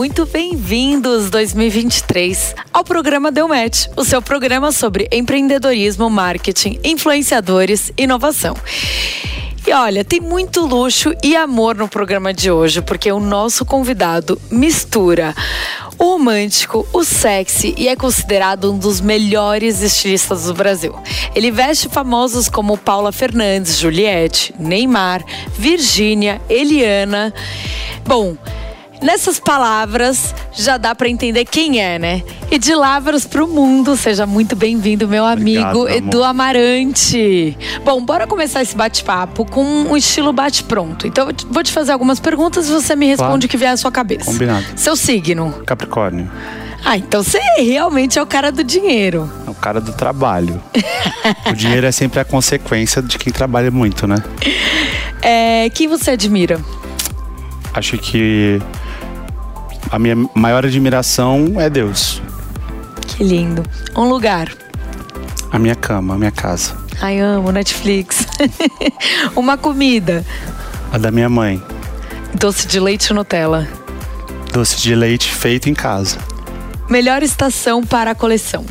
muito 0.00 0.24
bem-vindos 0.24 1.28
2023 1.28 2.54
ao 2.72 2.82
programa 2.82 3.30
Deu 3.30 3.46
Match, 3.46 3.84
o 3.94 4.02
seu 4.02 4.22
programa 4.22 4.72
sobre 4.72 5.06
empreendedorismo, 5.12 6.08
marketing, 6.08 6.80
influenciadores, 6.82 7.92
inovação. 7.98 8.56
E 9.66 9.70
olha, 9.74 10.02
tem 10.02 10.18
muito 10.18 10.64
luxo 10.64 11.14
e 11.22 11.36
amor 11.36 11.76
no 11.76 11.86
programa 11.86 12.32
de 12.32 12.50
hoje, 12.50 12.80
porque 12.80 13.12
o 13.12 13.20
nosso 13.20 13.62
convidado 13.66 14.40
mistura 14.50 15.34
o 15.98 16.12
romântico, 16.12 16.88
o 16.94 17.04
sexy 17.04 17.74
e 17.76 17.86
é 17.86 17.94
considerado 17.94 18.72
um 18.72 18.78
dos 18.78 19.02
melhores 19.02 19.82
estilistas 19.82 20.44
do 20.44 20.54
Brasil. 20.54 20.98
Ele 21.34 21.50
veste 21.50 21.90
famosos 21.90 22.48
como 22.48 22.78
Paula 22.78 23.12
Fernandes, 23.12 23.76
Juliette, 23.76 24.54
Neymar, 24.58 25.22
Virgínia, 25.58 26.40
Eliana. 26.48 27.34
Bom, 28.06 28.34
Nessas 29.02 29.40
palavras 29.40 30.34
já 30.52 30.76
dá 30.76 30.94
para 30.94 31.08
entender 31.08 31.46
quem 31.46 31.80
é, 31.80 31.98
né? 31.98 32.22
E 32.50 32.58
de 32.58 32.74
Lavras 32.74 33.24
para 33.24 33.42
o 33.42 33.48
mundo, 33.48 33.96
seja 33.96 34.26
muito 34.26 34.54
bem-vindo, 34.54 35.08
meu 35.08 35.24
amigo 35.24 35.80
Obrigado, 35.80 36.06
Edu 36.08 36.22
Amarante. 36.22 37.56
Bom, 37.82 38.04
bora 38.04 38.26
começar 38.26 38.60
esse 38.60 38.76
bate-papo 38.76 39.44
com 39.46 39.64
um 39.64 39.96
estilo 39.96 40.32
bate-pronto. 40.32 41.06
Então, 41.06 41.28
eu 41.28 41.34
vou 41.50 41.62
te 41.62 41.72
fazer 41.72 41.92
algumas 41.92 42.20
perguntas 42.20 42.68
e 42.68 42.72
você 42.72 42.94
me 42.94 43.06
responde 43.06 43.28
claro. 43.28 43.44
o 43.44 43.48
que 43.48 43.56
vier 43.56 43.72
à 43.72 43.76
sua 43.76 43.90
cabeça. 43.90 44.30
Combinado. 44.30 44.66
Seu 44.76 44.94
signo? 44.94 45.62
Capricórnio. 45.64 46.30
Ah, 46.84 46.96
então 46.96 47.22
você 47.22 47.38
realmente 47.58 48.18
é 48.18 48.22
o 48.22 48.26
cara 48.26 48.50
do 48.50 48.64
dinheiro. 48.64 49.30
É 49.46 49.50
o 49.50 49.54
cara 49.54 49.80
do 49.80 49.92
trabalho. 49.92 50.62
o 51.46 51.52
dinheiro 51.52 51.86
é 51.86 51.92
sempre 51.92 52.20
a 52.20 52.24
consequência 52.24 53.00
de 53.00 53.18
quem 53.18 53.32
trabalha 53.32 53.70
muito, 53.70 54.06
né? 54.06 54.16
É, 55.22 55.68
quem 55.68 55.86
você 55.86 56.12
admira? 56.12 56.58
Acho 57.74 57.98
que 57.98 58.58
a 59.90 59.98
minha 59.98 60.16
maior 60.34 60.64
admiração 60.64 61.54
é 61.60 61.68
Deus. 61.68 62.22
Que 63.06 63.24
lindo. 63.24 63.62
Um 63.96 64.08
lugar. 64.08 64.48
A 65.50 65.58
minha 65.58 65.74
cama, 65.74 66.14
a 66.14 66.18
minha 66.18 66.30
casa. 66.30 66.76
Ai, 67.00 67.18
amo 67.18 67.50
Netflix. 67.50 68.26
Uma 69.34 69.58
comida. 69.58 70.24
A 70.92 70.98
da 70.98 71.10
minha 71.10 71.28
mãe. 71.28 71.62
Doce 72.34 72.66
de 72.66 72.78
leite 72.78 73.12
Nutella. 73.12 73.66
Doce 74.52 74.80
de 74.80 74.94
leite 74.94 75.32
feito 75.32 75.68
em 75.68 75.74
casa. 75.74 76.18
Melhor 76.88 77.22
estação 77.22 77.82
para 77.82 78.12
a 78.12 78.14
coleção. 78.14 78.64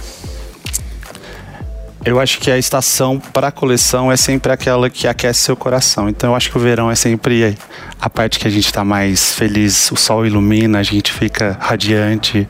Eu 2.03 2.19
acho 2.19 2.39
que 2.39 2.49
a 2.49 2.57
estação 2.57 3.19
para 3.19 3.51
coleção 3.51 4.11
é 4.11 4.15
sempre 4.15 4.51
aquela 4.51 4.89
que 4.89 5.07
aquece 5.07 5.41
seu 5.41 5.55
coração. 5.55 6.07
Então 6.07 6.31
eu 6.31 6.35
acho 6.35 6.49
que 6.49 6.57
o 6.57 6.59
verão 6.59 6.89
é 6.89 6.95
sempre 6.95 7.57
a 7.99 8.09
parte 8.09 8.39
que 8.39 8.47
a 8.47 8.49
gente 8.49 8.65
está 8.65 8.85
mais 8.85 9.33
feliz, 9.33 9.91
o 9.91 9.97
sol 9.97 10.25
ilumina, 10.25 10.79
a 10.79 10.83
gente 10.83 11.11
fica 11.11 11.57
radiante. 11.59 12.47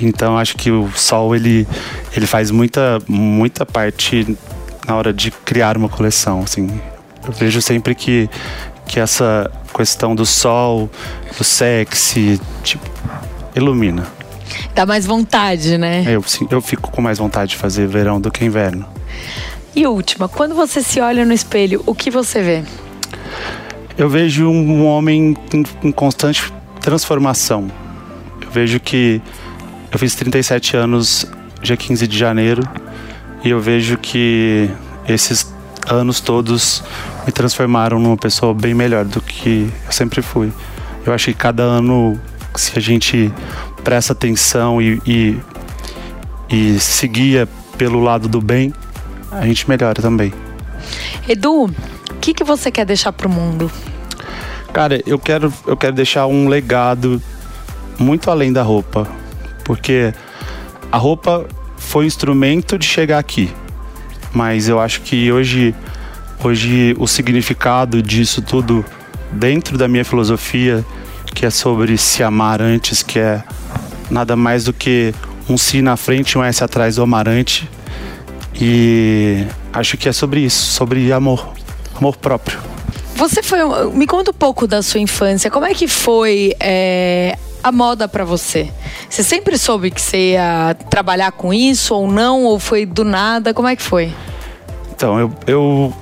Então 0.00 0.38
acho 0.38 0.56
que 0.56 0.70
o 0.70 0.90
sol 0.94 1.36
ele, 1.36 1.68
ele 2.16 2.26
faz 2.26 2.50
muita 2.50 2.98
muita 3.06 3.66
parte 3.66 4.36
na 4.86 4.96
hora 4.96 5.12
de 5.12 5.30
criar 5.30 5.76
uma 5.76 5.88
coleção, 5.88 6.40
assim. 6.40 6.80
Eu 7.26 7.32
vejo 7.32 7.60
sempre 7.60 7.94
que 7.94 8.30
que 8.86 8.98
essa 8.98 9.48
questão 9.72 10.16
do 10.16 10.26
sol, 10.26 10.90
do 11.38 11.44
sexy, 11.44 12.40
tipo, 12.64 12.84
ilumina. 13.54 14.19
Dá 14.74 14.86
mais 14.86 15.06
vontade, 15.06 15.78
né? 15.78 16.04
Eu, 16.06 16.24
eu 16.50 16.60
fico 16.60 16.90
com 16.90 17.00
mais 17.00 17.18
vontade 17.18 17.50
de 17.50 17.56
fazer 17.56 17.86
verão 17.86 18.20
do 18.20 18.30
que 18.30 18.44
inverno. 18.44 18.86
E 19.74 19.86
última, 19.86 20.28
quando 20.28 20.54
você 20.54 20.82
se 20.82 21.00
olha 21.00 21.24
no 21.24 21.32
espelho, 21.32 21.82
o 21.86 21.94
que 21.94 22.10
você 22.10 22.42
vê? 22.42 22.64
Eu 23.96 24.08
vejo 24.08 24.48
um 24.48 24.86
homem 24.86 25.36
em, 25.82 25.92
constante 25.92 26.52
transformação. 26.80 27.70
Eu 28.40 28.50
vejo 28.50 28.80
que 28.80 29.20
eu 29.92 29.98
fiz 29.98 30.14
37 30.14 30.76
anos 30.76 31.26
dia 31.62 31.76
15 31.76 32.06
de 32.06 32.16
janeiro 32.16 32.62
e 33.44 33.50
eu 33.50 33.60
vejo 33.60 33.98
que 33.98 34.70
esses 35.06 35.52
anos 35.86 36.20
todos 36.20 36.82
me 37.26 37.32
transformaram 37.32 37.98
numa 37.98 38.16
pessoa 38.16 38.54
bem 38.54 38.74
melhor 38.74 39.04
do 39.04 39.20
que 39.20 39.70
eu 39.86 39.92
sempre 39.92 40.22
fui. 40.22 40.52
Eu 41.04 41.12
acho 41.12 41.26
que 41.26 41.34
cada 41.34 41.62
ano, 41.62 42.18
se 42.54 42.78
a 42.78 42.80
gente 42.80 43.32
presta 43.82 44.12
atenção 44.12 44.80
e, 44.80 45.00
e, 45.06 45.40
e 46.48 46.78
seguia 46.78 47.48
pelo 47.76 48.00
lado 48.00 48.28
do 48.28 48.40
bem, 48.40 48.72
a 49.30 49.46
gente 49.46 49.68
melhora 49.68 50.00
também. 50.02 50.32
Edu, 51.28 51.64
o 51.64 52.14
que, 52.20 52.34
que 52.34 52.44
você 52.44 52.70
quer 52.70 52.84
deixar 52.84 53.12
para 53.12 53.28
o 53.28 53.30
mundo? 53.30 53.70
Cara, 54.72 55.00
eu 55.06 55.18
quero, 55.18 55.52
eu 55.66 55.76
quero 55.76 55.94
deixar 55.94 56.26
um 56.26 56.48
legado 56.48 57.20
muito 57.98 58.30
além 58.30 58.52
da 58.52 58.62
roupa, 58.62 59.06
porque 59.64 60.12
a 60.90 60.96
roupa 60.96 61.46
foi 61.76 62.04
o 62.04 62.06
instrumento 62.06 62.78
de 62.78 62.86
chegar 62.86 63.18
aqui, 63.18 63.50
mas 64.32 64.68
eu 64.68 64.78
acho 64.78 65.00
que 65.02 65.30
hoje, 65.32 65.74
hoje 66.42 66.94
o 66.98 67.06
significado 67.06 68.02
disso 68.02 68.42
tudo 68.42 68.84
dentro 69.32 69.76
da 69.76 69.88
minha 69.88 70.04
filosofia, 70.04 70.84
que 71.34 71.46
é 71.46 71.50
sobre 71.50 71.96
se 71.96 72.22
amar 72.22 72.60
antes, 72.60 73.02
que 73.02 73.18
é 73.18 73.42
nada 74.10 74.36
mais 74.36 74.64
do 74.64 74.72
que 74.72 75.14
um 75.48 75.56
si 75.56 75.82
na 75.82 75.96
frente 75.96 76.32
e 76.32 76.38
um 76.38 76.44
S 76.44 76.62
atrás 76.62 76.96
do 76.96 77.02
amarante. 77.02 77.68
E 78.54 79.46
acho 79.72 79.96
que 79.96 80.08
é 80.08 80.12
sobre 80.12 80.40
isso, 80.40 80.72
sobre 80.72 81.12
amor, 81.12 81.52
amor 81.96 82.16
próprio. 82.16 82.58
Você 83.14 83.42
foi. 83.42 83.58
Me 83.92 84.06
conta 84.06 84.30
um 84.30 84.34
pouco 84.34 84.66
da 84.66 84.82
sua 84.82 85.00
infância. 85.00 85.50
Como 85.50 85.66
é 85.66 85.74
que 85.74 85.86
foi 85.86 86.54
é, 86.58 87.36
a 87.62 87.70
moda 87.70 88.08
para 88.08 88.24
você? 88.24 88.70
Você 89.08 89.22
sempre 89.22 89.58
soube 89.58 89.90
que 89.90 90.00
você 90.00 90.32
ia 90.32 90.74
trabalhar 90.88 91.32
com 91.32 91.52
isso 91.52 91.94
ou 91.94 92.10
não? 92.10 92.44
Ou 92.44 92.58
foi 92.58 92.86
do 92.86 93.04
nada? 93.04 93.52
Como 93.52 93.68
é 93.68 93.76
que 93.76 93.82
foi? 93.82 94.12
Então, 94.94 95.18
eu, 95.18 95.32
eu, 95.46 95.94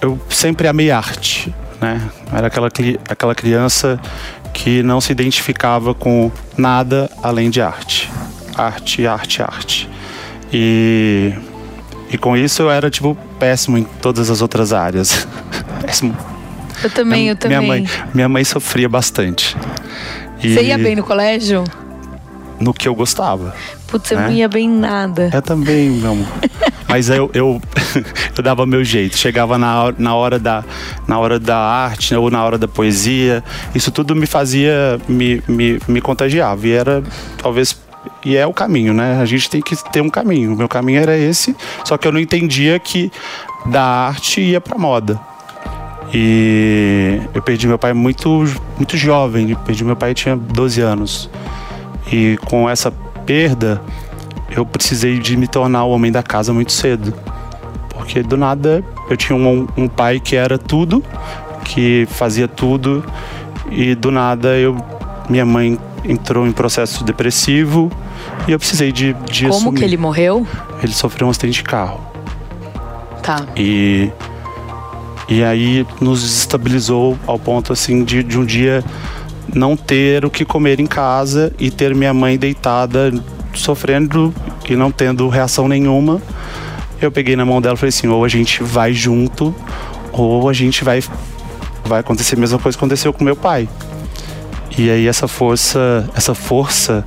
eu 0.00 0.20
sempre 0.28 0.66
amei 0.66 0.90
arte, 0.90 1.54
né? 1.80 2.00
Era 2.32 2.48
aquela, 2.48 2.68
aquela 3.08 3.34
criança 3.34 4.00
que 4.52 4.82
não 4.82 5.00
se 5.00 5.12
identificava 5.12 5.94
com 5.94 6.30
nada 6.56 7.10
além 7.22 7.50
de 7.50 7.60
arte. 7.60 8.10
Arte, 8.54 9.06
arte, 9.06 9.42
arte. 9.42 9.90
E, 10.52 11.32
e 12.10 12.18
com 12.18 12.36
isso 12.36 12.62
eu 12.62 12.70
era, 12.70 12.90
tipo, 12.90 13.16
péssimo 13.38 13.78
em 13.78 13.84
todas 13.84 14.30
as 14.30 14.42
outras 14.42 14.72
áreas. 14.72 15.26
péssimo. 15.80 16.16
Eu 16.82 16.90
também, 16.90 17.28
eu 17.28 17.36
também. 17.36 17.58
Minha 17.58 17.68
mãe, 17.68 17.88
minha 18.12 18.28
mãe 18.28 18.44
sofria 18.44 18.88
bastante. 18.88 19.56
E 20.42 20.54
Você 20.54 20.62
ia 20.64 20.76
bem 20.76 20.96
no 20.96 21.04
colégio? 21.04 21.64
No 22.62 22.72
que 22.72 22.86
eu 22.86 22.94
gostava. 22.94 23.54
Putz, 23.88 24.10
eu 24.10 24.18
né? 24.18 24.26
não 24.26 24.32
ia 24.32 24.48
bem 24.48 24.66
em 24.66 24.78
nada. 24.78 25.30
Eu 25.32 25.42
também, 25.42 25.90
meu 25.90 26.12
amor. 26.12 26.26
Mas 26.88 27.08
eu, 27.08 27.30
eu, 27.34 27.60
eu 28.36 28.42
dava 28.42 28.64
meu 28.66 28.84
jeito. 28.84 29.16
Chegava 29.16 29.58
na, 29.58 29.92
na, 29.98 30.14
hora 30.14 30.38
da, 30.38 30.64
na 31.06 31.18
hora 31.18 31.40
da 31.40 31.58
arte 31.58 32.14
ou 32.14 32.30
na 32.30 32.44
hora 32.44 32.56
da 32.56 32.68
poesia. 32.68 33.42
Isso 33.74 33.90
tudo 33.90 34.14
me 34.14 34.26
fazia, 34.26 35.00
me, 35.08 35.42
me, 35.48 35.78
me 35.88 36.00
contagiava. 36.00 36.66
E 36.66 36.72
era 36.72 37.02
talvez 37.38 37.76
e 38.24 38.36
é 38.36 38.46
o 38.46 38.52
caminho, 38.52 38.92
né? 38.92 39.20
A 39.20 39.24
gente 39.24 39.48
tem 39.48 39.60
que 39.60 39.76
ter 39.90 40.00
um 40.00 40.10
caminho. 40.10 40.52
O 40.52 40.56
meu 40.56 40.68
caminho 40.68 41.00
era 41.00 41.16
esse, 41.16 41.56
só 41.84 41.96
que 41.96 42.06
eu 42.06 42.12
não 42.12 42.20
entendia 42.20 42.78
que 42.78 43.10
da 43.66 43.82
arte 43.82 44.40
ia 44.40 44.60
para 44.60 44.78
moda. 44.78 45.20
E 46.14 47.20
eu 47.34 47.40
perdi 47.40 47.66
meu 47.66 47.78
pai 47.78 47.92
muito 47.92 48.44
muito 48.76 48.96
jovem, 48.96 49.50
eu 49.50 49.56
perdi 49.58 49.82
meu 49.82 49.96
pai 49.96 50.14
tinha 50.14 50.36
12 50.36 50.80
anos. 50.80 51.30
E 52.10 52.38
com 52.44 52.68
essa 52.68 52.90
perda, 53.24 53.80
eu 54.50 54.64
precisei 54.66 55.18
de 55.18 55.36
me 55.36 55.46
tornar 55.46 55.84
o 55.84 55.90
homem 55.90 56.10
da 56.10 56.22
casa 56.22 56.52
muito 56.52 56.72
cedo. 56.72 57.12
Porque 57.90 58.22
do 58.22 58.36
nada 58.36 58.84
eu 59.08 59.16
tinha 59.16 59.36
um, 59.36 59.66
um 59.76 59.88
pai 59.88 60.20
que 60.20 60.36
era 60.36 60.58
tudo, 60.58 61.02
que 61.64 62.06
fazia 62.10 62.48
tudo, 62.48 63.04
e 63.70 63.94
do 63.94 64.10
nada 64.10 64.56
eu 64.56 64.76
minha 65.28 65.46
mãe 65.46 65.78
entrou 66.04 66.46
em 66.46 66.52
processo 66.52 67.04
depressivo 67.04 67.90
e 68.46 68.52
eu 68.52 68.58
precisei 68.58 68.90
de, 68.90 69.14
de 69.30 69.44
Como 69.44 69.56
assumir. 69.56 69.78
que 69.78 69.84
ele 69.84 69.96
morreu? 69.96 70.46
Ele 70.82 70.92
sofreu 70.92 71.28
um 71.28 71.30
acidente 71.30 71.58
de 71.58 71.62
carro. 71.62 72.00
Tá. 73.22 73.46
E 73.56 74.10
e 75.28 75.42
aí 75.42 75.86
nos 76.00 76.24
estabilizou 76.24 77.16
ao 77.26 77.38
ponto 77.38 77.72
assim 77.72 78.04
de, 78.04 78.22
de 78.22 78.38
um 78.38 78.44
dia 78.44 78.84
não 79.54 79.76
ter 79.76 80.24
o 80.24 80.30
que 80.30 80.44
comer 80.44 80.80
em 80.80 80.86
casa 80.86 81.52
e 81.58 81.70
ter 81.70 81.94
minha 81.94 82.14
mãe 82.14 82.38
deitada 82.38 83.12
sofrendo 83.54 84.34
e 84.68 84.74
não 84.76 84.90
tendo 84.90 85.28
reação 85.28 85.68
nenhuma. 85.68 86.20
Eu 87.00 87.10
peguei 87.10 87.36
na 87.36 87.44
mão 87.44 87.60
dela 87.60 87.74
e 87.74 87.78
falei 87.78 87.88
assim: 87.88 88.06
ou 88.06 88.24
a 88.24 88.28
gente 88.28 88.62
vai 88.62 88.92
junto, 88.92 89.54
ou 90.12 90.48
a 90.48 90.52
gente 90.52 90.84
vai 90.84 91.02
vai 91.84 92.00
acontecer 92.00 92.36
a 92.36 92.38
mesma 92.38 92.58
coisa 92.58 92.76
que 92.76 92.82
aconteceu 92.82 93.12
com 93.12 93.24
meu 93.24 93.36
pai. 93.36 93.68
E 94.78 94.88
aí 94.88 95.06
essa 95.06 95.28
força, 95.28 96.08
essa 96.14 96.34
força, 96.34 97.04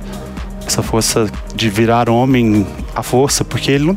essa 0.66 0.82
força 0.82 1.26
de 1.54 1.68
virar 1.68 2.08
homem, 2.08 2.66
a 2.94 3.02
força, 3.02 3.44
porque 3.44 3.70
ele 3.70 3.96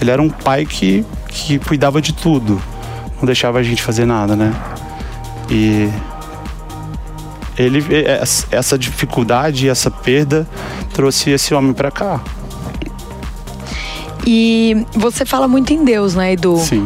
ele 0.00 0.10
era 0.10 0.20
um 0.20 0.28
pai 0.28 0.64
que 0.64 1.04
que 1.28 1.58
cuidava 1.58 2.02
de 2.02 2.12
tudo, 2.12 2.60
não 3.16 3.24
deixava 3.24 3.58
a 3.58 3.62
gente 3.62 3.82
fazer 3.82 4.04
nada, 4.04 4.36
né? 4.36 4.52
E 5.48 5.88
ele 7.60 7.84
essa 8.50 8.78
dificuldade, 8.78 9.68
essa 9.68 9.90
perda 9.90 10.48
trouxe 10.92 11.30
esse 11.30 11.54
homem 11.54 11.72
para 11.72 11.90
cá. 11.90 12.20
E 14.26 14.86
você 14.92 15.24
fala 15.24 15.48
muito 15.48 15.72
em 15.72 15.84
Deus, 15.84 16.14
né, 16.14 16.32
Edu? 16.32 16.58
Sim. 16.58 16.84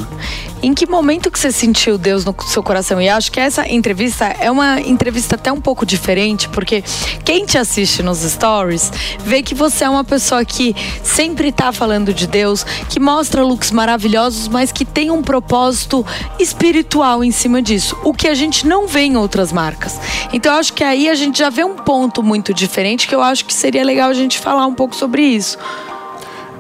Em 0.65 0.73
que 0.73 0.87
momento 0.87 1.31
que 1.31 1.39
você 1.39 1.53
sentiu 1.53 1.99
Deus 1.99 2.25
no 2.25 2.35
seu 2.47 2.63
coração? 2.63 2.99
E 2.99 3.07
acho 3.07 3.31
que 3.31 3.39
essa 3.39 3.69
entrevista 3.69 4.25
é 4.25 4.51
uma 4.51 4.81
entrevista 4.81 5.35
até 5.35 5.53
um 5.53 5.61
pouco 5.61 5.85
diferente, 5.85 6.49
porque 6.49 6.83
quem 7.23 7.45
te 7.45 7.59
assiste 7.59 8.03
nos 8.03 8.21
stories 8.21 8.91
vê 9.19 9.43
que 9.43 9.55
você 9.55 9.85
é 9.85 9.91
uma 9.91 10.05
pessoa 10.05 10.43
que 10.43 10.75
sempre 11.03 11.49
está 11.49 11.71
falando 11.71 12.15
de 12.15 12.27
Deus, 12.27 12.65
que 12.89 12.99
mostra 12.99 13.45
looks 13.45 13.71
maravilhosos, 13.71 14.49
mas 14.49 14.73
que 14.73 14.87
tem 14.87 15.11
um 15.11 15.21
propósito 15.21 16.03
espiritual 16.39 17.23
em 17.23 17.31
cima 17.31 17.61
disso, 17.61 17.95
o 18.03 18.15
que 18.15 18.27
a 18.27 18.35
gente 18.35 18.67
não 18.67 18.87
vê 18.87 19.01
em 19.01 19.19
outras 19.19 19.53
marcas. 19.53 20.01
Então 20.33 20.55
eu 20.55 20.59
acho 20.59 20.73
que 20.73 20.83
aí 20.83 21.11
a 21.11 21.15
gente 21.15 21.41
já 21.41 21.51
vê 21.51 21.63
um 21.63 21.77
ponto 21.77 22.23
muito 22.23 22.55
diferente 22.55 23.07
que 23.07 23.15
eu 23.15 23.21
acho 23.21 23.45
que 23.45 23.53
seria 23.53 23.85
legal 23.85 24.09
a 24.09 24.15
gente 24.15 24.39
falar 24.39 24.65
um 24.65 24.75
pouco 24.75 24.97
sobre 24.97 25.21
isso. 25.25 25.59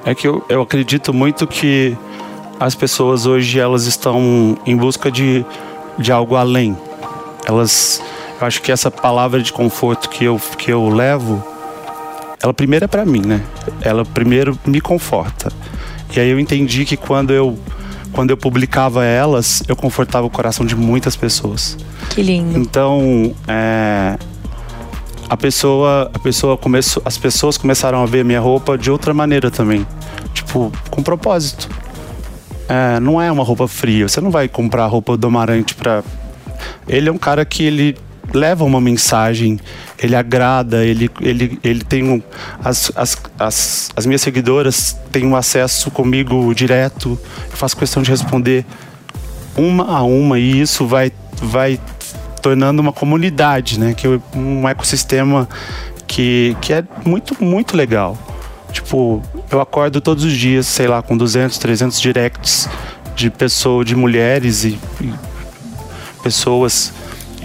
É 0.05 0.15
que 0.15 0.29
eu, 0.29 0.45
eu 0.51 0.61
acredito 0.61 1.15
muito 1.15 1.47
que 1.47 1.97
as 2.65 2.75
pessoas 2.75 3.27
hoje 3.27 3.61
elas 3.61 3.85
estão 3.85 4.57
em 4.65 4.75
busca 4.75 5.13
de, 5.13 5.45
de 5.99 6.11
algo 6.11 6.35
além. 6.35 6.75
Elas, 7.45 8.03
eu 8.41 8.47
acho 8.47 8.63
que 8.63 8.73
essa 8.73 8.91
palavra 8.91 9.43
de 9.43 9.53
conforto 9.53 10.09
que 10.09 10.25
eu, 10.25 10.41
que 10.57 10.73
eu 10.73 10.89
levo, 10.89 11.45
ela 12.43 12.55
primeiro 12.55 12.87
é 12.87 12.89
para 12.89 13.05
mim, 13.05 13.21
né? 13.21 13.43
Ela 13.83 14.03
primeiro 14.03 14.59
me 14.65 14.81
conforta. 14.81 15.53
E 16.17 16.19
aí 16.19 16.31
eu 16.31 16.41
entendi 16.41 16.87
que 16.87 16.97
quando 16.97 17.35
eu 17.35 17.59
quando 18.13 18.31
eu 18.31 18.37
publicava 18.37 19.05
elas, 19.05 19.63
eu 19.69 19.77
confortava 19.77 20.27
o 20.27 20.31
coração 20.31 20.65
de 20.65 20.75
muitas 20.75 21.17
pessoas. 21.17 21.77
Que 22.11 22.23
lindo. 22.23 22.57
Então, 22.57 23.35
é, 23.49 24.17
a 25.29 25.37
pessoa, 25.37 26.11
a 26.15 26.19
pessoa 26.19 26.57
começou, 26.57 27.03
as 27.05 27.19
pessoas 27.19 27.59
começaram 27.59 28.01
a 28.01 28.07
ver 28.07 28.25
minha 28.25 28.41
roupa 28.41 28.79
de 28.79 28.91
outra 28.91 29.13
maneira 29.13 29.51
também, 29.51 29.85
tipo 30.33 30.73
com 30.91 31.03
propósito. 31.03 31.69
É, 32.69 32.99
não 33.01 33.21
é 33.21 33.31
uma 33.31 33.45
roupa 33.45 33.69
fria. 33.69 34.09
Você 34.09 34.21
não 34.21 34.31
vai 34.31 34.49
comprar 34.49 34.85
a 34.85 34.87
roupa 34.87 35.17
do 35.17 35.27
Amarante 35.27 35.75
pra. 35.75 36.03
Ele 36.89 37.09
é 37.09 37.13
um 37.13 37.19
cara 37.19 37.45
que 37.45 37.63
ele 37.63 37.97
leva 38.33 38.65
uma 38.65 38.81
mensagem, 38.81 39.59
ele 39.99 40.17
agrada, 40.17 40.85
ele, 40.85 41.11
ele, 41.21 41.59
ele 41.63 41.85
tem 41.85 42.05
um. 42.05 42.23
As, 42.63 42.91
as, 42.97 43.17
as, 43.39 43.91
as 43.95 44.07
minhas 44.07 44.23
seguidoras 44.23 44.97
têm 45.13 45.27
um 45.27 45.37
acesso 45.37 45.91
comigo 45.91 46.55
direto. 46.55 47.19
Eu 47.51 47.57
faço 47.57 47.77
questão 47.77 48.03
de 48.03 48.11
responder 48.11 48.65
uma 49.57 49.99
a 49.99 50.03
uma 50.03 50.39
e 50.39 50.61
isso 50.61 50.87
vai, 50.87 51.13
vai 51.43 51.79
tornando 52.41 52.81
uma 52.83 52.93
comunidade, 52.93 53.79
né? 53.79 53.95
Que 53.95 54.09
um 54.35 54.69
ecossistema 54.69 55.49
que, 56.07 56.57
que 56.61 56.73
é 56.73 56.85
muito, 57.05 57.43
muito 57.43 57.77
legal. 57.77 58.19
Tipo, 58.75 59.23
eu 59.53 59.61
acordo 59.61 60.01
todos 60.01 60.25
os 60.25 60.33
dias, 60.33 60.67
sei 60.67 60.89
lá, 60.89 61.01
com 61.01 61.17
200, 61.17 61.59
300 61.59 62.01
directs 62.01 62.69
de 63.15 63.31
pessoas, 63.31 63.87
de 63.87 63.95
mulheres 63.95 64.65
e, 64.65 64.77
e 65.01 65.15
pessoas 66.25 66.93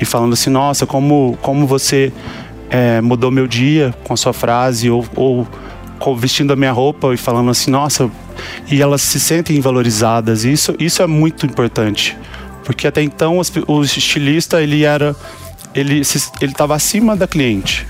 e 0.02 0.06
falando 0.06 0.34
assim, 0.34 0.50
nossa, 0.50 0.88
como, 0.88 1.38
como 1.40 1.68
você 1.68 2.12
é, 2.72 3.00
mudou 3.00 3.30
meu 3.30 3.46
dia 3.46 3.94
com 4.04 4.16
a 4.16 4.18
sua 4.18 4.34
frase 4.34 4.90
ou, 4.90 5.06
ou 5.16 5.48
vestindo 6.18 6.52
a 6.52 6.56
minha 6.56 6.72
roupa 6.72 7.14
e 7.14 7.18
falando 7.18 7.52
assim, 7.52 7.70
nossa, 7.70 8.10
e 8.72 8.82
elas 8.82 9.04
se 9.04 9.20
sentem 9.20 9.62
valorizadas. 9.62 10.44
Isso, 10.46 10.76
isso 10.80 11.04
é 11.04 11.06
muito 11.06 11.46
importante, 11.46 12.18
porque 12.66 12.88
até 12.88 13.04
então 13.04 13.40
o 13.68 13.84
estilista 13.84 14.64
ele 14.64 14.84
era, 14.84 15.16
ele 15.76 16.02
ele 16.42 16.52
estava 16.52 16.74
acima 16.74 17.16
da 17.16 17.28
cliente. 17.28 17.86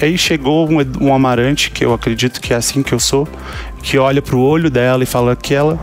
Aí 0.00 0.18
chegou 0.18 0.68
um, 0.68 0.76
um 1.00 1.14
amarante, 1.14 1.70
que 1.70 1.84
eu 1.84 1.94
acredito 1.94 2.40
que 2.40 2.52
é 2.52 2.56
assim 2.56 2.82
que 2.82 2.92
eu 2.92 3.00
sou, 3.00 3.26
que 3.82 3.98
olha 3.98 4.20
para 4.20 4.36
o 4.36 4.40
olho 4.40 4.70
dela 4.70 5.02
e 5.02 5.06
fala 5.06 5.34
que 5.34 5.54
ela 5.54 5.78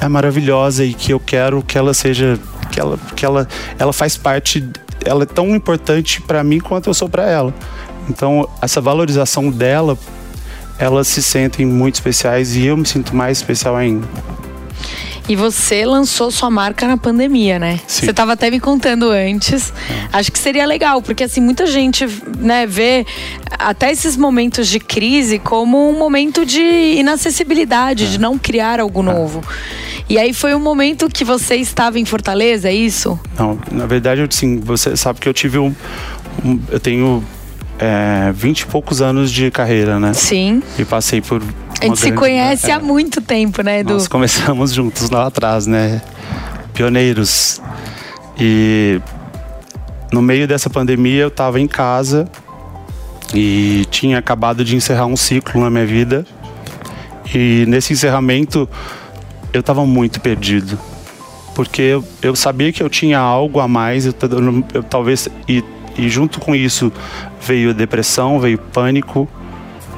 é 0.00 0.08
maravilhosa 0.08 0.84
e 0.84 0.94
que 0.94 1.12
eu 1.12 1.20
quero 1.20 1.62
que 1.62 1.76
ela 1.76 1.92
seja 1.92 2.38
que 2.70 2.80
ela 2.80 2.98
que 3.16 3.24
ela 3.24 3.48
ela 3.78 3.92
faz 3.92 4.16
parte 4.16 4.64
ela 5.04 5.22
é 5.22 5.26
tão 5.26 5.54
importante 5.54 6.20
para 6.20 6.42
mim 6.42 6.60
quanto 6.60 6.88
eu 6.88 6.94
sou 6.94 7.08
para 7.08 7.28
ela. 7.28 7.52
Então 8.08 8.48
essa 8.62 8.80
valorização 8.80 9.50
dela 9.50 9.98
elas 10.78 11.08
se 11.08 11.22
sentem 11.22 11.66
muito 11.66 11.96
especiais 11.96 12.56
e 12.56 12.66
eu 12.66 12.76
me 12.76 12.86
sinto 12.86 13.14
mais 13.14 13.38
especial 13.38 13.76
ainda 13.76 14.06
e 15.28 15.36
você 15.36 15.84
lançou 15.84 16.30
sua 16.30 16.50
marca 16.50 16.86
na 16.88 16.96
pandemia, 16.96 17.58
né? 17.58 17.78
Sim. 17.86 18.06
Você 18.06 18.10
estava 18.10 18.32
até 18.32 18.50
me 18.50 18.58
contando 18.58 19.10
antes. 19.10 19.72
É. 19.90 20.08
Acho 20.18 20.32
que 20.32 20.38
seria 20.38 20.64
legal, 20.64 21.02
porque 21.02 21.24
assim, 21.24 21.40
muita 21.40 21.66
gente 21.66 22.06
né, 22.38 22.66
vê 22.66 23.04
até 23.58 23.92
esses 23.92 24.16
momentos 24.16 24.66
de 24.68 24.80
crise 24.80 25.38
como 25.38 25.90
um 25.90 25.98
momento 25.98 26.46
de 26.46 26.62
inacessibilidade, 26.96 28.04
é. 28.04 28.08
de 28.08 28.18
não 28.18 28.38
criar 28.38 28.80
algo 28.80 29.00
é. 29.00 29.04
novo. 29.04 29.44
E 30.08 30.18
aí 30.18 30.32
foi 30.32 30.54
um 30.54 30.60
momento 30.60 31.08
que 31.08 31.24
você 31.24 31.56
estava 31.56 31.98
em 31.98 32.04
Fortaleza, 32.06 32.68
é 32.68 32.74
isso? 32.74 33.20
Não, 33.38 33.58
na 33.70 33.84
verdade, 33.84 34.22
assim, 34.22 34.58
você 34.58 34.96
sabe 34.96 35.20
que 35.20 35.28
eu 35.28 35.34
tive 35.34 35.58
um, 35.58 35.74
um 36.42 36.58
eu 36.70 36.80
tenho 36.80 37.22
é, 37.78 38.32
20 38.32 38.60
e 38.60 38.66
poucos 38.66 39.00
anos 39.00 39.30
de 39.30 39.50
carreira, 39.50 40.00
né? 40.00 40.12
Sim. 40.12 40.62
E 40.78 40.84
passei 40.84 41.20
por. 41.20 41.42
A 41.80 41.86
gente 41.86 41.98
se 41.98 42.12
conhece 42.12 42.70
é, 42.70 42.74
há 42.74 42.80
muito 42.80 43.20
tempo, 43.20 43.62
né, 43.62 43.80
Edu? 43.80 43.94
Nós 43.94 44.08
começamos 44.08 44.72
juntos 44.72 45.10
lá 45.10 45.26
atrás, 45.26 45.66
né? 45.66 46.02
Pioneiros. 46.74 47.60
E 48.38 49.00
no 50.12 50.22
meio 50.22 50.46
dessa 50.46 50.68
pandemia 50.68 51.22
eu 51.22 51.28
estava 51.28 51.60
em 51.60 51.66
casa 51.66 52.28
e 53.34 53.84
tinha 53.90 54.18
acabado 54.18 54.64
de 54.64 54.74
encerrar 54.76 55.06
um 55.06 55.16
ciclo 55.16 55.60
na 55.60 55.70
minha 55.70 55.86
vida. 55.86 56.26
E 57.34 57.64
nesse 57.68 57.92
encerramento 57.92 58.68
eu 59.52 59.60
estava 59.60 59.84
muito 59.84 60.20
perdido. 60.20 60.78
Porque 61.54 61.82
eu, 61.82 62.04
eu, 62.22 62.36
sabia 62.36 62.72
que 62.72 62.82
eu 62.82 62.88
tinha 62.88 63.18
algo 63.18 63.58
a 63.58 63.66
mais, 63.66 64.06
eu, 64.06 64.14
eu, 64.22 64.64
eu 64.74 64.82
talvez. 64.82 65.28
E 65.48 65.62
e 65.98 66.08
junto 66.08 66.38
com 66.38 66.54
isso 66.54 66.92
veio 67.42 67.70
a 67.70 67.72
depressão, 67.72 68.38
veio 68.38 68.56
pânico, 68.56 69.28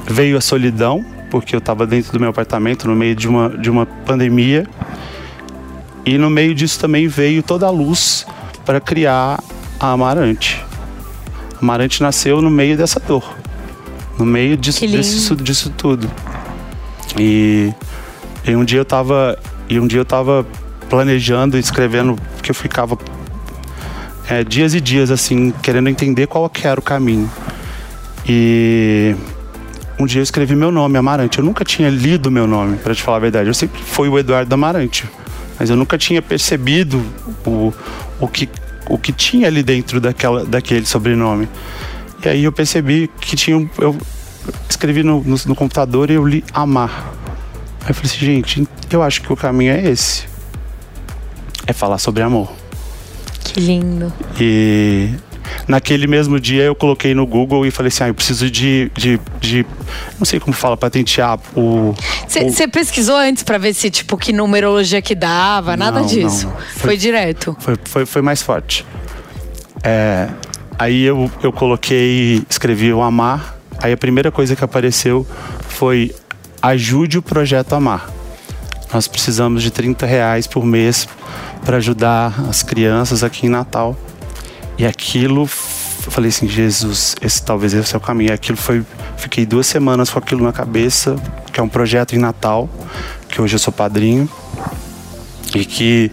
veio 0.07 0.39
a 0.39 0.41
solidão, 0.41 1.05
porque 1.31 1.55
eu 1.55 1.59
estava 1.59 1.87
dentro 1.87 2.13
do 2.13 2.21
meu 2.21 2.31
apartamento 2.31 2.89
no 2.89 2.95
meio 2.95 3.15
de 3.15 3.29
uma, 3.29 3.49
de 3.49 3.71
uma 3.71 3.87
pandemia. 3.87 4.67
E 6.05 6.19
no 6.19 6.29
meio 6.29 6.55
disso 6.55 6.81
também 6.81 7.07
veio 7.07 7.43
toda 7.43 7.67
a 7.67 7.71
luz 7.71 8.27
para 8.65 8.81
criar 8.81 9.43
a 9.79 9.93
Amarante. 9.93 10.65
A 11.57 11.63
Amarante 11.63 12.03
nasceu 12.03 12.43
no 12.43 12.51
meio 12.51 12.77
dessa 12.77 12.99
dor, 12.99 13.37
no 14.19 14.27
meio 14.27 14.57
disso, 14.57 14.87
disso, 14.87 15.37
disso 15.37 15.71
tudo. 15.71 16.11
E, 17.19 17.73
e 18.47 18.57
um 18.57 18.65
dia 18.65 18.79
eu 18.79 18.83
estava 18.83 19.39
e 19.69 19.79
um 19.79 19.87
dia 19.87 20.01
eu 20.01 20.05
tava 20.05 20.47
planejando 20.89 21.57
escrevendo 21.57 22.19
que 22.43 22.51
eu 22.51 22.55
ficava 22.55 22.99
é, 24.29 24.45
dias 24.45 24.75
e 24.75 24.81
dias, 24.81 25.11
assim, 25.11 25.53
querendo 25.63 25.89
entender 25.89 26.27
qual 26.27 26.49
que 26.49 26.67
era 26.67 26.79
o 26.79 26.83
caminho. 26.83 27.31
E 28.27 29.17
um 30.01 30.07
dia 30.07 30.21
eu 30.21 30.23
escrevi 30.23 30.57
meu 30.57 30.73
nome, 30.73 30.97
Amarante. 30.97 31.39
Eu 31.39 31.45
nunca 31.45 31.65
tinha 31.65 31.91
lido 31.91 32.31
meu 32.31 32.47
nome, 32.47 32.79
para 32.79 32.95
te 32.95 33.03
falar 33.03 33.19
a 33.19 33.21
verdade. 33.21 33.49
Eu 33.49 33.55
sempre 33.55 33.81
fui 33.83 34.09
o 34.09 34.19
Eduardo 34.19 34.53
Amarante, 34.55 35.07
mas 35.59 35.69
eu 35.69 35.77
nunca 35.77 35.99
tinha 35.99 36.23
percebido 36.23 37.05
o, 37.47 37.73
o, 38.19 38.27
que, 38.27 38.49
o 38.89 38.97
que 38.97 39.13
tinha 39.13 39.47
ali 39.47 39.63
dentro 39.63 40.01
daquela, 40.01 40.45
daquele 40.45 40.87
sobrenome. 40.87 41.49
E 42.25 42.29
aí 42.29 42.45
eu 42.45 42.53
percebi 42.53 43.11
que 43.21 43.37
tinha. 43.37 43.71
Eu 43.79 43.97
escrevi 44.69 45.03
no, 45.03 45.23
no, 45.23 45.37
no 45.47 45.55
computador 45.55 46.11
e 46.11 46.15
eu 46.15 46.27
li 46.27 46.43
Amar. 46.53 47.13
Aí 47.83 47.91
eu 47.91 47.95
falei 47.95 48.11
assim, 48.11 48.19
gente, 48.19 48.69
eu 48.91 49.03
acho 49.03 49.21
que 49.21 49.33
o 49.33 49.37
caminho 49.37 49.73
é 49.73 49.87
esse. 49.87 50.25
É 51.67 51.73
falar 51.73 51.99
sobre 51.99 52.23
amor. 52.23 52.51
Que 53.45 53.61
lindo. 53.61 54.13
E 54.41 55.11
naquele 55.67 56.07
mesmo 56.07 56.39
dia 56.41 56.63
eu 56.63 56.75
coloquei 56.75 57.15
no 57.15 57.27
Google 57.27 57.67
e 57.67 57.71
falei 57.71 57.89
assim: 57.89 58.05
ah, 58.05 58.09
eu 58.09 58.15
preciso 58.15 58.51
de. 58.51 58.91
de, 58.95 59.21
de 59.41 59.67
não 60.19 60.25
sei 60.25 60.41
como 60.41 60.55
fala, 60.55 60.77
patentear 60.77 61.39
o. 61.57 61.95
Você 62.27 62.69
pesquisou 62.69 63.17
antes 63.17 63.43
para 63.43 63.59
ver 63.59 63.75
se, 63.75 63.91
tipo, 63.91 64.17
que 64.17 64.33
numerologia 64.33 65.01
que 65.01 65.15
dava? 65.15 65.77
Nada 65.77 66.01
não, 66.01 66.07
disso. 66.07 66.47
Não. 66.47 66.57
Foi, 66.57 66.81
foi, 66.81 66.97
direto. 66.97 67.57
Foi, 67.61 67.79
foi, 67.85 68.07
foi 68.07 68.23
mais 68.23 68.43
forte. 68.43 68.85
É, 69.83 70.29
aí 70.79 71.03
eu, 71.03 71.31
eu 71.43 71.53
coloquei, 71.53 72.43
escrevi 72.49 72.93
o 72.93 73.03
Amar. 73.03 73.57
Aí 73.83 73.93
a 73.93 73.97
primeira 73.97 74.31
coisa 74.31 74.55
que 74.55 74.63
apareceu 74.63 75.27
foi 75.69 76.15
ajude 76.63 77.19
o 77.19 77.23
projeto 77.23 77.75
Amar. 77.75 78.11
Nós 78.93 79.07
precisamos 79.07 79.63
de 79.63 79.71
30 79.71 80.05
reais 80.05 80.47
por 80.47 80.65
mês 80.65 81.09
para 81.65 81.77
ajudar 81.77 82.35
as 82.49 82.63
crianças 82.63 83.23
aqui 83.23 83.47
em 83.47 83.49
Natal. 83.49 83.97
E 84.81 84.87
aquilo, 84.87 85.43
eu 85.43 86.11
falei 86.11 86.31
assim, 86.31 86.49
Jesus, 86.49 87.15
esse 87.21 87.43
talvez 87.43 87.75
esse 87.75 87.95
é 87.95 87.99
o 87.99 88.01
caminho. 88.01 88.31
E 88.31 88.33
aquilo 88.33 88.57
foi, 88.57 88.83
fiquei 89.19 89.45
duas 89.45 89.67
semanas 89.67 90.09
com 90.09 90.19
aquilo 90.19 90.43
na 90.43 90.55
cabeça, 90.55 91.17
que 91.53 91.61
é 91.61 91.63
um 91.63 91.69
projeto 91.69 92.15
em 92.15 92.19
Natal, 92.19 92.67
que 93.29 93.43
hoje 93.43 93.57
eu 93.57 93.59
sou 93.59 93.75
padrinho 93.75 94.27
e 95.55 95.67
que 95.67 96.11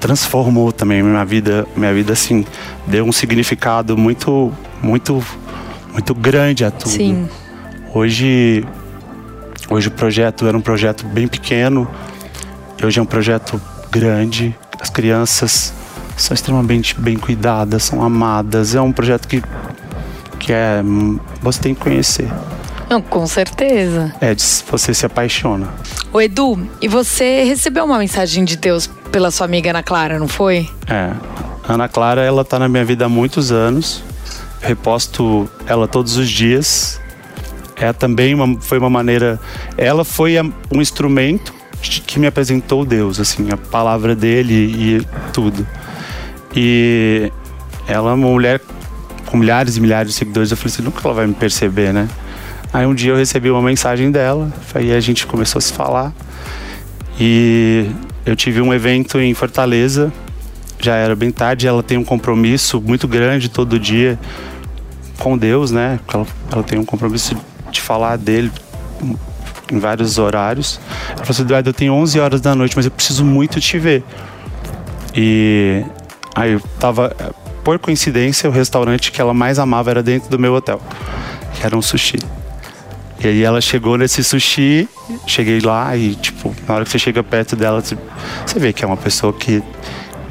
transformou 0.00 0.72
também 0.72 1.00
minha 1.00 1.24
vida, 1.24 1.64
minha 1.76 1.94
vida 1.94 2.12
assim, 2.12 2.44
deu 2.88 3.04
um 3.04 3.12
significado 3.12 3.96
muito, 3.96 4.52
muito, 4.82 5.24
muito 5.92 6.12
grande 6.12 6.64
a 6.64 6.72
tudo. 6.72 6.90
Sim. 6.90 7.28
Hoje, 7.94 8.66
hoje 9.70 9.86
o 9.86 9.92
projeto 9.92 10.44
era 10.44 10.58
um 10.58 10.60
projeto 10.60 11.06
bem 11.06 11.28
pequeno, 11.28 11.88
hoje 12.82 12.98
é 12.98 13.02
um 13.02 13.06
projeto 13.06 13.62
grande. 13.92 14.56
As 14.80 14.90
crianças 14.90 15.72
são 16.18 16.34
extremamente 16.34 16.98
bem 17.00 17.16
cuidadas, 17.16 17.84
são 17.84 18.02
amadas. 18.02 18.74
É 18.74 18.80
um 18.80 18.92
projeto 18.92 19.26
que, 19.26 19.42
que 20.38 20.52
é, 20.52 20.82
você 21.40 21.60
tem 21.60 21.74
que 21.74 21.80
conhecer. 21.80 22.28
Não, 22.88 23.02
com 23.02 23.26
certeza. 23.26 24.14
É, 24.20 24.34
você 24.34 24.94
se 24.94 25.04
apaixona. 25.04 25.68
O 26.12 26.20
Edu, 26.20 26.58
e 26.80 26.88
você 26.88 27.44
recebeu 27.44 27.84
uma 27.84 27.98
mensagem 27.98 28.44
de 28.44 28.56
Deus 28.56 28.88
pela 29.12 29.30
sua 29.30 29.46
amiga 29.46 29.70
Ana 29.70 29.82
Clara, 29.82 30.18
não 30.18 30.28
foi? 30.28 30.68
É. 30.86 31.12
Ana 31.68 31.86
Clara, 31.86 32.22
ela 32.22 32.44
tá 32.44 32.58
na 32.58 32.68
minha 32.68 32.84
vida 32.84 33.04
há 33.04 33.08
muitos 33.08 33.52
anos. 33.52 34.02
reposto 34.60 35.48
ela 35.66 35.86
todos 35.86 36.16
os 36.16 36.28
dias. 36.28 36.98
É 37.76 37.92
também 37.92 38.34
uma, 38.34 38.58
foi 38.60 38.78
uma 38.78 38.90
maneira. 38.90 39.38
Ela 39.76 40.04
foi 40.04 40.36
um 40.74 40.80
instrumento 40.80 41.52
que 41.80 42.18
me 42.18 42.26
apresentou 42.26 42.84
Deus, 42.84 43.20
assim, 43.20 43.50
a 43.52 43.56
palavra 43.56 44.16
dele 44.16 44.54
e 44.54 45.06
tudo. 45.32 45.64
E 46.54 47.32
ela 47.86 48.10
é 48.10 48.14
uma 48.14 48.28
mulher 48.28 48.60
com 49.26 49.36
milhares 49.36 49.76
e 49.76 49.80
milhares 49.80 50.12
de 50.12 50.18
seguidores. 50.18 50.50
Eu 50.50 50.56
falei 50.56 50.72
assim, 50.72 50.82
nunca 50.82 51.00
ela 51.04 51.14
vai 51.14 51.26
me 51.26 51.34
perceber, 51.34 51.92
né? 51.92 52.08
Aí 52.72 52.86
um 52.86 52.94
dia 52.94 53.12
eu 53.12 53.16
recebi 53.16 53.50
uma 53.50 53.62
mensagem 53.62 54.10
dela, 54.10 54.52
aí 54.74 54.92
a 54.92 55.00
gente 55.00 55.26
começou 55.26 55.58
a 55.58 55.62
se 55.62 55.72
falar. 55.72 56.12
E 57.18 57.90
eu 58.26 58.36
tive 58.36 58.60
um 58.60 58.72
evento 58.72 59.18
em 59.18 59.32
Fortaleza, 59.34 60.12
já 60.78 60.94
era 60.94 61.16
bem 61.16 61.30
tarde, 61.30 61.66
ela 61.66 61.82
tem 61.82 61.96
um 61.96 62.04
compromisso 62.04 62.80
muito 62.80 63.08
grande 63.08 63.48
todo 63.48 63.78
dia 63.78 64.18
com 65.18 65.36
Deus, 65.36 65.70
né? 65.70 65.98
Ela, 66.12 66.26
ela 66.52 66.62
tem 66.62 66.78
um 66.78 66.84
compromisso 66.84 67.36
de 67.70 67.80
falar 67.80 68.16
dele 68.16 68.52
em 69.72 69.78
vários 69.78 70.18
horários. 70.18 70.80
Ela 71.08 71.18
falou 71.18 71.30
assim, 71.30 71.42
Eduardo, 71.42 71.70
eu 71.70 71.74
tenho 71.74 71.92
11 71.94 72.20
horas 72.20 72.40
da 72.40 72.54
noite, 72.54 72.76
mas 72.76 72.84
eu 72.84 72.90
preciso 72.90 73.24
muito 73.24 73.60
te 73.60 73.78
ver. 73.78 74.04
E 75.14 75.84
aí 76.38 76.60
tava, 76.78 77.14
por 77.64 77.78
coincidência, 77.78 78.48
o 78.48 78.52
restaurante 78.52 79.12
que 79.12 79.20
ela 79.20 79.34
mais 79.34 79.58
amava 79.58 79.90
era 79.90 80.02
dentro 80.02 80.30
do 80.30 80.38
meu 80.38 80.54
hotel, 80.54 80.80
que 81.54 81.66
era 81.66 81.76
um 81.76 81.82
sushi. 81.82 82.18
E 83.20 83.26
aí 83.26 83.42
ela 83.42 83.60
chegou 83.60 83.98
nesse 83.98 84.22
sushi, 84.22 84.88
cheguei 85.26 85.60
lá 85.60 85.96
e, 85.96 86.14
tipo, 86.14 86.54
na 86.66 86.76
hora 86.76 86.84
que 86.84 86.90
você 86.90 86.98
chega 86.98 87.22
perto 87.22 87.56
dela, 87.56 87.82
você 87.82 88.58
vê 88.58 88.72
que 88.72 88.84
é 88.84 88.86
uma 88.86 88.96
pessoa 88.96 89.32
que, 89.32 89.62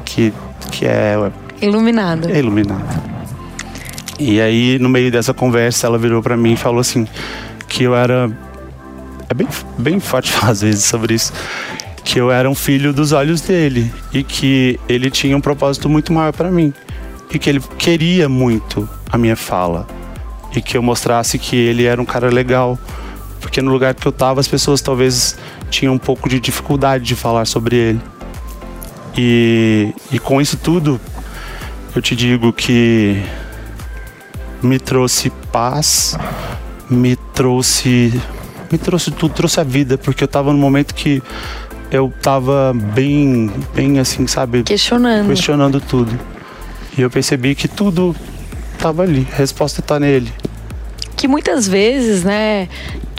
que, 0.04 0.32
que 0.72 0.86
é... 0.86 1.30
Iluminada. 1.60 2.30
É 2.30 2.38
iluminada. 2.38 3.02
E 4.18 4.40
aí, 4.40 4.78
no 4.78 4.88
meio 4.88 5.12
dessa 5.12 5.34
conversa, 5.34 5.86
ela 5.86 5.98
virou 5.98 6.22
para 6.22 6.36
mim 6.36 6.54
e 6.54 6.56
falou 6.56 6.80
assim, 6.80 7.06
que 7.68 7.84
eu 7.84 7.94
era... 7.94 8.30
É 9.28 9.34
bem, 9.34 9.46
bem 9.76 10.00
forte 10.00 10.32
falar 10.32 10.52
às 10.52 10.62
vezes 10.62 10.84
sobre 10.84 11.14
isso. 11.14 11.32
Que 12.08 12.18
eu 12.18 12.32
era 12.32 12.48
um 12.48 12.54
filho 12.54 12.90
dos 12.90 13.12
olhos 13.12 13.42
dele 13.42 13.92
e 14.14 14.22
que 14.22 14.80
ele 14.88 15.10
tinha 15.10 15.36
um 15.36 15.42
propósito 15.42 15.90
muito 15.90 16.10
maior 16.10 16.32
para 16.32 16.50
mim. 16.50 16.72
E 17.30 17.38
que 17.38 17.50
ele 17.50 17.60
queria 17.76 18.30
muito 18.30 18.88
a 19.12 19.18
minha 19.18 19.36
fala 19.36 19.86
e 20.56 20.62
que 20.62 20.74
eu 20.74 20.82
mostrasse 20.82 21.38
que 21.38 21.54
ele 21.54 21.84
era 21.84 22.00
um 22.00 22.06
cara 22.06 22.30
legal. 22.30 22.78
Porque 23.42 23.60
no 23.60 23.70
lugar 23.70 23.94
que 23.94 24.08
eu 24.08 24.10
tava, 24.10 24.40
as 24.40 24.48
pessoas 24.48 24.80
talvez 24.80 25.36
tinham 25.68 25.92
um 25.92 25.98
pouco 25.98 26.30
de 26.30 26.40
dificuldade 26.40 27.04
de 27.04 27.14
falar 27.14 27.44
sobre 27.44 27.76
ele. 27.76 28.00
E, 29.14 29.92
e 30.10 30.18
com 30.18 30.40
isso 30.40 30.56
tudo, 30.56 30.98
eu 31.94 32.00
te 32.00 32.16
digo 32.16 32.54
que 32.54 33.22
me 34.62 34.78
trouxe 34.78 35.28
paz, 35.52 36.16
me 36.88 37.16
trouxe 37.34 38.18
me 38.70 38.76
trouxe 38.78 39.10
tudo, 39.10 39.32
trouxe 39.34 39.60
a 39.60 39.64
vida, 39.64 39.96
porque 39.96 40.22
eu 40.22 40.28
tava 40.28 40.52
num 40.52 40.58
momento 40.58 40.94
que 40.94 41.22
eu 41.90 42.12
tava 42.22 42.72
bem, 42.94 43.50
bem 43.74 43.98
assim, 43.98 44.26
sabe? 44.26 44.62
Questionando. 44.62 45.28
Questionando 45.28 45.80
tudo. 45.80 46.18
E 46.96 47.00
eu 47.00 47.10
percebi 47.10 47.54
que 47.54 47.68
tudo 47.68 48.14
tava 48.78 49.02
ali, 49.02 49.26
a 49.32 49.36
resposta 49.36 49.82
tá 49.82 49.98
nele. 49.98 50.32
Que 51.16 51.26
muitas 51.26 51.66
vezes, 51.66 52.22
né, 52.22 52.68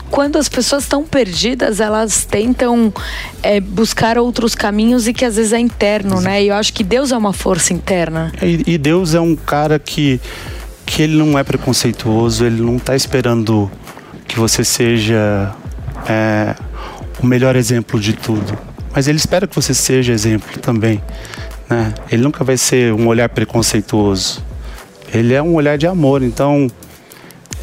quando 0.10 0.38
as 0.38 0.50
pessoas 0.50 0.84
estão 0.84 1.06
perdidas, 1.06 1.80
elas 1.80 2.26
tentam 2.26 2.94
é, 3.42 3.60
buscar 3.60 4.18
outros 4.18 4.56
caminhos 4.56 5.08
e 5.08 5.14
que 5.14 5.24
às 5.24 5.36
vezes 5.36 5.54
é 5.54 5.60
interno, 5.60 6.14
Exato. 6.16 6.24
né? 6.24 6.44
E 6.44 6.48
eu 6.48 6.56
acho 6.56 6.74
que 6.74 6.84
Deus 6.84 7.12
é 7.12 7.18
uma 7.18 7.34
força 7.34 7.74
interna. 7.74 8.32
E, 8.42 8.74
e, 8.74 8.78
Deus 8.78 9.14
é 9.14 9.20
um 9.20 9.36
cara 9.36 9.78
que, 9.80 10.20
que 10.86 11.02
ele 11.02 11.18
não 11.18 11.38
é 11.38 11.44
preconceituoso, 11.44 12.46
ele 12.46 12.62
não 12.62 12.78
está 12.78 12.96
esperando 12.96 13.70
que 14.28 14.40
você 14.40 14.64
seja 14.64 15.54
é, 16.08 16.56
o 17.22 17.26
melhor 17.26 17.56
exemplo 17.56 18.00
de 18.00 18.14
tudo. 18.14 18.58
Mas 18.94 19.08
ele 19.08 19.18
espera 19.18 19.48
que 19.48 19.56
você 19.56 19.74
seja 19.74 20.14
exemplo 20.14 20.60
também. 20.60 21.02
Né? 21.70 21.94
Ele 22.12 22.24
nunca 22.24 22.44
vai 22.44 22.58
ser 22.58 22.94
um 22.94 23.08
olhar 23.08 23.30
preconceituoso 23.30 24.44
ele 25.14 25.34
é 25.34 25.42
um 25.42 25.56
olhar 25.56 25.78
de 25.78 25.88
amor. 25.88 26.22
Então, 26.24 26.68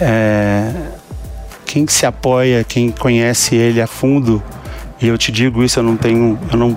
é, 0.01 0.73
quem 1.65 1.87
se 1.87 2.07
apoia, 2.07 2.65
quem 2.65 2.91
conhece 2.91 3.55
ele 3.55 3.81
a 3.81 3.87
fundo, 3.87 4.43
e 5.01 5.09
eu 5.09 5.19
te 5.19 5.31
digo 5.31 5.63
isso, 5.63 5.79
eu 5.79 5.83
não 5.83 5.97
tenho, 5.97 6.39
eu 6.51 6.59
não, 6.59 6.77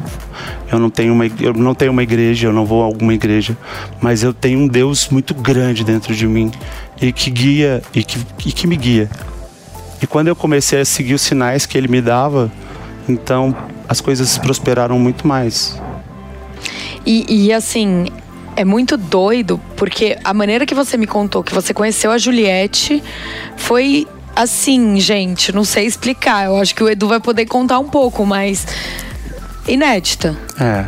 eu 0.71 0.79
não 0.79 0.89
tenho 0.89 1.13
uma, 1.13 1.25
eu 1.25 1.53
não 1.53 1.73
tenho 1.73 1.91
uma 1.91 2.03
igreja, 2.03 2.47
eu 2.47 2.53
não 2.53 2.65
vou 2.65 2.83
a 2.83 2.85
alguma 2.85 3.13
igreja, 3.13 3.57
mas 4.01 4.23
eu 4.23 4.33
tenho 4.33 4.59
um 4.59 4.67
Deus 4.67 5.09
muito 5.09 5.33
grande 5.33 5.83
dentro 5.83 6.13
de 6.13 6.27
mim 6.27 6.51
e 7.01 7.11
que 7.11 7.29
guia 7.29 7.81
e 7.93 8.03
que, 8.03 8.19
e 8.45 8.51
que 8.51 8.67
me 8.67 8.75
guia. 8.75 9.09
E 10.01 10.07
quando 10.07 10.27
eu 10.27 10.35
comecei 10.35 10.79
a 10.79 10.85
seguir 10.85 11.13
os 11.13 11.21
sinais 11.21 11.65
que 11.65 11.77
ele 11.77 11.87
me 11.87 12.01
dava, 12.01 12.51
então 13.09 13.55
as 13.87 13.99
coisas 13.99 14.37
prosperaram 14.37 14.99
muito 14.99 15.27
mais. 15.27 15.79
E, 17.05 17.25
e 17.47 17.53
assim, 17.53 18.07
é 18.55 18.63
muito 18.63 18.97
doido, 18.97 19.59
porque 19.75 20.17
a 20.23 20.33
maneira 20.33 20.65
que 20.65 20.75
você 20.75 20.97
me 20.97 21.07
contou 21.07 21.43
que 21.43 21.53
você 21.53 21.73
conheceu 21.73 22.11
a 22.11 22.17
Juliette 22.17 23.01
foi 23.57 24.07
assim, 24.35 24.99
gente, 24.99 25.51
não 25.51 25.63
sei 25.63 25.85
explicar. 25.85 26.45
Eu 26.45 26.57
acho 26.57 26.73
que 26.75 26.83
o 26.83 26.89
Edu 26.89 27.07
vai 27.07 27.19
poder 27.19 27.45
contar 27.45 27.79
um 27.79 27.89
pouco, 27.89 28.25
mas 28.25 28.67
inédita. 29.67 30.37
É. 30.59 30.85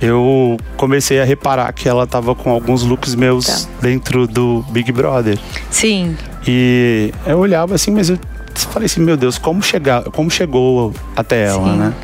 Eu 0.00 0.56
comecei 0.76 1.20
a 1.20 1.24
reparar 1.24 1.70
que 1.72 1.88
ela 1.88 2.06
tava 2.06 2.34
com 2.34 2.50
alguns 2.50 2.82
looks 2.82 3.14
meus 3.14 3.44
tá. 3.44 3.70
dentro 3.82 4.26
do 4.26 4.64
Big 4.70 4.90
Brother. 4.90 5.38
Sim. 5.70 6.16
E 6.46 7.12
eu 7.26 7.38
olhava 7.38 7.74
assim, 7.74 7.90
mas 7.90 8.08
eu 8.08 8.18
falei 8.64 8.86
assim, 8.86 9.00
meu 9.00 9.16
Deus, 9.16 9.38
como 9.38 9.62
chegar, 9.62 10.04
como 10.04 10.30
chegou 10.30 10.92
até 11.16 11.46
ela, 11.46 11.72
Sim. 11.72 11.78
né? 11.78 11.94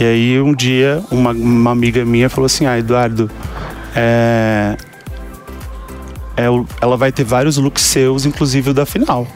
E 0.00 0.04
aí 0.04 0.40
um 0.40 0.54
dia 0.54 1.02
uma, 1.10 1.30
uma 1.30 1.70
amiga 1.70 2.04
minha 2.04 2.28
falou 2.28 2.46
assim, 2.46 2.66
ah, 2.66 2.78
Eduardo, 2.78 3.30
é, 3.94 4.76
é, 6.36 6.44
ela 6.80 6.96
vai 6.96 7.12
ter 7.12 7.24
vários 7.24 7.56
looks 7.56 7.84
seus, 7.84 8.24
inclusive 8.24 8.70
o 8.70 8.74
da 8.74 8.86
final. 8.86 9.26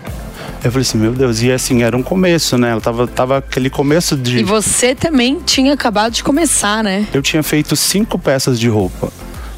Eu 0.64 0.72
falei 0.72 0.82
assim, 0.82 0.98
meu 0.98 1.12
Deus, 1.12 1.42
e 1.42 1.52
assim, 1.52 1.82
era 1.82 1.96
um 1.96 2.02
começo, 2.02 2.58
né? 2.58 2.70
Ela 2.70 2.80
tava, 2.80 3.06
tava 3.06 3.36
aquele 3.38 3.70
começo 3.70 4.16
de. 4.16 4.38
E 4.38 4.42
você 4.42 4.94
também 4.94 5.38
tinha 5.44 5.72
acabado 5.72 6.12
de 6.12 6.24
começar, 6.24 6.82
né? 6.82 7.06
Eu 7.12 7.22
tinha 7.22 7.42
feito 7.42 7.76
cinco 7.76 8.18
peças 8.18 8.58
de 8.58 8.68
roupa 8.68 9.12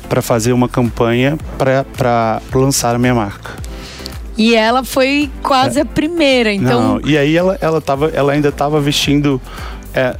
para 0.09 0.21
fazer 0.21 0.53
uma 0.53 0.69
campanha 0.69 1.39
para 1.57 2.43
lançar 2.53 2.95
a 2.95 2.99
minha 2.99 3.15
marca. 3.15 3.68
E 4.39 4.55
ela 4.55 4.85
foi 4.85 5.29
quase 5.43 5.81
é. 5.81 5.83
a 5.83 5.85
primeira, 5.85 6.53
então. 6.53 6.95
Não, 6.95 7.01
e 7.05 7.19
aí 7.19 7.37
ela, 7.37 7.59
ela, 7.61 7.81
tava, 7.81 8.09
ela 8.15 8.33
ainda 8.33 8.51
estava 8.51 8.81
vestindo. 8.81 9.41
É, 9.93 10.17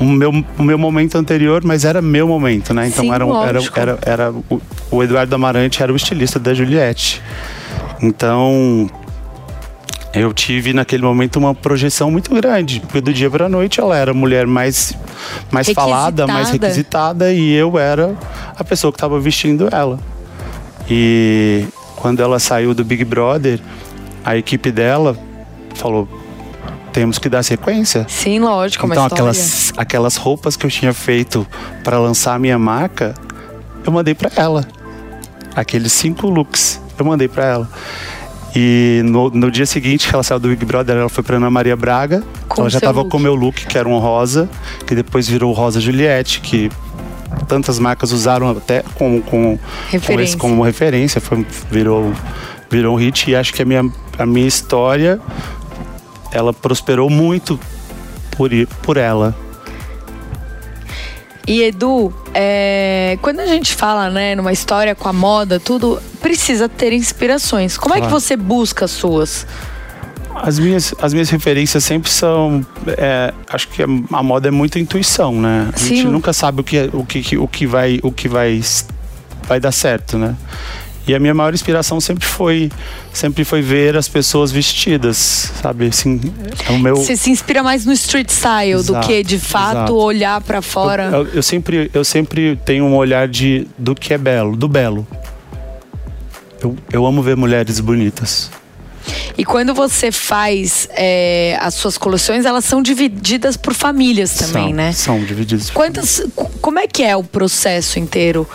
o 0.00 0.04
meu, 0.04 0.30
o 0.58 0.62
meu 0.64 0.76
momento 0.76 1.16
anterior, 1.16 1.62
mas 1.64 1.84
era 1.84 2.02
meu 2.02 2.26
momento, 2.26 2.74
né? 2.74 2.88
Então 2.88 3.04
Sim, 3.04 3.12
era, 3.12 3.24
era, 3.24 3.60
era, 3.76 3.98
era, 4.04 4.32
o, 4.32 4.60
o 4.90 5.02
Eduardo 5.04 5.32
Amarante 5.32 5.80
era 5.80 5.92
o 5.92 5.96
estilista 5.96 6.40
da 6.40 6.52
Juliette. 6.52 7.22
Então 8.02 8.90
eu 10.12 10.32
tive 10.32 10.72
naquele 10.72 11.02
momento 11.04 11.36
uma 11.38 11.54
projeção 11.54 12.10
muito 12.10 12.34
grande, 12.34 12.80
porque 12.80 13.00
do 13.00 13.12
dia 13.12 13.30
para 13.30 13.46
a 13.46 13.48
noite 13.48 13.80
ela 13.80 13.96
era 13.96 14.10
a 14.10 14.14
mulher 14.14 14.46
mais, 14.46 14.92
mais 15.50 15.70
falada, 15.70 16.26
mais 16.26 16.50
requisitada 16.50 17.32
e 17.32 17.52
eu 17.52 17.78
era 17.78 18.14
a 18.56 18.64
pessoa 18.64 18.92
que 18.92 18.96
estava 18.96 19.18
vestindo 19.20 19.68
ela. 19.70 19.98
E 20.90 21.64
quando 22.02 22.20
ela 22.20 22.40
saiu 22.40 22.74
do 22.74 22.84
Big 22.84 23.04
Brother, 23.04 23.60
a 24.24 24.36
equipe 24.36 24.72
dela 24.72 25.16
falou: 25.76 26.08
temos 26.92 27.16
que 27.16 27.28
dar 27.28 27.44
sequência. 27.44 28.04
Sim, 28.08 28.40
lógico. 28.40 28.84
Então 28.86 29.04
aquelas, 29.04 29.72
aquelas 29.76 30.16
roupas 30.16 30.56
que 30.56 30.66
eu 30.66 30.70
tinha 30.70 30.92
feito 30.92 31.46
para 31.84 32.00
lançar 32.00 32.34
a 32.34 32.40
minha 32.40 32.58
marca, 32.58 33.14
eu 33.86 33.92
mandei 33.92 34.16
para 34.16 34.32
ela. 34.34 34.66
Aqueles 35.54 35.92
cinco 35.92 36.28
looks, 36.28 36.80
eu 36.98 37.04
mandei 37.04 37.28
para 37.28 37.44
ela. 37.44 37.70
E 38.54 39.00
no, 39.04 39.30
no, 39.30 39.48
dia 39.48 39.64
seguinte 39.64 40.08
que 40.08 40.14
ela 40.14 40.24
saiu 40.24 40.40
do 40.40 40.48
Big 40.48 40.64
Brother, 40.64 40.96
ela 40.96 41.08
foi 41.08 41.22
pra 41.22 41.36
Ana 41.36 41.50
Maria 41.50 41.76
Braga. 41.76 42.24
Com 42.48 42.62
ela 42.62 42.70
já 42.70 42.80
tava 42.80 43.02
look. 43.02 43.12
com 43.12 43.16
o 43.16 43.20
meu 43.20 43.36
look, 43.36 43.64
que 43.64 43.78
era 43.78 43.88
um 43.88 43.98
rosa, 43.98 44.50
que 44.84 44.94
depois 44.96 45.28
virou 45.28 45.52
rosa 45.52 45.80
Juliette, 45.80 46.40
que 46.40 46.68
tantas 47.46 47.78
marcas 47.78 48.12
usaram 48.12 48.50
até 48.50 48.82
como, 48.94 49.22
com, 49.22 49.58
com 50.06 50.20
esse, 50.20 50.36
como 50.36 50.62
referência. 50.62 51.20
Foi, 51.20 51.46
virou, 51.70 52.12
virou 52.70 52.94
um 52.94 52.98
hit 52.98 53.30
e 53.30 53.36
acho 53.36 53.52
que 53.52 53.62
a 53.62 53.64
minha, 53.64 53.90
a 54.18 54.26
minha 54.26 54.46
história 54.46 55.20
ela 56.32 56.52
prosperou 56.52 57.10
muito 57.10 57.58
por, 58.30 58.50
por 58.82 58.96
ela. 58.96 59.36
E 61.46 61.62
Edu, 61.62 62.14
é, 62.32 63.18
quando 63.20 63.40
a 63.40 63.46
gente 63.46 63.74
fala, 63.74 64.08
né, 64.08 64.34
numa 64.34 64.52
história 64.52 64.94
com 64.94 65.08
a 65.08 65.12
moda, 65.12 65.58
tudo 65.58 66.00
precisa 66.20 66.68
ter 66.68 66.92
inspirações. 66.92 67.76
Como 67.76 67.94
claro. 67.94 68.04
é 68.04 68.06
que 68.06 68.12
você 68.12 68.36
busca 68.36 68.84
as 68.84 68.92
suas? 68.92 69.46
As 70.34 70.58
minhas, 70.58 70.94
as 71.00 71.12
minhas 71.12 71.30
referências 71.30 71.84
sempre 71.84 72.10
são. 72.10 72.64
É, 72.96 73.32
acho 73.48 73.68
que 73.68 73.82
a, 73.82 74.22
moda 74.22 74.48
é 74.48 74.50
muito 74.50 74.78
intuição, 74.78 75.40
né? 75.40 75.70
A 75.72 75.78
Sim. 75.78 75.96
gente 75.96 76.08
nunca 76.08 76.32
sabe 76.32 76.60
o 76.60 76.64
que, 76.64 76.90
o 76.92 77.04
que, 77.04 77.38
o 77.38 77.48
que, 77.48 77.66
vai, 77.66 78.00
o 78.02 78.10
que 78.10 78.28
vai, 78.28 78.60
vai 79.46 79.60
dar 79.60 79.72
certo, 79.72 80.18
né? 80.18 80.34
E 81.06 81.14
a 81.14 81.18
minha 81.18 81.34
maior 81.34 81.52
inspiração 81.52 82.00
sempre 82.00 82.24
foi 82.24 82.70
sempre 83.12 83.44
foi 83.44 83.60
ver 83.60 83.96
as 83.96 84.06
pessoas 84.08 84.52
vestidas, 84.52 85.52
sabe? 85.60 85.88
Assim, 85.88 86.20
é 86.68 86.70
o 86.70 86.78
meu 86.78 86.96
Você 86.96 87.16
se 87.16 87.28
inspira 87.28 87.62
mais 87.62 87.84
no 87.84 87.92
street 87.92 88.28
style 88.28 88.72
exato, 88.72 89.00
do 89.00 89.06
que 89.06 89.22
de 89.24 89.38
fato 89.38 89.76
exato. 89.78 89.94
olhar 89.96 90.40
para 90.40 90.62
fora. 90.62 91.10
Eu, 91.12 91.26
eu, 91.26 91.28
eu, 91.34 91.42
sempre 91.42 91.90
eu 91.92 92.04
sempre 92.04 92.56
tenho 92.64 92.84
um 92.84 92.94
olhar 92.94 93.26
de 93.26 93.66
do 93.76 93.94
que 93.96 94.14
é 94.14 94.18
belo, 94.18 94.56
do 94.56 94.68
belo. 94.68 95.06
Eu, 96.60 96.76
eu 96.92 97.04
amo 97.04 97.20
ver 97.20 97.36
mulheres 97.36 97.80
bonitas. 97.80 98.50
E 99.36 99.44
quando 99.44 99.74
você 99.74 100.12
faz 100.12 100.88
é, 100.92 101.56
as 101.60 101.74
suas 101.74 101.96
coleções, 101.98 102.44
elas 102.44 102.64
são 102.64 102.82
divididas 102.82 103.56
por 103.56 103.74
famílias 103.74 104.34
também, 104.34 104.68
são, 104.68 104.72
né? 104.72 104.92
São 104.92 105.24
divididas. 105.24 105.70
Quantas? 105.70 106.22
Como 106.60 106.78
é 106.78 106.86
que 106.86 107.02
é 107.02 107.16
o 107.16 107.24
processo 107.24 107.98
inteiro? 107.98 108.48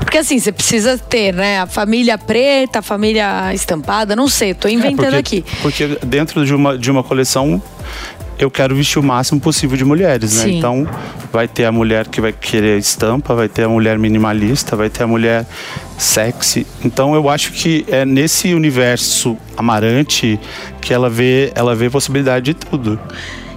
Porque 0.00 0.18
assim, 0.18 0.38
você 0.38 0.52
precisa 0.52 0.98
ter, 0.98 1.32
né? 1.32 1.60
A 1.60 1.66
família 1.66 2.18
preta, 2.18 2.80
a 2.80 2.82
família 2.82 3.52
estampada, 3.54 4.14
não 4.14 4.28
sei, 4.28 4.52
tô 4.52 4.68
inventando 4.68 5.14
é 5.14 5.22
porque, 5.22 5.36
aqui. 5.38 5.44
Porque 5.62 5.98
dentro 6.04 6.44
de 6.44 6.54
uma, 6.54 6.76
de 6.76 6.90
uma 6.90 7.02
coleção 7.02 7.62
eu 8.38 8.50
quero 8.50 8.74
vestir 8.74 8.98
o 8.98 9.02
máximo 9.02 9.40
possível 9.40 9.76
de 9.76 9.84
mulheres, 9.84 10.36
né? 10.36 10.44
Sim. 10.44 10.58
Então 10.58 10.88
vai 11.32 11.48
ter 11.48 11.64
a 11.64 11.72
mulher 11.72 12.06
que 12.06 12.20
vai 12.20 12.32
querer 12.32 12.78
estampa, 12.78 13.34
vai 13.34 13.48
ter 13.48 13.64
a 13.64 13.68
mulher 13.68 13.98
minimalista, 13.98 14.76
vai 14.76 14.88
ter 14.88 15.02
a 15.02 15.06
mulher 15.06 15.44
sexy. 15.98 16.66
Então 16.84 17.14
eu 17.14 17.28
acho 17.28 17.52
que 17.52 17.84
é 17.88 18.04
nesse 18.04 18.54
universo 18.54 19.36
amarante 19.56 20.38
que 20.80 20.94
ela 20.94 21.10
vê, 21.10 21.52
ela 21.54 21.74
vê 21.74 21.90
possibilidade 21.90 22.44
de 22.46 22.54
tudo. 22.54 22.98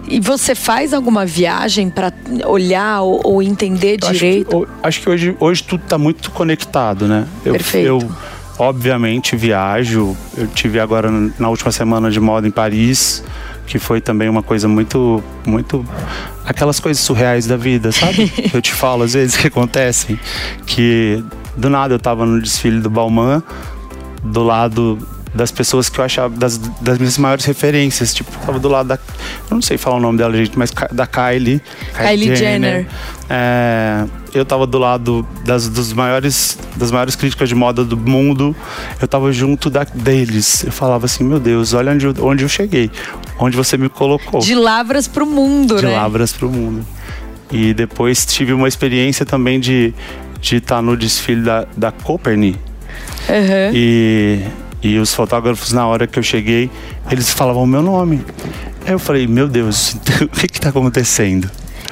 E 0.07 0.19
você 0.19 0.55
faz 0.55 0.93
alguma 0.93 1.25
viagem 1.25 1.89
para 1.89 2.11
olhar 2.45 3.01
ou, 3.01 3.21
ou 3.23 3.43
entender 3.43 3.97
eu 4.01 4.11
direito? 4.11 4.57
Acho 4.57 4.65
que, 4.65 4.87
acho 4.87 5.01
que, 5.01 5.09
hoje, 5.09 5.35
hoje 5.39 5.63
tudo 5.63 5.83
está 5.83 5.97
muito 5.97 6.31
conectado, 6.31 7.07
né? 7.07 7.25
Eu, 7.45 7.53
Perfeito. 7.53 7.87
Eu, 7.87 8.11
obviamente, 8.57 9.35
viajo. 9.35 10.17
Eu 10.35 10.47
tive 10.47 10.79
agora 10.79 11.09
na 11.39 11.49
última 11.49 11.71
semana 11.71 12.11
de 12.11 12.19
moda 12.19 12.47
em 12.47 12.51
Paris, 12.51 13.23
que 13.65 13.79
foi 13.79 14.01
também 14.01 14.27
uma 14.27 14.43
coisa 14.43 14.67
muito, 14.67 15.23
muito 15.45 15.85
aquelas 16.45 16.79
coisas 16.79 17.03
surreais 17.03 17.47
da 17.47 17.57
vida, 17.57 17.91
sabe? 17.91 18.31
eu 18.53 18.61
te 18.61 18.73
falo 18.73 19.03
às 19.03 19.13
vezes 19.13 19.37
que 19.37 19.47
acontecem, 19.47 20.19
que 20.65 21.23
do 21.55 21.69
nada 21.69 21.93
eu 21.93 21.97
estava 21.97 22.25
no 22.25 22.41
desfile 22.41 22.79
do 22.79 22.89
Balmain, 22.89 23.41
do 24.23 24.43
lado 24.43 24.97
das 25.33 25.51
pessoas 25.51 25.89
que 25.89 25.99
eu 25.99 26.03
achava, 26.03 26.35
das, 26.35 26.57
das 26.57 26.97
minhas 26.97 27.17
maiores 27.17 27.45
referências. 27.45 28.13
Tipo, 28.13 28.31
tava 28.45 28.59
do 28.59 28.67
lado 28.67 28.87
da. 28.87 28.95
Eu 28.95 29.55
não 29.55 29.61
sei 29.61 29.77
falar 29.77 29.95
o 29.95 29.99
nome 29.99 30.17
dela, 30.17 30.35
gente, 30.35 30.57
mas 30.57 30.71
da 30.91 31.07
Kylie. 31.07 31.61
Kylie, 31.95 32.35
Jenner. 32.35 32.37
Jenner. 32.37 32.87
É, 33.29 34.05
eu 34.33 34.45
tava 34.45 34.65
do 34.65 34.77
lado 34.77 35.27
das, 35.45 35.67
dos 35.67 35.93
maiores, 35.93 36.57
das 36.75 36.91
maiores 36.91 37.15
críticas 37.15 37.49
de 37.49 37.55
moda 37.55 37.83
do 37.83 37.97
mundo. 37.97 38.55
Eu 39.01 39.07
tava 39.07 39.31
junto 39.31 39.69
da, 39.69 39.83
deles. 39.83 40.63
Eu 40.63 40.71
falava 40.71 41.05
assim: 41.05 41.23
meu 41.23 41.39
Deus, 41.39 41.73
olha 41.73 41.91
onde 41.91 42.05
eu, 42.05 42.13
onde 42.21 42.43
eu 42.43 42.49
cheguei. 42.49 42.89
Onde 43.39 43.57
você 43.57 43.77
me 43.77 43.89
colocou. 43.89 44.39
De 44.39 44.55
Lavras 44.55 45.07
pro 45.07 45.25
mundo, 45.25 45.77
de 45.77 45.83
né? 45.83 45.89
De 45.89 45.95
Lavras 45.95 46.31
pro 46.33 46.49
mundo. 46.49 46.85
E 47.51 47.73
depois 47.73 48.25
tive 48.25 48.53
uma 48.53 48.67
experiência 48.67 49.25
também 49.25 49.59
de 49.59 49.93
estar 50.41 50.55
de 50.55 50.61
tá 50.61 50.81
no 50.81 50.95
desfile 50.95 51.41
da, 51.41 51.67
da 51.75 51.91
Copernic. 51.91 52.57
Uhum. 53.29 53.71
E 53.73 54.39
e 54.83 54.97
os 54.97 55.13
fotógrafos, 55.13 55.71
na 55.71 55.85
hora 55.85 56.07
que 56.07 56.17
eu 56.17 56.23
cheguei, 56.23 56.69
eles 57.09 57.29
falavam 57.29 57.63
o 57.63 57.67
meu 57.67 57.83
nome. 57.83 58.25
Aí 58.85 58.93
eu 58.93 58.99
falei, 58.99 59.27
meu 59.27 59.47
Deus, 59.47 59.95
o 60.21 60.27
que 60.27 60.47
está 60.47 60.69
acontecendo? 60.69 61.49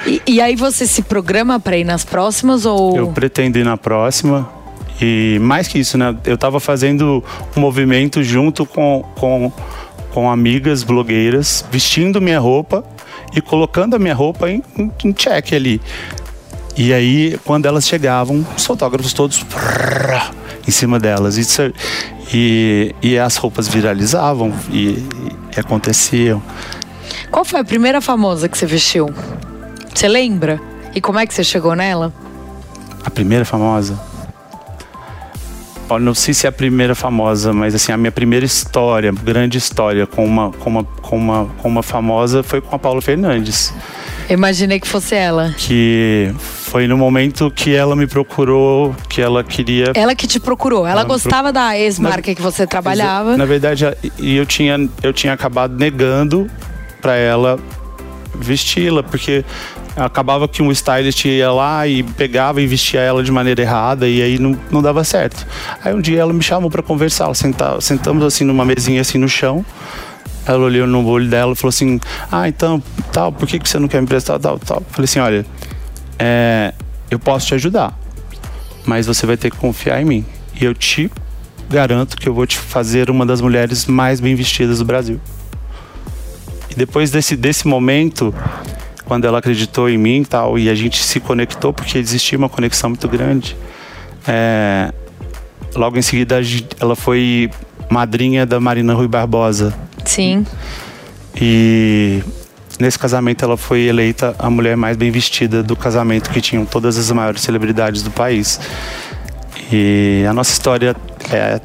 E, 0.09 0.21
e, 0.25 0.41
aí 0.41 0.55
você 0.55 0.87
se 0.87 1.03
programa 1.03 1.59
para 1.59 1.77
ir 1.77 1.83
nas 1.83 2.03
próximas 2.03 2.65
ou? 2.65 2.97
Eu 2.97 3.07
pretendo 3.09 3.59
ir 3.59 3.63
na 3.63 3.77
próxima. 3.77 4.49
E 4.99 5.37
mais 5.39 5.67
que 5.67 5.77
isso, 5.77 5.99
né? 5.99 6.17
Eu 6.25 6.33
estava 6.33 6.59
fazendo 6.59 7.23
um 7.55 7.59
movimento 7.59 8.23
junto 8.23 8.65
com, 8.65 9.05
com, 9.15 9.51
com 10.11 10.31
amigas 10.31 10.81
blogueiras, 10.81 11.63
vestindo 11.71 12.19
minha 12.19 12.39
roupa 12.39 12.83
e 13.35 13.39
colocando 13.39 13.95
a 13.95 13.99
minha 13.99 14.15
roupa 14.15 14.49
em, 14.49 14.63
em, 14.75 14.91
em 15.05 15.13
check 15.13 15.53
ali. 15.53 15.79
E 16.75 16.91
aí, 16.91 17.39
quando 17.45 17.67
elas 17.67 17.87
chegavam, 17.87 18.43
os 18.57 18.65
fotógrafos 18.65 19.13
todos 19.13 19.45
em 20.67 20.71
cima 20.71 20.99
delas. 20.99 21.37
Isso, 21.37 21.61
é, 21.61 21.71
e, 22.33 22.95
e 22.99 23.19
as 23.19 23.35
roupas 23.35 23.67
viralizavam 23.67 24.51
e, 24.71 25.05
e 25.55 25.59
aconteciam. 25.59 26.41
Qual 27.29 27.45
foi 27.45 27.59
a 27.59 27.63
primeira 27.63 28.01
famosa 28.01 28.49
que 28.49 28.57
você 28.57 28.65
vestiu? 28.65 29.13
Você 29.99 30.07
lembra? 30.07 30.61
E 30.95 31.01
como 31.01 31.19
é 31.19 31.27
que 31.27 31.33
você 31.33 31.43
chegou 31.43 31.75
nela? 31.75 32.13
A 33.03 33.09
primeira 33.09 33.43
famosa? 33.43 33.99
Olha, 35.89 36.01
não 36.01 36.13
sei 36.13 36.33
se 36.33 36.45
é 36.45 36.49
a 36.49 36.53
primeira 36.53 36.95
famosa, 36.95 37.51
mas 37.51 37.75
assim, 37.75 37.91
a 37.91 37.97
minha 37.97 38.09
primeira 38.09 38.45
história, 38.45 39.11
grande 39.11 39.57
história 39.57 40.07
com 40.07 40.23
uma, 40.23 40.53
com 40.53 40.69
uma, 40.69 40.83
com 40.85 41.17
uma, 41.17 41.45
com 41.57 41.67
uma 41.67 41.83
famosa 41.83 42.41
foi 42.41 42.61
com 42.61 42.73
a 42.73 42.79
Paula 42.79 43.01
Fernandes. 43.01 43.73
Eu 44.29 44.35
imaginei 44.35 44.79
que 44.79 44.87
fosse 44.87 45.15
ela. 45.15 45.53
Que 45.57 46.33
foi 46.39 46.87
no 46.87 46.97
momento 46.97 47.51
que 47.51 47.75
ela 47.75 47.93
me 47.93 48.07
procurou, 48.07 48.95
que 49.09 49.21
ela 49.21 49.43
queria. 49.43 49.91
Ela 49.93 50.15
que 50.15 50.27
te 50.27 50.39
procurou. 50.39 50.87
Ela, 50.87 51.01
ela 51.01 51.03
gostava 51.03 51.51
da 51.51 51.77
ex-marca 51.77 52.33
que 52.33 52.41
você 52.41 52.65
trabalhava. 52.65 53.35
Na 53.35 53.45
verdade, 53.45 53.83
e 54.17 54.37
eu 54.37 54.45
tinha, 54.45 54.77
eu 55.03 55.11
tinha 55.11 55.33
acabado 55.33 55.77
negando 55.77 56.49
para 57.01 57.17
ela 57.17 57.59
vesti-la, 58.39 59.03
porque 59.03 59.43
acabava 59.99 60.47
que 60.47 60.61
um 60.61 60.71
stylist 60.71 61.25
ia 61.25 61.51
lá 61.51 61.87
e 61.87 62.03
pegava 62.03 62.61
e 62.61 62.67
vestia 62.67 63.01
ela 63.01 63.23
de 63.23 63.31
maneira 63.31 63.61
errada 63.61 64.07
e 64.07 64.21
aí 64.21 64.39
não, 64.39 64.57
não 64.71 64.81
dava 64.81 65.03
certo. 65.03 65.45
Aí 65.83 65.93
um 65.93 66.01
dia 66.01 66.21
ela 66.21 66.33
me 66.33 66.41
chamou 66.41 66.69
para 66.69 66.81
conversar, 66.81 67.33
senta, 67.33 67.79
sentamos 67.81 68.23
assim 68.23 68.43
numa 68.43 68.63
mesinha 68.63 69.01
assim 69.01 69.17
no 69.17 69.27
chão. 69.27 69.65
Ela 70.45 70.59
olhou 70.59 70.87
no 70.87 71.05
olho 71.05 71.29
dela 71.29 71.51
e 71.51 71.55
falou 71.55 71.69
assim: 71.69 71.99
Ah, 72.31 72.47
então, 72.47 72.81
tal, 73.11 73.31
por 73.31 73.47
que, 73.47 73.59
que 73.59 73.69
você 73.69 73.77
não 73.77 73.87
quer 73.87 73.97
me 73.97 74.05
emprestar? 74.05 74.39
Tal, 74.39 74.57
tal. 74.57 74.81
Falei 74.89 75.05
assim: 75.05 75.19
Olha, 75.19 75.45
é, 76.17 76.73
eu 77.11 77.19
posso 77.19 77.47
te 77.47 77.53
ajudar, 77.55 77.97
mas 78.85 79.05
você 79.05 79.25
vai 79.25 79.37
ter 79.37 79.51
que 79.51 79.57
confiar 79.57 80.01
em 80.01 80.05
mim. 80.05 80.25
E 80.59 80.65
eu 80.65 80.73
te 80.73 81.11
garanto 81.69 82.17
que 82.17 82.27
eu 82.27 82.33
vou 82.33 82.47
te 82.47 82.57
fazer 82.57 83.09
uma 83.09 83.25
das 83.25 83.41
mulheres 83.41 83.85
mais 83.85 84.19
bem 84.19 84.33
vestidas 84.33 84.79
do 84.79 84.85
Brasil. 84.85 85.19
E 86.69 86.75
depois 86.75 87.11
desse, 87.11 87.35
desse 87.35 87.67
momento, 87.67 88.33
quando 89.09 89.25
ela 89.25 89.39
acreditou 89.39 89.89
em 89.89 89.97
mim 89.97 90.23
tal, 90.23 90.59
e 90.59 90.69
a 90.69 90.75
gente 90.75 91.03
se 91.03 91.19
conectou, 91.19 91.73
porque 91.73 91.97
existia 91.97 92.37
uma 92.37 92.47
conexão 92.47 92.91
muito 92.91 93.07
grande, 93.07 93.57
é, 94.27 94.93
logo 95.75 95.97
em 95.97 96.01
seguida 96.03 96.39
ela 96.79 96.95
foi 96.95 97.49
madrinha 97.89 98.45
da 98.45 98.59
Marina 98.59 98.93
Rui 98.93 99.07
Barbosa. 99.07 99.73
Sim. 100.05 100.45
E 101.35 102.21
nesse 102.79 102.99
casamento 102.99 103.43
ela 103.43 103.57
foi 103.57 103.81
eleita 103.81 104.35
a 104.37 104.47
mulher 104.47 104.77
mais 104.77 104.95
bem 104.95 105.09
vestida 105.09 105.63
do 105.63 105.75
casamento 105.75 106.29
que 106.29 106.39
tinham 106.39 106.63
todas 106.63 106.95
as 106.95 107.11
maiores 107.11 107.41
celebridades 107.41 108.03
do 108.03 108.11
país. 108.11 108.59
E 109.71 110.23
a 110.29 110.33
nossa 110.33 110.51
história 110.51 110.95
é, 111.31 111.59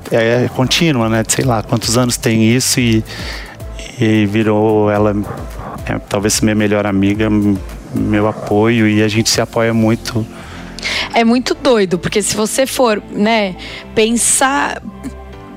é 0.45 0.49
contínua, 0.49 1.11
né? 1.11 1.23
Sei 1.29 1.45
lá 1.45 1.63
quantos 1.63 1.99
anos 1.99 2.17
tem 2.17 2.51
isso 2.51 2.81
e, 2.81 3.05
e 4.01 4.25
virou 4.25 4.91
ela 4.91 5.15
é, 5.87 5.99
talvez 5.99 6.41
minha 6.41 6.55
melhor 6.55 6.87
amiga, 6.87 7.29
meu 7.95 8.27
apoio 8.27 8.89
e 8.89 9.03
a 9.03 9.09
gente 9.09 9.31
se 9.31 9.41
apoia 9.41 9.73
muito. 9.73 10.27
É 11.15 11.25
muito 11.25 11.55
doido, 11.55 11.99
porque 11.99 12.23
se 12.23 12.37
você 12.37 12.67
for, 12.67 13.03
né, 13.11 13.57
pensar 13.95 14.83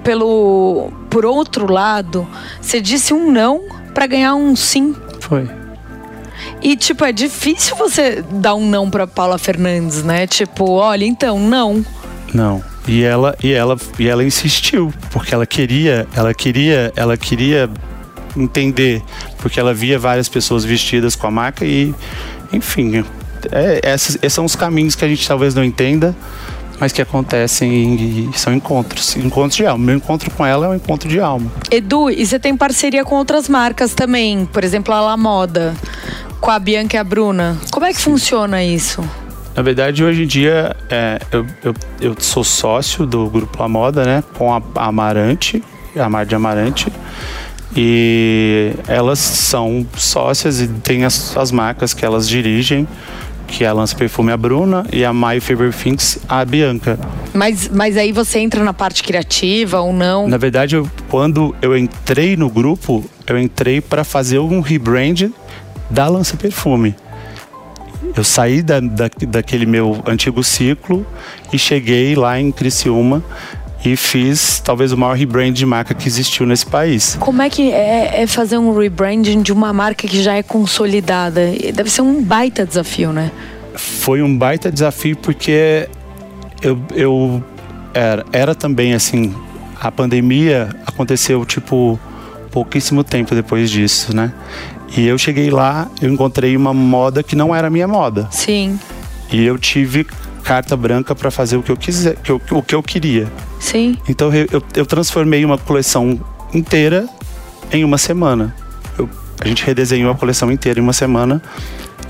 pelo 0.04 0.92
por 1.10 1.26
outro 1.26 1.72
lado, 1.72 2.28
você 2.62 2.80
disse 2.80 3.14
um 3.14 3.32
não 3.32 3.62
para 3.94 4.08
ganhar 4.08 4.36
um 4.36 4.56
sim. 4.56 4.96
Foi. 5.20 5.50
E, 6.62 6.76
tipo, 6.76 7.04
é 7.04 7.12
difícil 7.12 7.76
você 7.76 8.24
dar 8.32 8.56
um 8.56 8.68
não 8.68 8.90
pra 8.90 9.06
Paula 9.06 9.38
Fernandes, 9.38 10.04
né? 10.04 10.26
Tipo, 10.28 10.72
olha, 10.72 11.06
então, 11.06 11.40
não. 11.40 11.86
Não. 12.34 12.64
E 12.88 13.04
ela, 13.04 13.36
e 13.44 13.52
ela, 13.52 13.78
e 14.00 14.08
ela 14.08 14.24
insistiu, 14.24 14.94
porque 15.12 15.34
ela 15.34 15.46
queria, 15.46 16.08
ela 16.16 16.34
queria, 16.34 16.94
ela 16.96 17.18
queria 17.18 17.70
entender, 18.36 19.02
porque 19.48 19.62
ela 19.62 19.74
via 19.74 19.98
várias 19.98 20.28
pessoas 20.28 20.66
vestidas 20.66 21.16
com 21.16 21.26
a 21.26 21.32
marca 21.32 21.64
e, 21.64 21.96
enfim, 22.52 23.06
é, 23.50 23.94
esses, 23.94 24.18
esses 24.18 24.34
são 24.34 24.44
os 24.44 24.58
caminhos 24.58 24.94
que 24.94 25.06
a 25.06 25.08
gente 25.08 25.26
talvez 25.26 25.56
não 25.56 25.64
entenda, 25.64 26.14
mas 26.82 26.92
que 26.92 27.02
acontecem 27.02 28.30
e 28.30 28.38
são 28.38 28.54
encontros, 28.54 29.16
encontros 29.16 29.56
de 29.56 29.66
alma. 29.66 29.86
Meu 29.86 29.96
encontro 29.96 30.30
com 30.32 30.46
ela 30.46 30.66
é 30.66 30.70
um 30.70 30.76
encontro 30.76 31.08
de 31.08 31.22
alma. 31.22 31.50
Edu, 31.72 32.10
e 32.10 32.26
você 32.26 32.38
tem 32.38 32.58
parceria 32.58 33.06
com 33.06 33.16
outras 33.16 33.48
marcas 33.48 33.94
também, 33.94 34.46
por 34.46 34.66
exemplo, 34.66 34.94
a 34.94 35.00
La 35.00 35.16
Moda, 35.16 35.74
com 36.42 36.52
a 36.52 36.60
Bianca 36.60 36.98
e 36.98 37.00
a 37.00 37.04
Bruna. 37.06 37.58
Como 37.72 37.86
é 37.86 37.94
que 37.94 38.02
funciona 38.02 38.62
isso? 38.62 39.02
Na 39.56 39.64
verdade, 39.64 40.04
hoje 40.04 40.24
em 40.24 40.28
dia, 40.28 40.76
é, 40.90 41.22
eu, 41.32 41.48
eu, 41.64 41.74
eu, 42.02 42.16
sou 42.20 42.44
sócio 42.44 43.06
do 43.06 43.30
Grupo 43.30 43.62
La 43.62 43.70
Moda, 43.70 44.04
né? 44.04 44.22
Com 44.38 44.54
a, 44.54 44.62
a 44.76 44.88
Amarante, 44.88 45.64
a 45.98 46.10
Mar 46.10 46.26
de 46.26 46.36
Amarante. 46.36 46.92
E 47.76 48.74
elas 48.88 49.20
são 49.20 49.86
sócias 49.96 50.62
e 50.62 50.68
têm 50.68 51.04
as, 51.04 51.36
as 51.36 51.52
marcas 51.52 51.94
que 51.94 52.06
elas 52.06 52.28
dirigem 52.28 52.88
que 53.48 53.64
é 53.64 53.68
a 53.68 53.74
Lança 53.74 53.96
Perfume 53.96 54.32
a 54.32 54.38
Bruna 54.38 54.86
e 54.92 55.06
a 55.06 55.14
My 55.14 55.40
Favorite 55.40 55.78
Things 55.78 56.20
a 56.28 56.44
Bianca. 56.44 57.00
Mas, 57.34 57.70
mas 57.70 57.98
aí 57.98 58.12
você 58.12 58.40
entra 58.40 58.64
na 58.64 58.74
parte 58.74 59.02
criativa 59.02 59.80
ou 59.80 59.94
não? 59.94 60.28
Na 60.28 60.38
verdade, 60.38 60.76
eu, 60.76 60.90
quando 61.10 61.56
eu 61.62 61.76
entrei 61.76 62.36
no 62.36 62.50
grupo, 62.50 63.04
eu 63.26 63.40
entrei 63.40 63.80
para 63.80 64.04
fazer 64.04 64.40
um 64.40 64.60
rebrand 64.60 65.32
da 65.90 66.08
Lança 66.08 66.36
Perfume. 66.36 66.94
Eu 68.16 68.24
saí 68.24 68.62
da, 68.62 68.80
da, 68.80 69.10
daquele 69.28 69.66
meu 69.66 70.02
antigo 70.06 70.44
ciclo 70.44 71.06
e 71.52 71.58
cheguei 71.58 72.16
lá 72.16 72.40
em 72.40 72.52
Criciúma 72.52 73.24
e 73.94 73.96
fiz 73.96 74.60
talvez 74.60 74.92
o 74.92 74.98
maior 74.98 75.16
rebrand 75.16 75.54
de 75.54 75.66
marca 75.66 75.94
que 75.94 76.08
existiu 76.08 76.46
nesse 76.46 76.66
país. 76.66 77.16
Como 77.20 77.42
é 77.42 77.50
que 77.50 77.72
é, 77.72 78.22
é, 78.22 78.28
fazer 78.28 78.58
um 78.58 78.78
rebranding 78.78 79.42
de 79.42 79.52
uma 79.52 79.72
marca 79.72 80.08
que 80.08 80.22
já 80.22 80.36
é 80.36 80.44
consolidada? 80.44 81.42
Deve 81.74 81.90
ser 81.90 82.02
um 82.02 82.22
baita 82.22 82.66
desafio, 82.66 83.12
né? 83.12 83.32
Foi 83.76 84.22
um 84.22 84.38
baita 84.38 84.72
desafio 84.72 85.16
porque 85.16 85.88
eu, 86.62 86.80
eu 86.94 87.44
era, 87.94 88.26
era 88.32 88.56
também 88.56 88.94
assim, 88.94 89.34
a 89.80 89.92
pandemia 89.92 90.70
aconteceu 90.86 91.46
tipo 91.46 92.00
pouquíssimo 92.52 93.04
tempo 93.04 93.36
depois 93.36 93.70
disso, 93.70 94.16
né? 94.16 94.34
E 94.96 95.06
eu 95.06 95.18
cheguei 95.18 95.50
lá, 95.50 95.90
eu 96.02 96.12
encontrei 96.12 96.56
uma 96.56 96.74
moda 96.74 97.22
que 97.22 97.36
não 97.36 97.54
era 97.54 97.68
a 97.68 97.70
minha 97.70 97.88
moda. 97.88 98.28
Sim. 98.32 98.80
E 99.32 99.46
eu 99.46 99.58
tive 99.58 100.08
carta 100.48 100.78
branca 100.78 101.14
para 101.14 101.30
fazer 101.30 101.58
o 101.58 101.62
que 101.62 101.70
eu 101.70 101.76
quiser, 101.76 102.16
que 102.16 102.32
eu, 102.32 102.42
o 102.52 102.64
que 102.64 102.74
eu 102.74 102.82
queria. 102.82 103.28
Sim. 103.60 103.98
Então 104.08 104.34
eu, 104.34 104.64
eu 104.74 104.86
transformei 104.86 105.44
uma 105.44 105.58
coleção 105.58 106.18
inteira 106.54 107.06
em 107.70 107.84
uma 107.84 107.98
semana. 107.98 108.56
Eu, 108.98 109.10
a 109.42 109.46
gente 109.46 109.66
redesenhou 109.66 110.10
a 110.10 110.16
coleção 110.16 110.50
inteira 110.50 110.80
em 110.80 110.84
uma 110.84 110.94
semana 110.94 111.42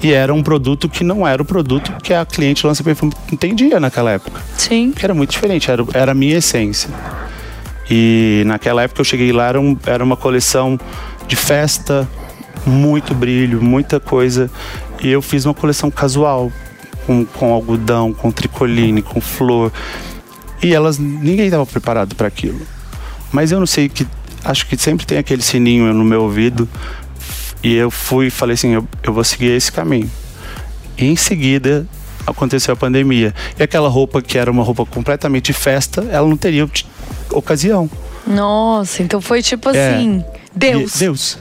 e 0.04 0.14
era 0.14 0.32
um 0.32 0.44
produto 0.44 0.88
que 0.88 1.04
não 1.04 1.28
era 1.28 1.42
o 1.42 1.46
produto 1.46 1.92
que 2.04 2.14
a 2.14 2.24
cliente 2.24 2.68
lança 2.68 2.84
perfume 2.84 3.12
entendia 3.34 3.80
naquela 3.80 4.12
época. 4.12 4.40
Sim. 4.56 4.92
Que 4.92 5.04
era 5.04 5.16
muito 5.16 5.32
diferente, 5.32 5.72
era, 5.72 5.84
era 5.96 6.12
a 6.12 6.16
minha 6.16 6.38
essência. 6.38 6.92
E 7.90 8.44
naquela 8.46 8.84
época 8.84 9.02
eu 9.02 9.06
cheguei 9.06 9.32
lá, 9.32 9.48
era, 9.48 9.60
um, 9.60 9.76
era 9.84 10.04
uma 10.04 10.16
coleção 10.16 10.80
de 11.28 11.36
festa, 11.36 12.08
muito 12.68 13.16
brilho, 13.16 13.64
muita 13.64 14.00
coisa. 14.00 14.52
E 15.02 15.10
eu 15.10 15.24
fiz 15.24 15.46
uma 15.46 15.56
coleção 15.56 15.90
casual, 15.90 16.52
com, 17.08 17.26
com 17.26 17.54
algodão, 17.54 18.14
com 18.14 18.30
tricoline, 18.30 19.02
com 19.02 19.22
flor. 19.22 19.72
E 20.62 20.74
elas, 20.74 21.00
ninguém 21.00 21.46
estava 21.46 21.66
preparado 21.66 22.14
para 22.14 22.28
aquilo. 22.28 22.60
Mas 23.32 23.52
eu 23.52 23.60
não 23.60 23.66
sei 23.66 23.88
que, 23.88 24.06
acho 24.44 24.68
que 24.68 24.78
sempre 24.78 25.06
tem 25.06 25.18
aquele 25.18 25.42
sininho 25.42 25.94
no 25.94 26.04
meu 26.04 26.24
ouvido. 26.24 26.68
E 27.64 27.74
eu 27.74 27.90
fui 27.90 28.28
e 28.28 28.30
falei 28.30 28.56
assim: 28.56 28.74
eu, 28.74 28.88
eu 29.02 29.14
vou 29.14 29.24
seguir 29.24 29.52
esse 29.52 29.72
caminho. 29.72 30.12
E 30.98 31.06
em 31.06 31.16
seguida 31.16 31.88
aconteceu 32.26 32.74
a 32.74 32.78
pandemia. 32.78 33.34
E 33.58 33.64
aquela 33.64 33.88
roupa 33.88 34.22
que 34.22 34.38
era 34.38 34.52
uma 34.52 34.64
roupa 34.64 34.86
completamente 34.86 35.46
de 35.46 35.54
festa, 35.54 36.06
ela 36.12 36.28
não 36.28 36.38
teria 36.38 36.70
ocasião. 37.32 37.90
Nossa, 38.26 39.02
então 39.02 39.22
foi 39.22 39.42
tipo 39.42 39.70
é, 39.70 39.96
assim: 39.96 40.24
Deus. 40.54 40.96
E, 40.96 41.00
Deus. 41.00 41.40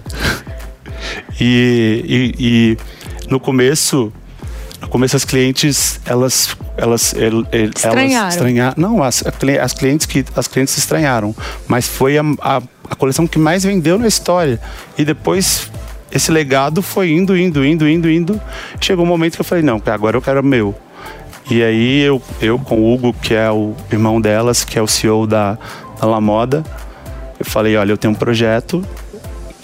e, 1.40 2.04
e, 2.06 2.34
e 2.38 3.28
no 3.28 3.40
começo 3.40 4.12
no 4.80 4.88
começo 4.88 5.16
as 5.16 5.24
clientes 5.24 6.00
elas 6.04 6.56
elas 6.76 7.14
estranharam. 7.74 8.00
elas 8.00 8.34
estranharam 8.34 8.74
não 8.76 9.02
as, 9.02 9.24
as 9.62 9.72
clientes 9.72 10.06
que 10.06 10.24
as 10.34 10.48
clientes 10.48 10.76
estranharam 10.76 11.34
mas 11.66 11.86
foi 11.86 12.18
a, 12.18 12.22
a, 12.40 12.62
a, 12.90 12.94
coleção 12.94 13.26
que 13.26 13.38
mais 13.38 13.64
vendeu 13.64 13.98
na 13.98 14.06
história 14.06 14.60
e 14.96 15.04
depois 15.04 15.70
esse 16.10 16.30
legado 16.30 16.82
foi 16.82 17.10
indo 17.10 17.36
indo 17.36 17.64
indo 17.64 17.88
indo 17.88 18.10
indo 18.10 18.40
chegou 18.80 19.04
um 19.04 19.08
momento 19.08 19.34
que 19.34 19.40
eu 19.40 19.44
falei 19.44 19.62
não 19.62 19.80
agora 19.86 20.16
eu 20.16 20.22
quero 20.22 20.42
meu 20.42 20.74
e 21.50 21.62
aí 21.62 22.02
eu 22.02 22.20
eu 22.40 22.58
com 22.58 22.80
o 22.80 22.94
Hugo 22.94 23.14
que 23.14 23.34
é 23.34 23.50
o 23.50 23.74
irmão 23.90 24.20
delas 24.20 24.64
que 24.64 24.78
é 24.78 24.82
o 24.82 24.86
CEO 24.86 25.26
da, 25.26 25.58
da 26.00 26.06
La 26.06 26.20
Moda 26.20 26.62
eu 27.38 27.44
falei 27.44 27.76
olha 27.76 27.92
eu 27.92 27.98
tenho 27.98 28.12
um 28.12 28.16
projeto 28.16 28.84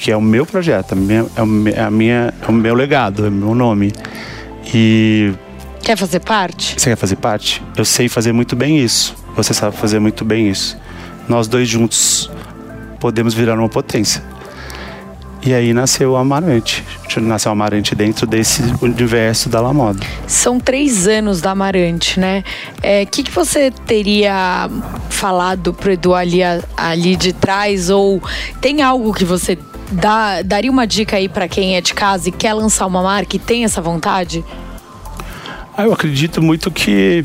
que 0.03 0.11
é 0.11 0.17
o 0.17 0.21
meu 0.21 0.45
projeto, 0.45 0.97
é, 0.97 1.77
é, 1.79 1.81
a 1.81 1.89
minha, 1.89 2.35
é 2.43 2.51
o 2.51 2.53
meu 2.53 2.75
legado, 2.75 3.25
é 3.25 3.29
o 3.29 3.33
meu 3.33 3.55
nome. 3.55 3.93
E. 4.67 5.33
Quer 5.83 5.97
fazer 5.97 6.21
parte? 6.21 6.81
Você 6.81 6.91
quer 6.91 6.97
fazer 6.97 7.17
parte? 7.17 7.63
Eu 7.77 7.85
sei 7.85 8.09
fazer 8.09 8.33
muito 8.33 8.55
bem 8.55 8.79
isso. 8.79 9.15
Você 9.35 9.53
sabe 9.53 9.77
fazer 9.77 9.99
muito 9.99 10.25
bem 10.25 10.49
isso. 10.49 10.79
Nós 11.29 11.49
dois 11.49 11.69
juntos 11.69 12.31
podemos 13.01 13.35
virar 13.35 13.59
uma 13.59 13.69
potência. 13.69 14.23
E 15.45 15.53
aí 15.53 15.73
nasceu 15.73 16.13
o 16.13 16.17
Amarante. 16.17 16.85
Nasceu 17.17 17.51
o 17.51 17.53
Amarante 17.53 17.97
dentro 17.97 18.29
desse 18.29 18.63
universo 18.81 19.49
da 19.49 19.61
La 19.61 19.73
Moda. 19.73 19.99
São 20.27 20.61
três 20.61 21.09
anos 21.09 21.41
da 21.41 21.51
Amarante, 21.51 22.21
né? 22.21 22.45
O 22.77 22.81
é, 22.81 23.05
que, 23.05 23.25
que 23.25 23.31
você 23.31 23.73
teria 23.85 24.71
falado 25.11 25.75
pro 25.75 25.91
Edu 25.91 26.15
ali, 26.15 26.43
ali 26.77 27.17
de 27.17 27.33
trás? 27.33 27.91
Ou 27.91 28.23
tem 28.61 28.83
algo 28.83 29.13
que 29.13 29.25
você 29.25 29.59
dá, 29.93 30.43
daria 30.43 30.71
uma 30.71 30.87
dica 30.87 31.17
aí 31.17 31.29
para 31.29 31.47
quem 31.47 31.77
é 31.77 31.81
de 31.81 31.95
casa 31.95 32.29
e 32.29 32.33
quer 32.33 32.55
lançar 32.55 32.87
uma 32.87 33.03
marca 33.03 33.37
e 33.37 33.39
tem 33.39 33.65
essa 33.65 33.81
vontade? 33.81 34.45
Ah, 35.77 35.85
eu 35.85 35.93
acredito 35.93 36.43
muito 36.43 36.71
que 36.71 37.25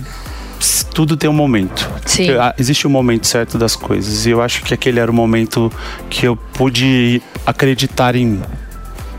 tudo 0.94 1.16
tem 1.16 1.30
um 1.30 1.34
momento. 1.34 1.90
Sim. 2.06 2.32
Ah, 2.32 2.54
existe 2.58 2.88
um 2.88 2.90
momento 2.90 3.28
certo 3.28 3.58
das 3.58 3.76
coisas. 3.76 4.26
E 4.26 4.32
eu 4.32 4.42
acho 4.42 4.64
que 4.64 4.74
aquele 4.74 5.00
era 5.00 5.10
o 5.10 5.14
momento 5.14 5.72
que 6.10 6.28
eu 6.28 6.36
pude 6.36 7.22
acreditar 7.46 8.16
em 8.16 8.26
mim. 8.26 8.42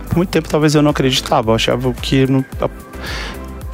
Por 0.08 0.16
muito 0.16 0.30
tempo 0.30 0.48
talvez 0.48 0.74
eu 0.74 0.82
não 0.82 0.90
acreditava. 0.90 1.50
Eu 1.50 1.54
achava 1.54 1.92
que, 1.92 2.26
não, 2.26 2.44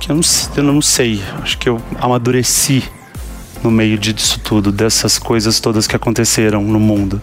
que 0.01 0.11
eu, 0.11 0.17
não, 0.17 0.23
eu 0.57 0.63
não 0.63 0.83
sei. 0.83 1.23
Acho 1.43 1.57
que 1.59 1.69
eu 1.69 1.81
amadureci 2.01 2.85
no 3.63 3.71
meio 3.71 3.97
disso 3.97 4.39
tudo, 4.41 4.71
dessas 4.71 5.19
coisas 5.19 5.59
todas 5.59 5.87
que 5.87 5.97
aconteceram 5.97 6.63
no 6.63 6.79
mundo. 6.79 7.23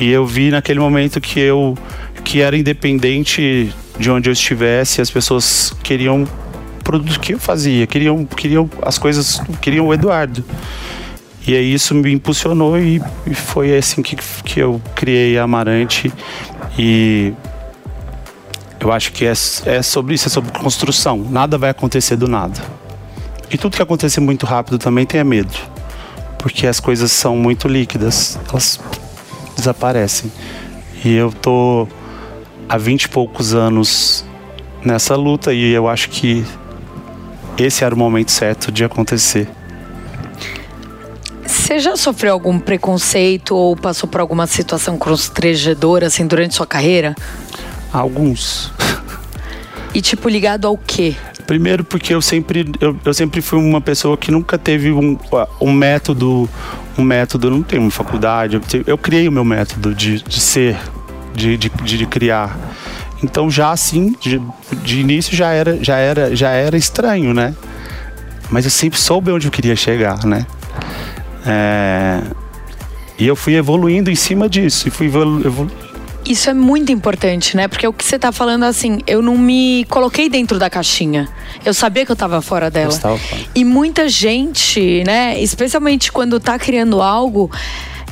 E 0.00 0.08
eu 0.08 0.26
vi 0.26 0.50
naquele 0.50 0.80
momento 0.80 1.20
que 1.20 1.38
eu 1.38 1.76
que 2.24 2.40
era 2.40 2.56
independente 2.56 3.72
de 3.98 4.10
onde 4.10 4.28
eu 4.28 4.32
estivesse, 4.32 5.00
as 5.00 5.10
pessoas 5.10 5.74
queriam 5.82 6.26
produto 6.82 7.20
que 7.20 7.34
eu 7.34 7.38
fazia, 7.38 7.86
queriam, 7.86 8.24
queriam 8.24 8.68
as 8.82 8.98
coisas, 8.98 9.40
queriam 9.60 9.86
o 9.86 9.94
Eduardo. 9.94 10.44
E 11.46 11.54
aí 11.54 11.72
isso 11.72 11.94
me 11.94 12.12
impulsionou 12.12 12.78
e, 12.78 13.00
e 13.26 13.34
foi 13.34 13.76
assim 13.76 14.02
que, 14.02 14.16
que 14.44 14.60
eu 14.60 14.80
criei 14.94 15.38
a 15.38 15.44
Amarante 15.44 16.12
e 16.78 17.32
eu 18.78 18.90
acho 18.90 19.12
que 19.12 19.26
é, 19.26 19.32
é 19.32 19.82
sobre 19.82 20.14
isso, 20.14 20.28
é 20.28 20.30
sobre 20.30 20.50
construção. 20.58 21.18
Nada 21.30 21.58
vai 21.58 21.70
acontecer 21.70 22.16
do 22.16 22.26
nada. 22.26 22.60
E 23.50 23.58
tudo 23.58 23.76
que 23.76 23.82
acontecer 23.82 24.20
muito 24.20 24.46
rápido 24.46 24.78
também 24.78 25.04
tenha 25.04 25.24
medo. 25.24 25.54
Porque 26.38 26.66
as 26.66 26.80
coisas 26.80 27.12
são 27.12 27.36
muito 27.36 27.68
líquidas. 27.68 28.38
Elas 28.48 28.80
desaparecem. 29.60 30.32
E 31.04 31.14
eu 31.14 31.30
tô 31.30 31.86
há 32.68 32.76
vinte 32.76 33.04
e 33.04 33.08
poucos 33.08 33.54
anos 33.54 34.24
nessa 34.84 35.14
luta 35.14 35.52
e 35.52 35.72
eu 35.72 35.88
acho 35.88 36.08
que 36.08 36.44
esse 37.56 37.84
era 37.84 37.94
o 37.94 37.98
momento 37.98 38.30
certo 38.30 38.72
de 38.72 38.82
acontecer. 38.84 39.48
Você 41.46 41.78
já 41.78 41.96
sofreu 41.96 42.32
algum 42.32 42.58
preconceito 42.58 43.54
ou 43.54 43.76
passou 43.76 44.08
por 44.08 44.20
alguma 44.20 44.46
situação 44.46 44.98
constrangedora 44.98 46.06
assim 46.06 46.26
durante 46.26 46.54
sua 46.54 46.66
carreira? 46.66 47.14
Alguns. 47.92 48.72
E 49.94 50.00
tipo 50.00 50.28
ligado 50.28 50.66
ao 50.66 50.76
quê? 50.76 51.14
Primeiro 51.46 51.82
porque 51.84 52.14
eu 52.14 52.22
sempre 52.22 52.70
eu, 52.80 52.96
eu 53.04 53.14
sempre 53.14 53.40
fui 53.40 53.58
uma 53.58 53.80
pessoa 53.80 54.16
que 54.16 54.30
nunca 54.30 54.56
teve 54.56 54.92
um, 54.92 55.18
um 55.60 55.72
método 55.72 56.48
um 57.00 57.04
método, 57.04 57.50
não 57.50 57.62
tenho 57.62 57.82
uma 57.82 57.90
faculdade, 57.90 58.56
eu, 58.56 58.62
eu 58.86 58.98
criei 58.98 59.28
o 59.28 59.32
meu 59.32 59.44
método 59.44 59.94
de, 59.94 60.22
de 60.22 60.40
ser, 60.40 60.78
de, 61.34 61.56
de, 61.56 61.68
de 61.68 62.06
criar. 62.06 62.58
Então 63.22 63.50
já 63.50 63.70
assim, 63.70 64.14
de, 64.20 64.40
de 64.82 65.00
início 65.00 65.36
já 65.36 65.50
era, 65.50 65.82
já 65.82 65.96
era, 65.96 66.34
já 66.34 66.50
era 66.50 66.76
estranho, 66.76 67.34
né? 67.34 67.54
Mas 68.50 68.64
eu 68.64 68.70
sempre 68.70 68.98
soube 68.98 69.30
onde 69.30 69.46
eu 69.46 69.50
queria 69.50 69.76
chegar, 69.76 70.24
né? 70.24 70.46
É, 71.46 72.20
e 73.18 73.26
eu 73.26 73.36
fui 73.36 73.54
evoluindo 73.54 74.10
em 74.10 74.14
cima 74.14 74.48
disso. 74.48 74.88
E 74.88 74.90
fui 74.90 75.06
evolu 75.06 75.70
isso 76.30 76.48
é 76.48 76.54
muito 76.54 76.92
importante, 76.92 77.56
né? 77.56 77.66
Porque 77.66 77.86
o 77.86 77.92
que 77.92 78.04
você 78.04 78.18
tá 78.18 78.30
falando 78.30 78.64
assim, 78.64 79.00
eu 79.06 79.20
não 79.20 79.36
me 79.36 79.84
coloquei 79.88 80.28
dentro 80.28 80.58
da 80.58 80.70
caixinha. 80.70 81.28
Eu 81.64 81.74
sabia 81.74 82.06
que 82.06 82.12
eu 82.12 82.16
tava 82.16 82.40
fora 82.40 82.70
dela. 82.70 82.92
fora. 82.92 83.18
E 83.54 83.64
muita 83.64 84.08
gente, 84.08 85.02
né, 85.04 85.40
especialmente 85.40 86.12
quando 86.12 86.38
tá 86.38 86.56
criando 86.58 87.02
algo 87.02 87.50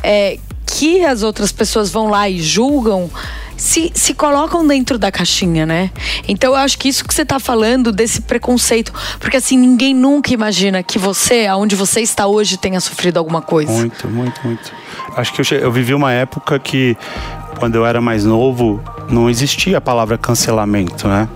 é, 0.02 0.38
que 0.66 1.04
as 1.04 1.22
outras 1.22 1.52
pessoas 1.52 1.90
vão 1.90 2.08
lá 2.08 2.28
e 2.28 2.40
julgam, 2.40 3.08
se, 3.56 3.90
se 3.94 4.14
colocam 4.14 4.66
dentro 4.66 4.98
da 4.98 5.10
caixinha, 5.12 5.64
né? 5.64 5.90
Então 6.26 6.52
eu 6.52 6.56
acho 6.56 6.78
que 6.78 6.88
isso 6.88 7.04
que 7.04 7.12
você 7.12 7.24
tá 7.24 7.38
falando 7.38 7.92
desse 7.92 8.20
preconceito, 8.20 8.92
porque 9.18 9.36
assim, 9.36 9.56
ninguém 9.56 9.94
nunca 9.94 10.32
imagina 10.32 10.82
que 10.82 10.98
você, 10.98 11.46
aonde 11.46 11.76
você 11.76 12.00
está 12.00 12.26
hoje, 12.26 12.56
tenha 12.56 12.80
sofrido 12.80 13.16
alguma 13.16 13.42
coisa. 13.42 13.72
Muito, 13.72 14.08
muito, 14.08 14.40
muito. 14.44 14.72
Acho 15.16 15.32
que 15.32 15.54
eu, 15.54 15.58
eu 15.58 15.72
vivi 15.72 15.94
uma 15.94 16.12
época 16.12 16.58
que 16.58 16.96
quando 17.58 17.74
eu 17.74 17.84
era 17.84 18.00
mais 18.00 18.24
novo, 18.24 18.80
não 19.10 19.28
existia 19.28 19.78
a 19.78 19.80
palavra 19.80 20.16
cancelamento, 20.16 21.08
né? 21.08 21.28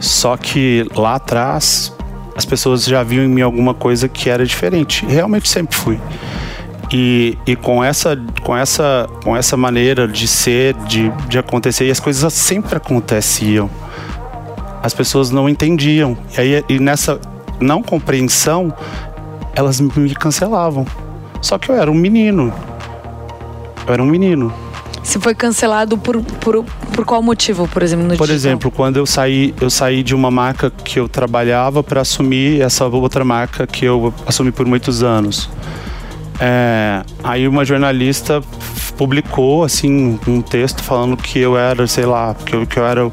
Só 0.00 0.36
que 0.36 0.86
lá 0.94 1.14
atrás 1.14 1.94
as 2.36 2.44
pessoas 2.44 2.84
já 2.84 3.02
viam 3.02 3.24
em 3.24 3.28
mim 3.28 3.40
alguma 3.40 3.74
coisa 3.74 4.08
que 4.08 4.28
era 4.28 4.44
diferente. 4.44 5.06
Realmente 5.06 5.48
sempre 5.48 5.76
fui. 5.76 6.00
E, 6.92 7.38
e 7.46 7.56
com, 7.56 7.82
essa, 7.82 8.18
com, 8.42 8.56
essa, 8.56 9.08
com 9.22 9.36
essa 9.36 9.56
maneira 9.56 10.06
de 10.06 10.28
ser, 10.28 10.74
de, 10.86 11.10
de 11.28 11.38
acontecer, 11.38 11.86
e 11.86 11.90
as 11.90 12.00
coisas 12.00 12.32
sempre 12.32 12.76
aconteciam. 12.76 13.70
As 14.82 14.92
pessoas 14.92 15.30
não 15.30 15.48
entendiam. 15.48 16.16
E, 16.36 16.40
aí, 16.40 16.64
e 16.68 16.78
nessa 16.78 17.20
não 17.60 17.82
compreensão, 17.82 18.72
elas 19.54 19.80
me 19.80 20.14
cancelavam. 20.14 20.86
Só 21.40 21.58
que 21.58 21.70
eu 21.70 21.76
era 21.76 21.90
um 21.90 21.94
menino. 21.94 22.52
Eu 23.86 23.94
era 23.94 24.02
um 24.02 24.06
menino. 24.06 24.52
Você 25.04 25.20
foi 25.20 25.34
cancelado 25.34 25.98
por, 25.98 26.22
por, 26.22 26.64
por 26.64 27.04
qual 27.04 27.22
motivo, 27.22 27.68
por 27.68 27.82
exemplo, 27.82 28.04
no 28.04 28.16
Por 28.16 28.26
digital? 28.26 28.34
exemplo, 28.36 28.70
quando 28.70 28.96
eu 28.96 29.04
saí, 29.04 29.54
eu 29.60 29.68
saí 29.68 30.02
de 30.02 30.14
uma 30.14 30.30
marca 30.30 30.70
que 30.70 30.98
eu 30.98 31.06
trabalhava 31.06 31.82
para 31.82 32.00
assumir 32.00 32.62
essa 32.62 32.86
outra 32.86 33.22
marca 33.22 33.66
que 33.66 33.84
eu 33.84 34.14
assumi 34.26 34.50
por 34.50 34.64
muitos 34.64 35.02
anos. 35.02 35.50
É, 36.40 37.02
aí 37.22 37.46
uma 37.46 37.66
jornalista 37.66 38.42
publicou 38.96 39.62
assim 39.62 40.18
um 40.26 40.40
texto 40.40 40.82
falando 40.82 41.16
que 41.18 41.38
eu 41.38 41.56
era, 41.56 41.86
sei 41.86 42.06
lá, 42.06 42.34
que 42.34 42.56
eu, 42.56 42.66
que 42.66 42.78
eu 42.78 42.86
era 42.86 43.06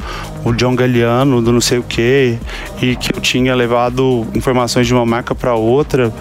o 0.46 0.54
John 0.54 0.76
Galliano 0.76 1.42
do 1.42 1.52
não 1.52 1.62
sei 1.62 1.78
o 1.80 1.84
que 1.84 2.38
e 2.82 2.96
que 2.96 3.14
eu 3.16 3.20
tinha 3.20 3.54
levado 3.54 4.26
informações 4.34 4.88
de 4.88 4.94
uma 4.94 5.06
marca 5.06 5.36
para 5.36 5.56
outra, 5.56 6.12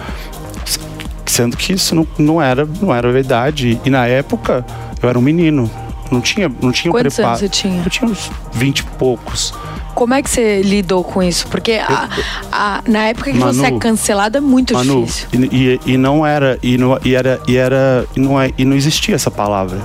sendo 1.25 1.55
que 1.55 1.73
isso 1.73 1.95
não, 1.95 2.05
não 2.19 2.41
era 2.41 2.67
não 2.81 2.93
era 2.93 3.09
verdade. 3.09 3.79
E 3.85 3.89
na 3.89 4.05
época 4.05 4.65
eu 5.01 5.09
era 5.09 5.17
um 5.17 5.21
menino. 5.21 5.69
Não 6.11 6.19
tinha, 6.19 6.51
não 6.61 6.73
tinha 6.73 6.91
Quantos 6.91 7.15
preparo. 7.15 7.37
anos 7.37 7.39
você 7.39 7.49
tinha? 7.49 7.83
Eu 7.85 7.89
tinha 7.89 8.09
uns 8.09 8.29
20 8.51 8.79
e 8.79 8.83
poucos. 8.83 9.53
Como 9.95 10.13
é 10.13 10.21
que 10.21 10.29
você 10.29 10.61
lidou 10.61 11.03
com 11.03 11.23
isso? 11.23 11.47
Porque 11.47 11.73
a, 11.73 12.09
a, 12.51 12.81
na 12.85 13.03
época 13.05 13.31
que 13.31 13.37
Manu, 13.37 13.53
você 13.53 13.65
é 13.67 13.77
cancelado 13.79 14.37
é 14.37 14.41
muito 14.41 14.73
Manu, 14.73 15.05
difícil. 15.05 15.27
e, 15.33 15.79
e, 15.85 15.93
e 15.93 15.97
não 15.97 16.25
era, 16.25 16.59
e 16.61 16.77
não, 16.77 16.99
e 17.03 17.15
era, 17.15 17.41
e 17.47 17.55
era, 17.55 18.05
e 18.15 18.19
não, 18.19 18.41
é, 18.41 18.51
e 18.57 18.65
não 18.65 18.75
existia 18.75 19.15
essa 19.15 19.31
palavra. 19.31 19.79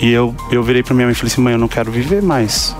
E 0.00 0.10
eu, 0.10 0.34
eu 0.50 0.62
virei 0.62 0.82
pra 0.82 0.94
minha 0.94 1.06
mãe 1.06 1.12
e 1.12 1.14
falei 1.14 1.32
assim, 1.32 1.40
mãe, 1.40 1.52
eu 1.52 1.58
não 1.58 1.68
quero 1.68 1.90
viver 1.90 2.22
mais. 2.22 2.74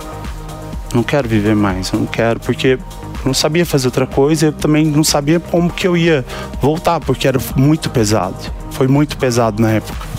Não 0.95 1.03
quero 1.03 1.29
viver 1.29 1.55
mais, 1.55 1.91
eu 1.93 1.99
não 2.01 2.07
quero, 2.07 2.41
porque 2.41 2.69
eu 2.69 2.79
não 3.25 3.35
sabia 3.35 3.67
fazer 3.67 3.89
outra 3.89 4.07
coisa, 4.07 4.47
eu 4.47 4.53
também 4.53 4.85
não 4.85 5.05
sabia 5.05 5.41
como 5.41 5.69
que 5.71 5.87
eu 5.87 5.97
ia 5.97 6.25
voltar, 6.61 7.01
porque 7.01 7.27
era 7.29 7.39
muito 7.55 7.91
pesado. 7.91 8.37
Foi 8.71 8.87
muito 8.87 9.17
pesado 9.19 9.61
na 9.61 9.73
época. 9.73 10.16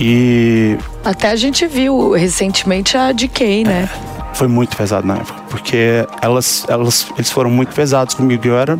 E 0.00 0.78
Até 1.04 1.30
a 1.30 1.36
gente 1.36 1.66
viu 1.66 2.12
recentemente 2.12 2.96
a 2.96 3.12
DK, 3.12 3.64
né? 3.64 3.88
foi 4.32 4.48
muito 4.48 4.76
pesado 4.76 5.06
na 5.06 5.16
época, 5.16 5.42
porque 5.50 6.06
elas, 6.22 6.64
elas, 6.68 7.06
eles 7.14 7.30
foram 7.30 7.50
muito 7.50 7.74
pesados 7.74 8.14
comigo. 8.14 8.46
Eu 8.46 8.58
era 8.58 8.78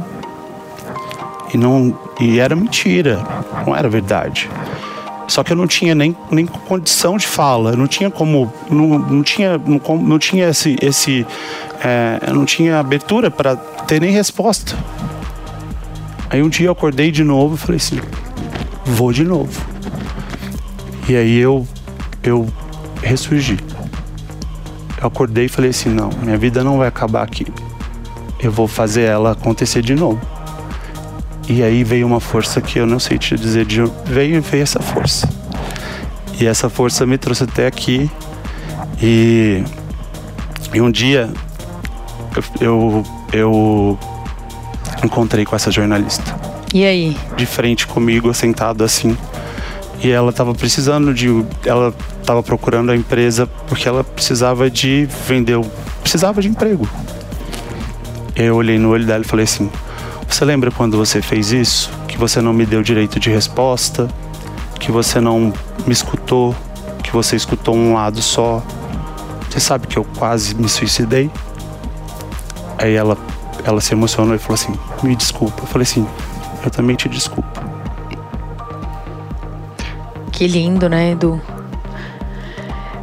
e 1.52 1.58
não 1.58 1.96
e 2.18 2.38
era 2.38 2.56
mentira, 2.56 3.22
não 3.66 3.76
era 3.76 3.88
verdade. 3.88 4.48
Só 5.28 5.44
que 5.44 5.52
eu 5.52 5.56
não 5.56 5.66
tinha 5.66 5.94
nem, 5.94 6.16
nem 6.30 6.46
condição 6.46 7.16
de 7.16 7.26
fala, 7.26 7.72
eu 7.72 7.76
não 7.76 7.86
tinha 7.86 8.10
como, 8.10 8.52
não, 8.68 8.98
não 8.98 9.22
tinha, 9.22 9.58
não, 9.58 9.96
não 9.98 10.18
tinha 10.18 10.48
esse, 10.48 10.76
esse 10.80 11.26
é, 11.84 12.18
eu 12.26 12.34
não 12.34 12.44
tinha 12.44 12.80
abertura 12.80 13.30
para 13.30 13.54
ter 13.56 14.00
nem 14.00 14.10
resposta. 14.10 14.74
Aí 16.28 16.42
um 16.42 16.48
dia 16.48 16.68
eu 16.68 16.72
acordei 16.72 17.10
de 17.10 17.22
novo 17.22 17.54
e 17.54 17.58
falei 17.58 17.76
assim, 17.76 18.00
vou 18.84 19.12
de 19.12 19.24
novo. 19.24 19.60
E 21.10 21.16
aí 21.16 21.38
eu, 21.38 21.66
eu 22.22 22.46
ressurgi. 23.02 23.58
Eu 25.00 25.08
acordei 25.08 25.46
e 25.46 25.48
falei 25.48 25.70
assim, 25.70 25.88
não, 25.88 26.08
minha 26.22 26.38
vida 26.38 26.62
não 26.62 26.78
vai 26.78 26.86
acabar 26.86 27.24
aqui. 27.24 27.48
Eu 28.38 28.52
vou 28.52 28.68
fazer 28.68 29.02
ela 29.02 29.32
acontecer 29.32 29.82
de 29.82 29.96
novo. 29.96 30.20
E 31.48 31.64
aí 31.64 31.82
veio 31.82 32.06
uma 32.06 32.20
força 32.20 32.60
que 32.60 32.78
eu 32.78 32.86
não 32.86 33.00
sei 33.00 33.18
te 33.18 33.34
dizer 33.34 33.66
de 33.66 33.82
veio, 34.04 34.40
veio 34.40 34.62
essa 34.62 34.78
força. 34.78 35.28
E 36.40 36.46
essa 36.46 36.70
força 36.70 37.04
me 37.04 37.18
trouxe 37.18 37.42
até 37.42 37.66
aqui. 37.66 38.08
E, 39.02 39.64
e 40.72 40.80
um 40.80 40.92
dia 40.92 41.28
eu, 42.36 42.44
eu, 42.60 43.04
eu 43.32 43.98
encontrei 45.02 45.44
com 45.44 45.56
essa 45.56 45.72
jornalista 45.72 46.36
E 46.72 46.84
aí? 46.84 47.16
de 47.36 47.46
frente 47.46 47.84
comigo, 47.84 48.32
sentado 48.32 48.84
assim. 48.84 49.18
E 50.02 50.10
ela 50.10 50.30
estava 50.30 50.54
precisando 50.54 51.12
de. 51.12 51.28
Ela 51.64 51.94
estava 52.20 52.42
procurando 52.42 52.90
a 52.90 52.96
empresa 52.96 53.46
porque 53.68 53.86
ela 53.86 54.02
precisava 54.02 54.70
de 54.70 55.06
vender. 55.26 55.60
Precisava 56.00 56.40
de 56.40 56.48
emprego. 56.48 56.88
Eu 58.34 58.56
olhei 58.56 58.78
no 58.78 58.88
olho 58.90 59.04
dela 59.04 59.22
e 59.22 59.26
falei 59.26 59.44
assim: 59.44 59.70
Você 60.26 60.44
lembra 60.44 60.70
quando 60.70 60.96
você 60.96 61.20
fez 61.20 61.52
isso? 61.52 61.90
Que 62.08 62.16
você 62.16 62.40
não 62.40 62.54
me 62.54 62.64
deu 62.64 62.82
direito 62.82 63.20
de 63.20 63.28
resposta? 63.28 64.08
Que 64.78 64.90
você 64.90 65.20
não 65.20 65.52
me 65.86 65.92
escutou? 65.92 66.56
Que 67.02 67.12
você 67.12 67.36
escutou 67.36 67.76
um 67.76 67.94
lado 67.94 68.22
só? 68.22 68.62
Você 69.50 69.60
sabe 69.60 69.86
que 69.86 69.98
eu 69.98 70.04
quase 70.16 70.54
me 70.54 70.68
suicidei? 70.68 71.30
Aí 72.78 72.94
ela, 72.94 73.18
ela 73.64 73.80
se 73.82 73.92
emocionou 73.92 74.34
e 74.34 74.38
falou 74.38 74.54
assim: 74.54 74.74
Me 75.02 75.14
desculpa. 75.14 75.62
Eu 75.62 75.66
falei 75.66 75.82
assim: 75.82 76.06
Eu 76.64 76.70
também 76.70 76.96
te 76.96 77.06
desculpo. 77.06 77.49
Que 80.40 80.46
lindo, 80.46 80.88
né, 80.88 81.10
Edu? 81.10 81.38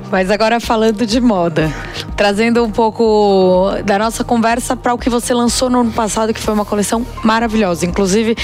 Mas 0.10 0.32
agora 0.32 0.60
falando 0.60 1.06
de 1.06 1.22
moda, 1.22 1.72
trazendo 2.16 2.64
um 2.64 2.72
pouco 2.72 3.70
da 3.86 4.00
nossa 4.00 4.24
conversa 4.24 4.76
para 4.76 4.92
o 4.92 4.98
que 4.98 5.08
você 5.08 5.36
lançou 5.36 5.70
no 5.70 5.82
ano 5.82 5.92
passado, 5.92 6.34
que 6.34 6.40
foi 6.40 6.52
uma 6.56 6.66
coleção 6.66 7.06
maravilhosa. 7.24 7.86
Inclusive, 7.86 8.36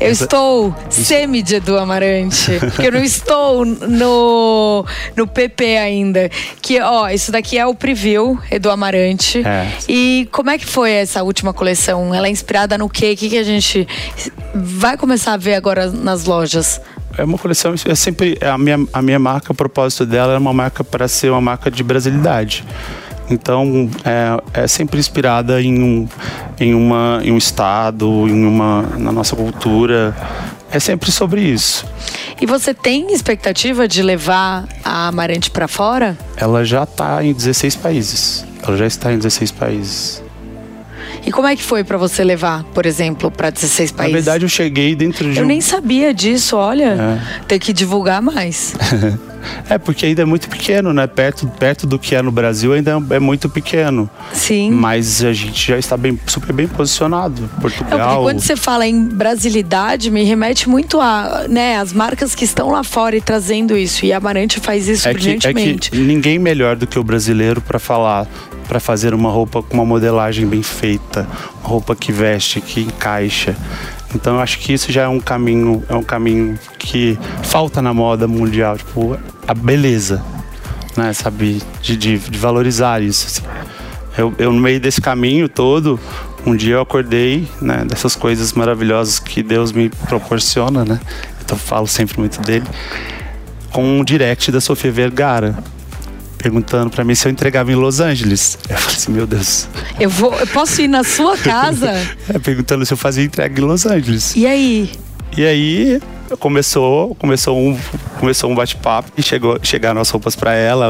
eu 0.00 0.12
Essa- 0.12 0.24
estou 0.24 0.74
semi 0.88 1.42
de 1.42 1.56
Edu 1.56 1.76
Amarante, 1.78 2.52
porque 2.58 2.86
eu 2.86 2.92
não 2.92 3.04
estou 3.04 3.66
no, 3.66 4.86
no 5.14 5.26
PP 5.26 5.76
ainda. 5.76 6.30
Que, 6.62 6.80
ó, 6.80 7.10
isso 7.10 7.30
daqui 7.30 7.58
é 7.58 7.66
o 7.66 7.74
preview, 7.74 8.40
Edu 8.50 8.70
Amarante. 8.70 9.46
É. 9.46 9.68
E 9.86 10.26
como 10.32 10.48
é 10.48 10.56
que 10.56 10.64
foi 10.64 10.90
essa 10.90 11.22
última 11.22 11.52
coleção? 11.52 12.14
Ela 12.14 12.28
é 12.28 12.30
inspirada 12.30 12.78
no 12.78 12.88
quê? 12.88 13.12
O 13.12 13.16
que, 13.18 13.28
que 13.28 13.36
a 13.36 13.44
gente 13.44 13.86
vai 14.54 14.96
começar 14.96 15.34
a 15.34 15.36
ver 15.36 15.54
agora 15.54 15.90
nas 15.90 16.24
lojas? 16.24 16.80
É 17.18 17.24
uma 17.24 17.38
coleção, 17.38 17.74
é 17.84 17.94
sempre 17.94 18.38
a 18.42 18.58
minha, 18.58 18.86
a 18.92 19.00
minha 19.00 19.18
marca, 19.18 19.52
o 19.52 19.54
propósito 19.54 20.04
dela 20.04 20.34
é 20.34 20.38
uma 20.38 20.52
marca 20.52 20.84
para 20.84 21.08
ser 21.08 21.30
uma 21.30 21.40
marca 21.40 21.70
de 21.70 21.82
brasilidade. 21.82 22.64
Então, 23.28 23.90
é, 24.04 24.62
é 24.62 24.66
sempre 24.68 24.98
inspirada 25.00 25.60
em 25.60 25.82
um, 25.82 26.08
em, 26.60 26.74
uma, 26.74 27.20
em 27.24 27.32
um 27.32 27.38
estado, 27.38 28.06
em 28.28 28.44
uma, 28.44 28.82
na 28.98 29.10
nossa 29.10 29.34
cultura. 29.34 30.14
É 30.70 30.78
sempre 30.78 31.10
sobre 31.10 31.40
isso. 31.40 31.86
E 32.40 32.46
você 32.46 32.74
tem 32.74 33.12
expectativa 33.12 33.88
de 33.88 34.02
levar 34.02 34.68
a 34.84 35.08
Amarante 35.08 35.50
para 35.50 35.66
fora? 35.66 36.16
Ela 36.36 36.64
já 36.64 36.82
está 36.82 37.24
em 37.24 37.32
16 37.32 37.76
países. 37.76 38.44
Ela 38.62 38.76
já 38.76 38.86
está 38.86 39.12
em 39.12 39.16
16 39.16 39.52
países. 39.52 40.25
E 41.26 41.32
como 41.32 41.48
é 41.48 41.56
que 41.56 41.62
foi 41.62 41.82
para 41.82 41.98
você 41.98 42.22
levar, 42.22 42.62
por 42.72 42.86
exemplo, 42.86 43.32
para 43.32 43.50
16 43.50 43.90
Na 43.90 43.96
países? 43.98 44.14
verdade, 44.14 44.44
eu 44.44 44.48
cheguei 44.48 44.94
dentro 44.94 45.30
de 45.32 45.38
eu 45.38 45.44
um... 45.44 45.48
nem 45.48 45.60
sabia 45.60 46.14
disso, 46.14 46.56
olha. 46.56 47.20
Tem 47.48 47.58
que 47.58 47.72
divulgar 47.72 48.22
mais. 48.22 48.74
É, 49.68 49.78
porque 49.78 50.06
ainda 50.06 50.22
é 50.22 50.24
muito 50.24 50.48
pequeno, 50.48 50.92
né? 50.92 51.06
Perto, 51.06 51.46
perto 51.58 51.86
do 51.86 51.98
que 51.98 52.14
é 52.14 52.22
no 52.22 52.30
Brasil 52.30 52.72
ainda 52.72 53.00
é 53.10 53.18
muito 53.18 53.48
pequeno. 53.48 54.08
Sim. 54.32 54.70
Mas 54.70 55.24
a 55.24 55.32
gente 55.32 55.68
já 55.68 55.78
está 55.78 55.96
bem, 55.96 56.18
super 56.26 56.52
bem 56.52 56.66
posicionado. 56.66 57.48
Portugal. 57.60 58.22
quando 58.22 58.40
você 58.40 58.56
fala 58.56 58.86
em 58.86 59.04
brasilidade, 59.04 60.10
me 60.10 60.24
remete 60.24 60.68
muito 60.68 61.00
a, 61.00 61.46
né, 61.48 61.78
as 61.78 61.92
marcas 61.92 62.34
que 62.34 62.44
estão 62.44 62.70
lá 62.70 62.82
fora 62.82 63.16
e 63.16 63.20
trazendo 63.20 63.76
isso. 63.76 64.04
E 64.04 64.12
a 64.12 64.18
Amarante 64.18 64.60
faz 64.60 64.88
isso 64.88 65.08
é 65.08 65.14
que, 65.14 65.18
é 65.18 65.22
brilhantemente. 65.22 65.90
que 65.90 65.98
ninguém 65.98 66.38
melhor 66.38 66.76
do 66.76 66.86
que 66.86 66.98
o 66.98 67.04
brasileiro 67.04 67.60
para 67.60 67.78
falar, 67.78 68.26
para 68.68 68.80
fazer 68.80 69.14
uma 69.14 69.30
roupa 69.30 69.62
com 69.62 69.74
uma 69.74 69.84
modelagem 69.84 70.46
bem 70.46 70.62
feita, 70.62 71.15
uma 71.20 71.68
roupa 71.68 71.94
que 71.94 72.10
veste, 72.10 72.60
que 72.60 72.80
encaixa. 72.80 73.56
Então 74.14 74.34
eu 74.36 74.40
acho 74.40 74.58
que 74.58 74.72
isso 74.72 74.90
já 74.90 75.02
é 75.02 75.08
um 75.08 75.20
caminho, 75.20 75.84
é 75.88 75.94
um 75.94 76.02
caminho 76.02 76.58
que 76.78 77.18
falta 77.42 77.80
na 77.80 77.92
moda 77.94 78.26
mundial, 78.26 78.76
tipo, 78.76 79.18
a 79.46 79.54
beleza, 79.54 80.22
né? 80.96 81.12
Sabe, 81.12 81.62
de, 81.80 81.96
de, 81.96 82.18
de 82.18 82.38
valorizar 82.38 83.02
isso. 83.02 83.26
Assim. 83.26 83.42
Eu, 84.16 84.34
eu, 84.38 84.52
no 84.52 84.60
meio 84.60 84.80
desse 84.80 85.00
caminho 85.00 85.48
todo, 85.48 86.00
um 86.46 86.56
dia 86.56 86.74
eu 86.74 86.80
acordei, 86.80 87.48
né, 87.60 87.84
dessas 87.84 88.16
coisas 88.16 88.52
maravilhosas 88.52 89.18
que 89.18 89.42
Deus 89.42 89.72
me 89.72 89.90
proporciona, 89.90 90.84
né? 90.84 91.00
Então 91.44 91.56
eu 91.56 91.60
falo 91.60 91.86
sempre 91.86 92.18
muito 92.18 92.40
dele, 92.40 92.66
com 93.70 94.00
um 94.00 94.04
direct 94.04 94.50
da 94.50 94.60
Sofia 94.60 94.90
Vergara 94.90 95.56
perguntando 96.36 96.90
para 96.90 97.04
mim 97.04 97.14
se 97.14 97.26
eu 97.26 97.32
entregava 97.32 97.70
em 97.72 97.74
Los 97.74 98.00
Angeles. 98.00 98.58
Eu 98.68 98.76
falei 98.76 98.96
assim, 98.96 99.12
meu 99.12 99.26
Deus. 99.26 99.68
Eu 99.98 100.10
vou, 100.10 100.34
eu 100.34 100.46
posso 100.46 100.80
ir 100.80 100.88
na 100.88 101.04
sua 101.04 101.36
casa? 101.36 101.92
é, 102.28 102.38
perguntando 102.38 102.84
se 102.84 102.92
eu 102.92 102.96
fazia 102.96 103.24
entrega 103.24 103.60
em 103.60 103.64
Los 103.64 103.86
Angeles. 103.86 104.34
E 104.36 104.46
aí? 104.46 104.90
E 105.36 105.44
aí 105.44 106.00
começou, 106.38 107.14
começou 107.14 107.58
um, 107.58 107.78
começou 108.18 108.50
um 108.50 108.54
bate-papo 108.54 109.12
e 109.16 109.22
chegou, 109.22 109.58
chegaram 109.62 110.00
as 110.00 110.08
roupas 110.08 110.34
para 110.34 110.54
ela, 110.54 110.88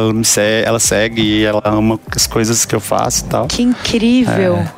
ela 0.65 0.79
segue 0.79 1.21
e 1.21 1.45
ela 1.45 1.61
ama 1.65 1.99
as 2.15 2.27
coisas 2.27 2.65
que 2.65 2.75
eu 2.75 2.81
faço 2.81 3.25
e 3.25 3.29
tal. 3.29 3.47
Que 3.49 3.63
incrível. 3.63 4.57
É. 4.57 4.73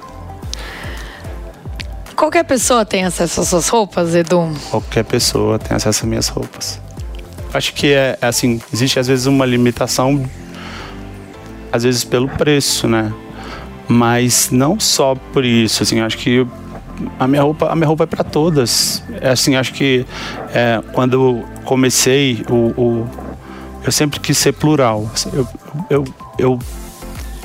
Qualquer 2.16 2.44
pessoa 2.44 2.84
tem 2.84 3.04
acesso 3.04 3.40
às 3.40 3.48
suas 3.48 3.68
roupas, 3.68 4.14
Edu? 4.14 4.52
Qualquer 4.70 5.04
pessoa 5.04 5.58
tem 5.58 5.76
acesso 5.76 6.00
às 6.00 6.08
minhas 6.08 6.28
roupas. 6.28 6.80
Acho 7.54 7.72
que 7.74 7.92
é 7.92 8.18
assim, 8.20 8.60
existe 8.72 8.98
às 8.98 9.06
vezes 9.06 9.26
uma 9.26 9.46
limitação 9.46 10.28
às 11.72 11.82
vezes 11.82 12.04
pelo 12.04 12.28
preço, 12.28 12.88
né? 12.88 13.12
Mas 13.88 14.50
não 14.50 14.78
só 14.78 15.14
por 15.32 15.44
isso, 15.44 15.82
assim, 15.82 16.00
acho 16.00 16.18
que 16.18 16.46
a 17.18 17.26
minha 17.26 17.42
roupa, 17.42 17.70
a 17.70 17.74
minha 17.74 17.86
roupa 17.86 18.04
é 18.04 18.06
para 18.06 18.24
todas. 18.24 19.02
É 19.20 19.30
assim, 19.30 19.56
acho 19.56 19.72
que 19.72 20.04
é, 20.52 20.82
quando 20.92 21.44
comecei, 21.64 22.44
o, 22.50 22.80
o, 22.80 23.10
eu 23.84 23.92
sempre 23.92 24.20
quis 24.20 24.36
ser 24.36 24.52
plural. 24.52 25.10
Eu, 25.32 25.48
eu, 25.88 26.04
eu, 26.38 26.58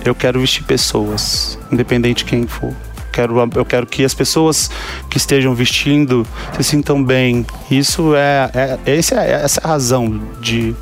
eu 0.04 0.16
quero 0.16 0.40
vestir 0.40 0.64
pessoas, 0.64 1.58
independente 1.72 2.20
de 2.20 2.26
quem 2.26 2.48
for. 2.48 2.74
Quero, 3.12 3.38
eu 3.56 3.64
quero 3.64 3.86
que 3.86 4.04
as 4.04 4.14
pessoas 4.14 4.72
que 5.08 5.18
estejam 5.18 5.54
vestindo 5.54 6.26
se 6.58 6.64
sintam 6.64 7.04
bem. 7.04 7.46
Isso 7.70 8.16
é, 8.16 8.50
é, 8.54 8.98
essa 8.98 9.16
é 9.24 9.32
essa 9.32 9.62
é 9.62 9.64
a 9.64 9.68
razão 9.68 10.20
de, 10.42 10.76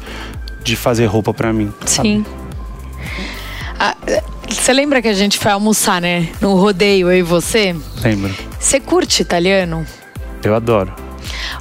de 0.63 0.77
fazer 0.77 1.07
roupa 1.07 1.33
para 1.33 1.51
mim. 1.51 1.73
Sim. 1.85 2.23
Sabe? 2.23 2.40
Ah, 3.83 3.97
você 4.47 4.71
lembra 4.73 5.01
que 5.01 5.07
a 5.07 5.13
gente 5.13 5.39
foi 5.39 5.51
almoçar, 5.51 5.99
né? 5.99 6.29
No 6.39 6.53
rodeio, 6.53 7.09
eu 7.09 7.17
e 7.17 7.23
você? 7.23 7.75
Lembro. 8.03 8.31
Você 8.59 8.79
curte 8.79 9.23
italiano? 9.23 9.83
Eu 10.43 10.53
adoro. 10.53 10.93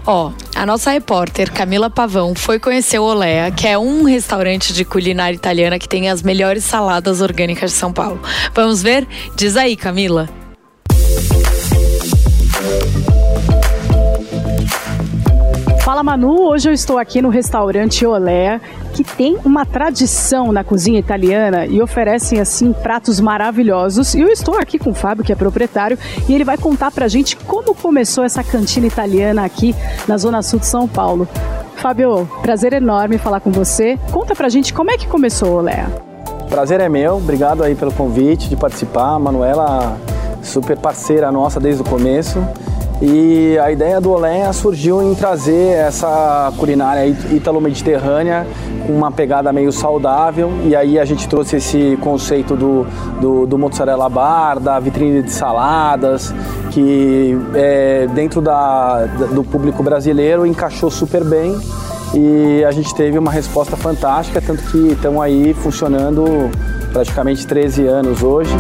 Ó, 0.07 0.31
a 0.55 0.67
nossa 0.67 0.91
repórter 0.91 1.51
Camila 1.51 1.89
Pavão 1.89 2.35
foi 2.35 2.59
conhecer 2.59 2.99
o 2.99 3.05
Olea, 3.05 3.51
que 3.51 3.67
é 3.67 3.79
um 3.79 4.03
restaurante 4.03 4.75
de 4.75 4.85
culinária 4.85 5.35
italiana 5.35 5.79
que 5.79 5.89
tem 5.89 6.11
as 6.11 6.21
melhores 6.21 6.63
saladas 6.63 7.23
orgânicas 7.23 7.71
de 7.71 7.79
São 7.79 7.91
Paulo. 7.91 8.21
Vamos 8.53 8.83
ver? 8.83 9.09
Diz 9.35 9.57
aí, 9.57 9.75
Camila. 9.75 10.29
Fala 15.81 16.03
Manu, 16.03 16.43
hoje 16.43 16.69
eu 16.69 16.75
estou 16.75 16.99
aqui 16.99 17.23
no 17.23 17.31
restaurante 17.31 18.05
Olé, 18.05 18.61
que 18.93 19.03
tem 19.03 19.39
uma 19.45 19.65
tradição 19.65 20.53
na 20.53 20.63
cozinha 20.63 21.01
italiana 21.01 21.65
e 21.65 21.81
oferecem 21.81 22.39
assim 22.39 22.71
pratos 22.71 23.19
maravilhosos. 23.19 24.15
E 24.15 24.21
eu 24.21 24.29
estou 24.29 24.59
aqui 24.59 24.79
com 24.79 24.91
o 24.91 24.95
Fábio, 24.95 25.25
que 25.25 25.33
é 25.33 25.35
proprietário, 25.35 25.99
e 26.29 26.35
ele 26.35 26.45
vai 26.45 26.59
contar 26.59 26.91
pra 26.91 27.09
gente 27.09 27.35
como 27.35 27.75
começou 27.75 28.23
essa 28.23 28.45
cantina 28.45 28.87
italiana 28.87 29.43
aqui 29.43 29.75
na 30.07 30.19
Zona 30.19 30.43
Sul 30.43 30.59
de 30.59 30.67
São 30.67 30.87
Paulo. 30.87 31.27
Fábio, 31.77 32.29
prazer 32.43 32.75
enorme 32.75 33.17
falar 33.17 33.41
com 33.41 33.51
você. 33.51 33.99
Conta 34.13 34.37
pra 34.37 34.51
gente 34.51 34.75
como 34.75 34.91
é 34.91 34.99
que 34.99 35.09
começou 35.09 35.49
o 35.49 35.57
Olé. 35.57 35.87
Prazer 36.51 36.81
é 36.81 36.91
meu, 36.91 37.17
obrigado 37.17 37.63
aí 37.65 37.75
pelo 37.75 37.91
convite 37.91 38.51
de 38.51 38.57
participar. 38.57 39.15
A 39.15 39.19
Manuela, 39.19 39.97
super 40.43 40.77
parceira 40.77 41.33
nossa 41.33 41.59
desde 41.59 41.81
o 41.81 41.85
começo. 41.87 42.39
E 43.03 43.59
a 43.59 43.73
ideia 43.73 43.99
do 43.99 44.11
Olenha 44.11 44.53
surgiu 44.53 45.03
em 45.03 45.15
trazer 45.15 45.73
essa 45.73 46.53
culinária 46.59 47.07
italo-mediterrânea 47.07 48.47
com 48.87 48.93
uma 48.93 49.11
pegada 49.11 49.51
meio 49.53 49.73
saudável. 49.73 50.53
E 50.65 50.77
aí 50.77 50.99
a 50.99 51.05
gente 51.07 51.27
trouxe 51.27 51.57
esse 51.57 51.99
conceito 52.03 52.55
do, 52.55 52.87
do, 53.19 53.47
do 53.47 53.57
mozzarella 53.57 54.09
bar, 54.09 54.61
da 54.61 54.79
vitrine 54.79 55.23
de 55.23 55.33
saladas, 55.33 56.35
que 56.71 57.39
é, 57.55 58.07
dentro 58.09 58.43
da, 58.43 59.07
do 59.33 59.43
público 59.43 59.83
brasileiro 59.83 60.45
encaixou 60.45 60.91
super 60.91 61.25
bem. 61.25 61.59
E 62.13 62.63
a 62.65 62.71
gente 62.71 62.95
teve 62.95 63.17
uma 63.19 63.31
resposta 63.31 63.77
fantástica, 63.79 64.43
tanto 64.43 64.63
que 64.65 64.93
estão 64.93 65.23
aí 65.23 65.55
funcionando 65.55 66.51
praticamente 66.93 67.47
13 67.47 67.87
anos 67.87 68.23
hoje. 68.23 68.53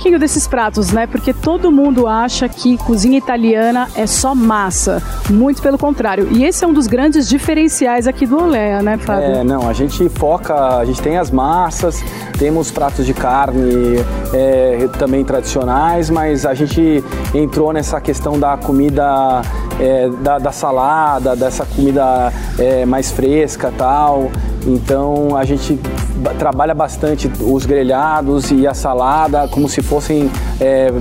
Pouquinho 0.00 0.18
desses 0.18 0.46
pratos, 0.48 0.92
né? 0.92 1.06
Porque 1.06 1.34
todo 1.34 1.70
mundo 1.70 2.06
acha 2.06 2.48
que 2.48 2.78
cozinha 2.78 3.18
italiana 3.18 3.86
é 3.94 4.06
só 4.06 4.34
massa. 4.34 5.02
Muito 5.28 5.60
pelo 5.60 5.76
contrário. 5.76 6.26
E 6.30 6.42
esse 6.42 6.64
é 6.64 6.66
um 6.66 6.72
dos 6.72 6.86
grandes 6.86 7.28
diferenciais 7.28 8.06
aqui 8.06 8.24
do 8.24 8.42
Olea, 8.42 8.80
né, 8.80 8.96
Fábio? 8.96 9.24
É, 9.24 9.44
não, 9.44 9.68
a 9.68 9.74
gente 9.74 10.08
foca, 10.08 10.78
a 10.78 10.84
gente 10.86 11.02
tem 11.02 11.18
as 11.18 11.30
massas, 11.30 12.02
temos 12.38 12.70
pratos 12.70 13.04
de 13.04 13.12
carne 13.12 13.96
é, 14.32 14.88
também 14.98 15.22
tradicionais, 15.22 16.08
mas 16.08 16.46
a 16.46 16.54
gente 16.54 17.04
entrou 17.34 17.70
nessa 17.70 18.00
questão 18.00 18.40
da 18.40 18.56
comida, 18.56 19.42
é, 19.78 20.08
da, 20.08 20.38
da, 20.38 20.50
salada, 20.50 21.36
dessa 21.36 21.66
comida 21.66 22.32
é, 22.58 22.86
mais 22.86 23.10
fresca 23.10 23.70
tal. 23.76 24.30
Então 24.66 25.36
a 25.36 25.44
gente 25.44 25.78
trabalha 26.38 26.74
bastante 26.74 27.30
os 27.40 27.64
grelhados 27.64 28.50
e 28.50 28.66
a 28.66 28.74
salada 28.74 29.48
como 29.48 29.68
se 29.68 29.82
fossem 29.82 30.30
é, 30.60 30.92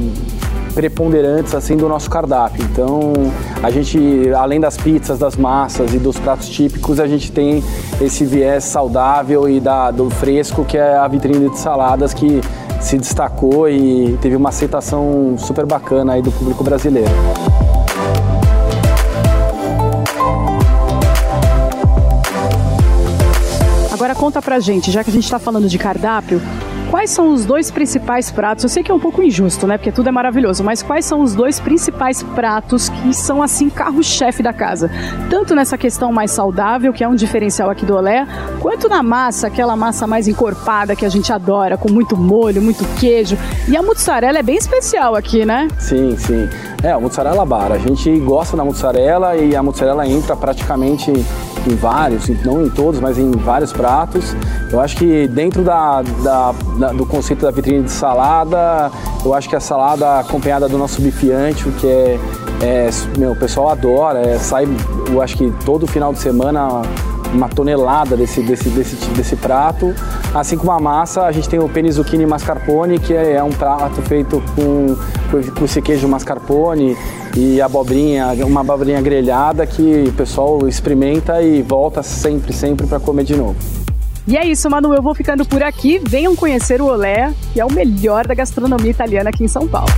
preponderantes 0.74 1.54
assim 1.54 1.76
do 1.76 1.88
nosso 1.90 2.10
cardápio. 2.10 2.64
Então, 2.72 3.14
a 3.62 3.70
gente, 3.70 4.32
além 4.34 4.60
das 4.60 4.78
pizzas, 4.78 5.20
das 5.20 5.36
massas 5.36 5.94
e 5.94 5.98
dos 5.98 6.18
pratos 6.18 6.48
típicos, 6.48 7.00
a 7.00 7.08
gente 7.08 7.32
tem 7.32 7.64
esse 8.00 8.24
viés 8.24 8.64
saudável 8.64 9.50
e 9.50 9.60
da, 9.60 9.92
do 9.92 10.10
fresco 10.10 10.64
que 10.64 10.78
é 10.78 10.96
a 10.96 11.08
vitrine 11.08 11.50
de 11.50 11.60
saladas 11.60 12.14
que 12.14 12.42
se 12.80 12.98
destacou 12.98 13.68
e 13.68 14.18
teve 14.22 14.36
uma 14.36 14.50
aceitação 14.50 15.36
super 15.38 15.66
bacana 15.66 16.14
aí 16.14 16.22
do 16.22 16.32
público 16.32 16.64
brasileiro. 16.64 17.12
Conta 24.30 24.44
pra 24.44 24.60
gente, 24.60 24.92
já 24.92 25.04
que 25.04 25.10
a 25.10 25.14
gente 25.14 25.24
está 25.24 25.40
falando 25.40 25.68
de 25.68 25.76
cardápio, 25.80 26.40
quais 26.92 27.10
são 27.10 27.34
os 27.34 27.46
dois 27.46 27.72
principais 27.72 28.30
pratos? 28.30 28.64
Eu 28.64 28.70
sei 28.70 28.84
que 28.84 28.92
é 28.92 28.94
um 28.94 29.00
pouco 29.00 29.24
injusto, 29.24 29.66
né? 29.66 29.76
Porque 29.76 29.92
tudo 29.92 30.08
é 30.08 30.12
maravilhoso, 30.12 30.64
mas 30.64 30.84
quais 30.84 31.04
são 31.04 31.22
os 31.22 31.34
dois 31.34 31.60
principais 31.60 32.22
pratos 32.22 32.90
que 32.90 33.12
são 33.12 33.42
assim 33.42 33.72
carro-chefe 33.72 34.44
da 34.44 34.54
casa? 34.54 34.92
Tanto 35.32 35.56
nessa 35.56 35.80
questão 35.80 36.12
mais 36.12 36.30
saudável, 36.30 36.94
que 36.94 37.04
é 37.04 37.08
um 37.08 37.16
diferencial 37.16 37.72
aqui 37.72 37.88
do 37.88 37.96
Olé, 37.96 38.28
quanto 38.60 38.88
na 38.88 39.02
massa, 39.02 39.48
aquela 39.48 39.76
massa 39.76 40.06
mais 40.06 40.28
encorpada 40.28 40.96
que 40.96 41.08
a 41.08 41.10
gente 41.10 41.34
adora, 41.34 41.76
com 41.76 41.92
muito 41.92 42.16
molho, 42.16 42.62
muito 42.62 42.86
queijo. 43.00 43.36
E 43.68 43.76
a 43.76 43.82
mussarela 43.82 44.38
é 44.38 44.44
bem 44.44 44.58
especial 44.58 45.16
aqui, 45.16 45.44
né? 45.44 45.68
Sim, 45.80 46.16
sim. 46.16 46.48
É, 46.82 46.92
a 46.92 47.00
mussarela 47.00 47.46
bar. 47.46 47.72
A 47.72 47.78
gente 47.78 48.18
gosta 48.20 48.56
da 48.56 48.64
mussarela 48.64 49.36
e 49.36 49.56
a 49.56 49.62
mussarela 49.62 50.08
entra 50.08 50.36
praticamente 50.36 51.12
em 51.12 51.76
vários, 51.76 52.30
não 52.46 52.66
em 52.66 52.70
todos, 52.70 53.00
mas 53.02 53.18
em 53.18 53.32
vários 53.32 53.74
pratos. 53.74 54.34
Eu 54.72 54.80
acho 54.80 54.96
que 54.96 55.28
dentro 55.28 55.62
da, 55.62 56.02
da, 56.02 56.54
da, 56.78 56.88
do 56.94 57.06
conceito 57.06 57.42
da 57.42 57.52
vitrine 57.52 57.84
de 57.84 57.92
salada, 57.92 58.92
eu 59.26 59.34
acho 59.34 59.50
que 59.50 59.56
a 59.56 59.60
salada 59.60 60.20
acompanhada 60.20 60.70
do 60.70 60.78
nosso 60.78 61.02
bifiante, 61.02 61.70
que 61.72 61.88
é, 61.88 62.20
é 62.62 62.90
meu, 63.18 63.32
o 63.32 63.36
pessoal 63.36 63.70
adora, 63.70 64.20
é, 64.20 64.38
sai, 64.38 64.66
eu 65.10 65.22
acho 65.22 65.36
que 65.36 65.52
todo 65.66 65.86
final 65.86 66.14
de 66.14 66.20
semana 66.20 66.82
uma 67.34 67.48
tonelada 67.48 68.16
desse, 68.16 68.42
desse, 68.42 68.70
desse, 68.70 68.96
desse 69.12 69.36
prato. 69.36 69.94
Assim 70.34 70.58
como 70.58 70.72
a 70.72 70.80
massa, 70.80 71.24
a 71.24 71.32
gente 71.32 71.50
tem 71.50 71.60
o 71.60 71.70
penne 71.70 71.92
zucchini 71.92 72.26
mascarpone, 72.26 73.00
que 73.00 73.14
é, 73.14 73.34
é 73.34 73.44
um 73.44 73.52
prato 73.52 74.02
feito 74.02 74.42
com, 74.56 74.96
com 75.58 75.66
esse 75.66 75.82
queijo 75.82 76.08
mascarpone 76.08 76.98
e 77.36 77.62
abobrinha, 77.62 78.34
uma 78.46 78.62
abobrinha 78.62 79.02
grelhada 79.02 79.66
que 79.66 80.06
o 80.08 80.14
pessoal 80.14 80.68
experimenta 80.68 81.42
e 81.42 81.62
volta 81.62 82.04
sempre, 82.04 82.54
sempre 82.54 82.88
para 82.88 83.00
comer 83.00 83.24
de 83.24 83.36
novo. 83.36 83.56
E 84.28 84.38
é 84.38 84.46
isso, 84.46 84.70
Manu. 84.70 84.94
Eu 84.94 85.02
vou 85.02 85.16
ficando 85.16 85.44
por 85.44 85.64
aqui. 85.64 86.00
Venham 86.08 86.36
conhecer 86.36 86.82
o 86.82 86.86
Olé, 86.86 87.34
que 87.52 87.60
é 87.60 87.66
o 87.66 87.74
melhor 87.74 88.28
da 88.28 88.36
gastronomia 88.36 88.92
italiana 88.92 89.32
aqui 89.32 89.44
em 89.44 89.48
São 89.48 89.68
Paulo. 89.68 89.90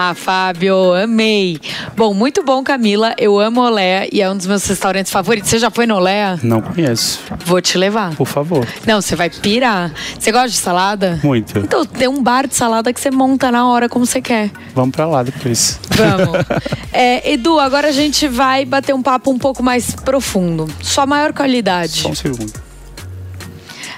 Ah, 0.00 0.14
Fábio, 0.14 0.94
amei. 0.94 1.58
Bom, 1.96 2.14
muito 2.14 2.44
bom, 2.44 2.62
Camila. 2.62 3.16
Eu 3.18 3.36
amo 3.40 3.60
Olé 3.60 4.08
e 4.12 4.22
é 4.22 4.30
um 4.30 4.36
dos 4.36 4.46
meus 4.46 4.64
restaurantes 4.64 5.10
favoritos. 5.10 5.50
Você 5.50 5.58
já 5.58 5.72
foi 5.72 5.86
no 5.86 5.96
Olé? 5.96 6.38
Não 6.40 6.60
conheço. 6.62 7.18
Vou 7.44 7.60
te 7.60 7.76
levar. 7.76 8.14
Por 8.14 8.28
favor. 8.28 8.64
Não, 8.86 9.02
você 9.02 9.16
vai 9.16 9.28
pirar. 9.28 9.92
Você 10.16 10.30
gosta 10.30 10.50
de 10.50 10.56
salada? 10.56 11.18
Muito. 11.24 11.58
Então, 11.58 11.84
tem 11.84 12.06
um 12.06 12.22
bar 12.22 12.46
de 12.46 12.54
salada 12.54 12.92
que 12.92 13.00
você 13.00 13.10
monta 13.10 13.50
na 13.50 13.66
hora 13.66 13.88
como 13.88 14.06
você 14.06 14.22
quer. 14.22 14.52
Vamos 14.72 14.94
pra 14.94 15.04
lá 15.04 15.24
depois. 15.24 15.80
Vamos. 15.90 16.46
É, 16.90 17.32
Edu, 17.32 17.60
agora 17.60 17.88
a 17.88 17.92
gente 17.92 18.26
vai 18.26 18.64
bater 18.64 18.94
um 18.94 19.02
papo 19.02 19.30
um 19.30 19.38
pouco 19.38 19.62
mais 19.62 19.94
profundo. 19.94 20.68
Sua 20.80 21.06
maior 21.06 21.32
qualidade. 21.32 22.00
Só 22.02 22.08
um 22.08 22.14
segundo. 22.14 22.52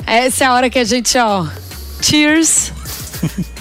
Essa 0.07 0.44
é 0.44 0.46
a 0.46 0.53
hora 0.53 0.68
que 0.68 0.78
a 0.78 0.84
gente, 0.84 1.16
ó. 1.16 1.46
Cheers. 2.03 2.72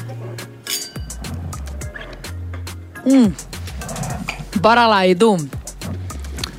hum. 3.06 3.32
Bora 4.60 4.88
lá, 4.88 5.08
Edu. 5.08 5.38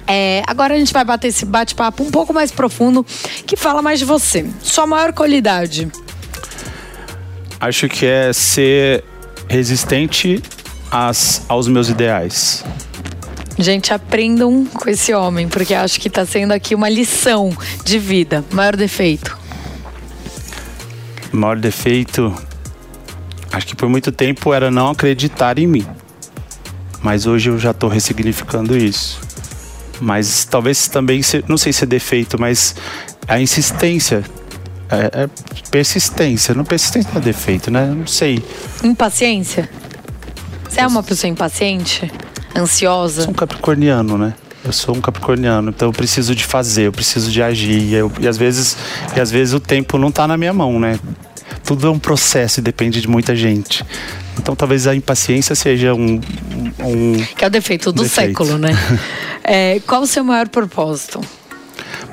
É, 0.06 0.42
agora 0.46 0.74
a 0.74 0.78
gente 0.78 0.92
vai 0.92 1.04
bater 1.04 1.28
esse 1.28 1.44
bate-papo 1.44 2.02
um 2.02 2.10
pouco 2.10 2.32
mais 2.32 2.50
profundo 2.50 3.06
que 3.46 3.56
fala 3.56 3.80
mais 3.80 4.00
de 4.00 4.04
você. 4.04 4.44
Sua 4.60 4.86
maior 4.86 5.12
qualidade. 5.12 5.88
Acho 7.60 7.88
que 7.88 8.06
é 8.06 8.32
ser 8.32 9.04
resistente 9.48 10.42
às, 10.90 11.42
aos 11.48 11.68
meus 11.68 11.88
ideais. 11.88 12.64
Gente, 13.58 13.92
aprendam 13.92 14.64
com 14.64 14.88
esse 14.88 15.12
homem, 15.12 15.46
porque 15.46 15.74
acho 15.74 16.00
que 16.00 16.08
tá 16.08 16.24
sendo 16.24 16.52
aqui 16.52 16.74
uma 16.74 16.88
lição 16.88 17.56
de 17.84 17.98
vida. 17.98 18.44
Maior 18.50 18.74
defeito. 18.74 19.38
O 21.32 21.36
maior 21.36 21.58
defeito, 21.58 22.34
acho 23.52 23.66
que 23.66 23.76
por 23.76 23.88
muito 23.88 24.10
tempo 24.10 24.52
era 24.52 24.70
não 24.70 24.90
acreditar 24.90 25.58
em 25.58 25.66
mim. 25.66 25.86
Mas 27.02 27.26
hoje 27.26 27.50
eu 27.50 27.58
já 27.58 27.70
estou 27.70 27.88
ressignificando 27.88 28.76
isso. 28.76 29.20
Mas 30.00 30.44
talvez 30.44 30.88
também, 30.88 31.20
não 31.48 31.56
sei 31.58 31.72
se 31.72 31.84
é 31.84 31.86
defeito, 31.86 32.40
mas 32.40 32.74
a 33.28 33.40
insistência. 33.40 34.24
É, 34.90 35.22
é 35.24 35.28
persistência. 35.70 36.54
Não 36.54 36.64
persistência 36.64 37.10
não 37.14 37.20
é 37.20 37.24
defeito, 37.24 37.70
né? 37.70 37.86
Não 37.86 38.06
sei. 38.06 38.42
Impaciência. 38.82 39.68
Você 40.68 40.80
é 40.80 40.86
uma 40.86 41.02
pessoa 41.02 41.30
impaciente? 41.30 42.10
Ansiosa? 42.56 43.22
sou 43.22 43.30
um 43.30 43.34
capricorniano, 43.34 44.18
né? 44.18 44.34
Eu 44.64 44.72
sou 44.72 44.94
um 44.96 45.00
capricorniano, 45.00 45.70
então 45.70 45.88
eu 45.88 45.92
preciso 45.92 46.34
de 46.34 46.44
fazer, 46.44 46.82
eu 46.82 46.92
preciso 46.92 47.30
de 47.30 47.42
agir. 47.42 47.80
E, 47.82 47.94
eu- 47.94 48.12
e 48.20 48.28
às 48.28 48.36
vezes, 48.36 48.76
e 49.16 49.20
às 49.20 49.30
vezes 49.30 49.54
o 49.54 49.60
tempo 49.60 49.96
não 49.96 50.10
tá 50.10 50.26
na 50.28 50.36
minha 50.36 50.52
mão, 50.52 50.78
né? 50.78 50.98
Tudo 51.64 51.86
é 51.86 51.90
um 51.90 51.98
processo 51.98 52.60
e 52.60 52.62
depende 52.62 53.00
de 53.00 53.08
muita 53.08 53.34
gente. 53.34 53.84
Então 54.40 54.56
talvez 54.56 54.86
a 54.86 54.94
impaciência 54.94 55.54
seja 55.54 55.92
um, 55.94 56.18
um 56.78 57.12
Que 57.36 57.44
é 57.44 57.46
o 57.46 57.50
defeito 57.50 57.92
do 57.92 58.02
Defeito. 58.02 58.28
século, 58.28 58.58
né? 58.58 58.70
É, 59.42 59.80
qual 59.86 60.02
o 60.02 60.06
seu 60.06 60.22
maior 60.22 60.48
propósito? 60.48 61.18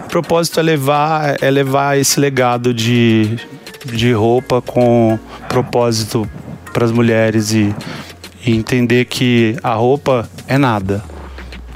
O 0.06 0.08
propósito 0.08 0.60
é 0.60 0.64
levar, 0.64 1.36
é 1.42 1.52
levar 1.52 1.98
esse 1.98 2.20
legado 2.20 2.74
de, 2.74 3.38
de 3.86 4.14
roupa 4.14 4.62
com 4.62 5.20
propósito 5.50 6.28
para 6.74 6.86
as 6.86 6.92
mulheres 6.92 7.52
e, 7.52 7.76
e 8.46 8.56
entender 8.56 9.06
que 9.06 9.56
a 9.62 9.74
roupa 9.74 10.28
é 10.48 10.58
nada. 10.58 11.04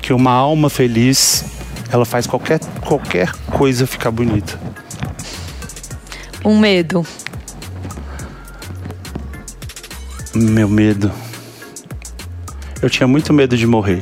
Que 0.01 0.13
uma 0.13 0.31
alma 0.31 0.69
feliz, 0.69 1.43
ela 1.91 2.05
faz 2.05 2.25
qualquer, 2.25 2.59
qualquer 2.85 3.31
coisa 3.51 3.85
ficar 3.85 4.09
bonita. 4.09 4.59
Um 6.43 6.57
medo. 6.57 7.05
Meu 10.33 10.69
medo. 10.69 11.11
Eu 12.81 12.89
tinha 12.89 13.07
muito 13.07 13.33
medo 13.33 13.57
de 13.57 13.67
morrer. 13.67 14.01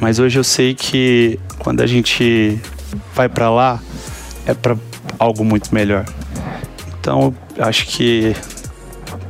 Mas 0.00 0.18
hoje 0.18 0.38
eu 0.38 0.44
sei 0.44 0.74
que 0.74 1.40
quando 1.58 1.80
a 1.80 1.86
gente 1.86 2.60
vai 3.14 3.28
pra 3.28 3.50
lá 3.50 3.80
é 4.44 4.52
pra 4.52 4.76
algo 5.18 5.44
muito 5.44 5.74
melhor. 5.74 6.04
Então, 7.00 7.34
eu 7.56 7.64
acho 7.64 7.86
que 7.86 8.34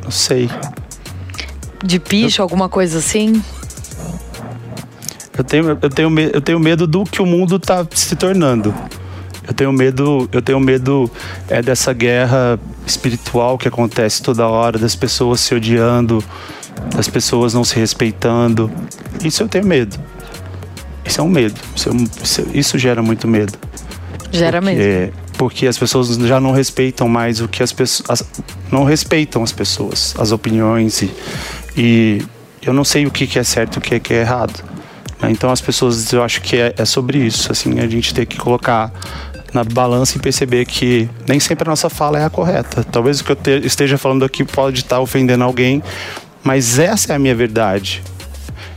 não 0.03 0.11
sei. 0.11 0.51
De 1.85 2.01
picho, 2.01 2.43
alguma 2.43 2.69
coisa 2.69 2.99
assim? 2.99 3.43
Eu 5.37 5.45
tenho, 5.45 5.79
eu 5.81 5.91
tenho, 5.91 6.21
eu 6.21 6.41
tenho 6.41 6.59
medo 6.59 6.87
do 6.87 7.05
que 7.05 7.23
o 7.23 7.27
mundo 7.27 7.59
tá 7.59 7.87
se 7.93 8.17
tornando. 8.17 8.75
Eu 9.47 9.55
tenho 9.55 9.73
medo, 9.73 10.29
eu 10.33 10.43
tenho 10.43 10.59
medo 10.59 11.11
é 11.49 11.63
dessa 11.63 11.93
guerra 11.93 12.59
espiritual 12.87 13.59
que 13.59 13.67
acontece 13.69 14.23
toda 14.23 14.47
hora, 14.47 14.79
das 14.79 14.95
pessoas 14.95 15.41
se 15.41 15.55
odiando, 15.55 16.23
das 16.95 17.09
pessoas 17.09 17.53
não 17.53 17.65
se 17.65 17.77
respeitando. 17.79 18.71
Isso 19.25 19.43
eu 19.43 19.49
tenho 19.49 19.67
medo. 19.67 19.99
Isso 21.05 21.21
é 21.21 21.25
um 21.25 21.29
medo. 21.29 21.55
Isso, 21.75 21.91
é 21.91 22.59
isso- 22.59 22.79
gera 22.79 23.03
muito 23.03 23.27
medo. 23.29 23.53
Gera 24.33 24.61
mesmo. 24.61 24.83
É, 24.83 25.11
porque 25.39 25.67
as 25.67 25.79
pessoas 25.79 26.09
já 26.17 26.41
não 26.41 26.53
respeitam 26.53 27.09
mais 27.09 27.41
o 27.41 27.49
que 27.49 27.63
as 27.63 27.73
pessoas. 27.73 28.23
não 28.71 28.85
respeitam 28.85 29.43
as 29.43 29.53
pessoas, 29.53 30.15
as 30.19 30.33
opiniões. 30.33 31.03
E, 31.03 31.11
e 31.77 32.23
eu 32.63 32.73
não 32.73 32.85
sei 32.85 33.07
o 33.07 33.11
que, 33.11 33.27
que 33.27 33.39
é 33.39 33.45
certo 33.45 33.77
e 33.77 33.79
o 33.79 33.81
que, 33.81 34.01
que 34.01 34.15
é 34.15 34.21
errado. 34.21 34.63
né? 35.21 35.31
Então 35.31 35.51
as 35.51 35.61
pessoas, 35.61 36.13
eu 36.13 36.23
acho 36.23 36.41
que 36.43 36.57
é, 36.57 36.75
é 36.77 36.85
sobre 36.85 37.19
isso. 37.19 37.51
Assim, 37.53 37.79
a 37.79 37.87
gente 37.89 38.13
tem 38.13 38.27
que 38.27 38.37
colocar 38.37 38.93
na 39.57 39.65
balança 39.65 40.19
e 40.19 40.21
perceber 40.21 40.67
que 40.67 41.09
nem 41.27 41.41
sempre 41.41 41.67
a 41.67 41.71
nossa 41.71 41.89
fala 41.89 42.19
é 42.19 42.25
a 42.25 42.31
correta. 42.31 42.85
Talvez 42.85 43.21
o 43.21 43.25
que 43.25 43.33
eu 43.33 43.37
te- 43.37 43.65
esteja 43.65 43.97
falando 43.97 44.23
aqui 44.25 44.45
pode 44.45 44.81
estar 44.81 45.01
ofendendo 45.01 45.43
alguém, 45.43 45.83
mas 46.45 46.79
essa 46.79 47.13
é 47.13 47.17
a 47.17 47.19
minha 47.19 47.35
verdade. 47.35 48.03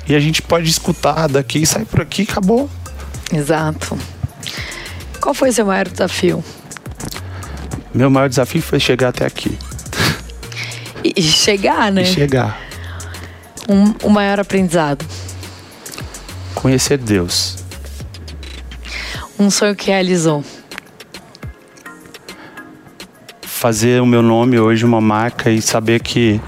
E 0.07 0.15
a 0.15 0.19
gente 0.19 0.41
pode 0.41 0.69
escutar 0.69 1.27
daqui, 1.27 1.65
sair 1.65 1.85
por 1.85 1.99
aqui, 2.01 2.23
acabou. 2.23 2.69
Exato. 3.31 3.97
Qual 5.19 5.35
foi 5.35 5.49
o 5.49 5.53
seu 5.53 5.65
maior 5.65 5.87
desafio? 5.87 6.41
Meu 7.93 8.09
maior 8.09 8.29
desafio 8.29 8.61
foi 8.61 8.79
chegar 8.79 9.09
até 9.09 9.25
aqui. 9.25 9.57
E 11.03 11.13
e 11.17 11.21
chegar, 11.21 11.91
né? 11.91 12.03
E 12.03 12.05
chegar. 12.05 12.57
Um, 13.67 13.93
o 14.03 14.09
maior 14.09 14.39
aprendizado. 14.39 15.05
Conhecer 16.55 16.97
Deus. 16.97 17.57
Um 19.37 19.49
sonho 19.49 19.75
que 19.75 19.87
realizou. 19.91 20.43
Fazer 23.59 24.01
o 24.01 24.05
meu 24.05 24.21
nome 24.21 24.57
hoje 24.57 24.85
uma 24.85 25.01
marca 25.01 25.51
e 25.51 25.61
saber 25.61 25.99
que 25.99 26.39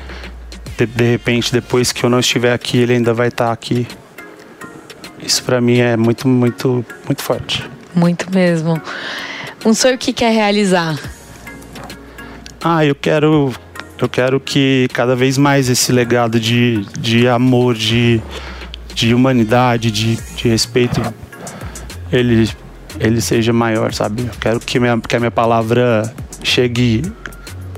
de, 0.77 0.85
de 0.85 1.03
repente 1.03 1.51
depois 1.51 1.91
que 1.91 2.05
eu 2.05 2.09
não 2.09 2.21
estiver 2.21 2.53
aqui, 2.53 2.77
ele 2.77 2.93
ainda 2.93 3.13
vai 3.13 3.27
estar 3.27 3.51
aqui. 3.51 3.85
Isso 5.21 5.43
pra 5.43 5.59
mim 5.59 5.79
é 5.79 5.97
muito, 5.97 6.25
muito, 6.25 6.85
muito 7.03 7.21
forte. 7.21 7.69
Muito 7.93 8.33
mesmo. 8.33 8.81
Um 9.65 9.73
sonho 9.73 9.97
que 9.97 10.13
quer 10.13 10.31
realizar. 10.31 10.97
Ah, 12.63 12.85
eu 12.85 12.95
quero, 12.95 13.53
eu 13.99 14.07
quero 14.07 14.39
que 14.39 14.87
cada 14.93 15.13
vez 15.13 15.37
mais 15.37 15.67
esse 15.67 15.91
legado 15.91 16.39
de, 16.39 16.85
de 16.97 17.27
amor, 17.27 17.75
de, 17.75 18.21
de 18.95 19.13
humanidade, 19.13 19.91
de, 19.91 20.15
de 20.15 20.47
respeito, 20.47 21.01
ele, 22.09 22.49
ele 23.01 23.19
seja 23.19 23.51
maior, 23.51 23.91
sabe? 23.91 24.21
Eu 24.21 24.39
quero 24.39 24.61
que, 24.61 24.79
minha, 24.79 24.97
que 24.97 25.13
a 25.13 25.19
minha 25.19 25.29
palavra 25.29 26.09
chegue 26.43 27.01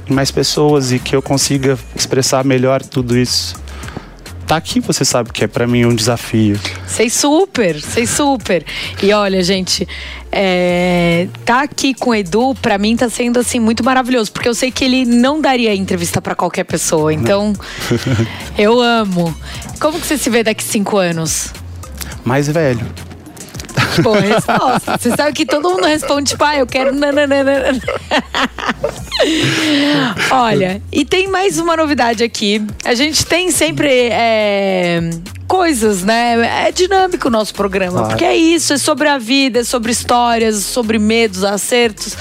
em 0.09 0.13
mais 0.13 0.31
pessoas 0.31 0.91
e 0.91 0.99
que 0.99 1.15
eu 1.15 1.21
consiga 1.21 1.77
expressar 1.95 2.43
melhor 2.43 2.81
tudo 2.81 3.17
isso. 3.17 3.55
Tá 4.45 4.57
aqui, 4.57 4.81
você 4.81 5.05
sabe 5.05 5.31
que 5.31 5.43
é 5.43 5.47
pra 5.47 5.65
mim 5.65 5.85
um 5.85 5.95
desafio. 5.95 6.59
Sei 6.85 7.09
super, 7.09 7.79
sei 7.81 8.05
super. 8.05 8.65
E 9.01 9.13
olha, 9.13 9.41
gente, 9.41 9.87
é, 10.31 11.27
tá 11.45 11.61
aqui 11.63 11.93
com 11.93 12.09
o 12.09 12.15
Edu, 12.15 12.53
pra 12.61 12.77
mim 12.77 12.95
tá 12.95 13.09
sendo 13.09 13.39
assim 13.39 13.59
muito 13.59 13.83
maravilhoso, 13.83 14.31
porque 14.31 14.49
eu 14.49 14.53
sei 14.53 14.69
que 14.69 14.83
ele 14.83 15.05
não 15.05 15.39
daria 15.39 15.73
entrevista 15.73 16.21
pra 16.21 16.35
qualquer 16.35 16.65
pessoa. 16.65 17.13
Então, 17.13 17.53
eu 18.57 18.81
amo. 18.81 19.33
Como 19.79 19.99
que 19.99 20.05
você 20.05 20.17
se 20.17 20.29
vê 20.29 20.43
daqui 20.43 20.63
cinco 20.63 20.97
anos? 20.97 21.53
Mais 22.25 22.47
velho. 22.47 22.85
Boa 24.01 24.19
resposta. 24.19 24.97
Você 24.97 25.15
sabe 25.15 25.33
que 25.33 25.45
todo 25.45 25.69
mundo 25.69 25.85
responde, 25.85 26.31
tipo, 26.31 26.43
ah, 26.43 26.55
eu 26.57 26.65
quero. 26.67 26.93
nananana. 26.93 27.79
Olha, 30.31 30.81
e 30.91 31.05
tem 31.05 31.27
mais 31.27 31.57
uma 31.59 31.75
novidade 31.77 32.23
aqui. 32.23 32.65
A 32.83 32.93
gente 32.93 33.25
tem 33.25 33.51
sempre 33.51 34.09
é, 34.11 34.99
coisas, 35.47 36.03
né? 36.03 36.67
É 36.67 36.71
dinâmico 36.71 37.27
o 37.27 37.31
nosso 37.31 37.53
programa, 37.53 37.91
Claro. 37.99 38.07
porque 38.09 38.25
é 38.25 38.35
isso, 38.35 38.73
é 38.73 38.77
sobre 38.77 39.07
a 39.07 39.17
vida, 39.17 39.59
é 39.59 39.63
sobre 39.63 39.91
histórias, 39.91 40.57
sobre 40.57 40.99
medos, 40.99 41.43
acertos. 41.43 42.15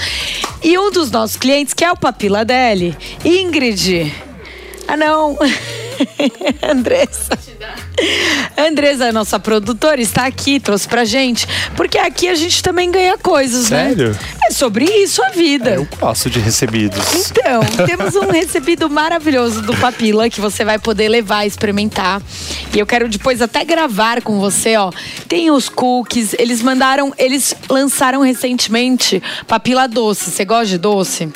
E 0.63 0.77
um 0.77 0.91
dos 0.91 1.11
nossos 1.11 1.35
clientes, 1.35 1.73
que 1.73 1.83
é 1.83 1.91
o 1.91 1.97
Papila 1.97 2.45
Deli, 2.45 2.95
Ingrid. 3.25 4.13
Ah, 4.87 4.95
não. 4.97 5.37
Andressa. 6.61 7.37
Andresa, 8.57 9.11
nossa 9.11 9.39
produtora, 9.39 10.01
está 10.01 10.25
aqui, 10.25 10.59
trouxe 10.59 10.87
pra 10.87 11.05
gente. 11.05 11.47
Porque 11.75 11.97
aqui 11.97 12.27
a 12.27 12.35
gente 12.35 12.61
também 12.61 12.91
ganha 12.91 13.17
coisas, 13.17 13.67
Sério? 13.67 14.11
né? 14.11 14.19
É 14.47 14.51
sobre 14.51 14.85
isso 14.85 15.23
a 15.23 15.29
vida. 15.29 15.71
Eu 15.71 15.87
gosto 15.99 16.29
de 16.29 16.39
recebidos. 16.39 17.31
Então, 17.31 17.61
temos 17.85 18.15
um 18.15 18.29
recebido 18.29 18.89
maravilhoso 18.89 19.61
do 19.61 19.75
Papila 19.77 20.29
que 20.29 20.41
você 20.41 20.65
vai 20.65 20.79
poder 20.79 21.09
levar, 21.09 21.45
experimentar. 21.45 22.21
E 22.73 22.79
eu 22.79 22.85
quero 22.85 23.07
depois 23.07 23.41
até 23.41 23.63
gravar 23.63 24.21
com 24.21 24.39
você, 24.39 24.75
ó. 24.77 24.91
Tem 25.27 25.51
os 25.51 25.69
cookies, 25.69 26.33
eles 26.37 26.61
mandaram, 26.61 27.13
eles 27.17 27.55
lançaram 27.69 28.21
recentemente 28.21 29.21
Papila 29.47 29.87
doce. 29.87 30.31
Você 30.31 30.45
gosta 30.45 30.65
de 30.65 30.77
doce? 30.77 31.29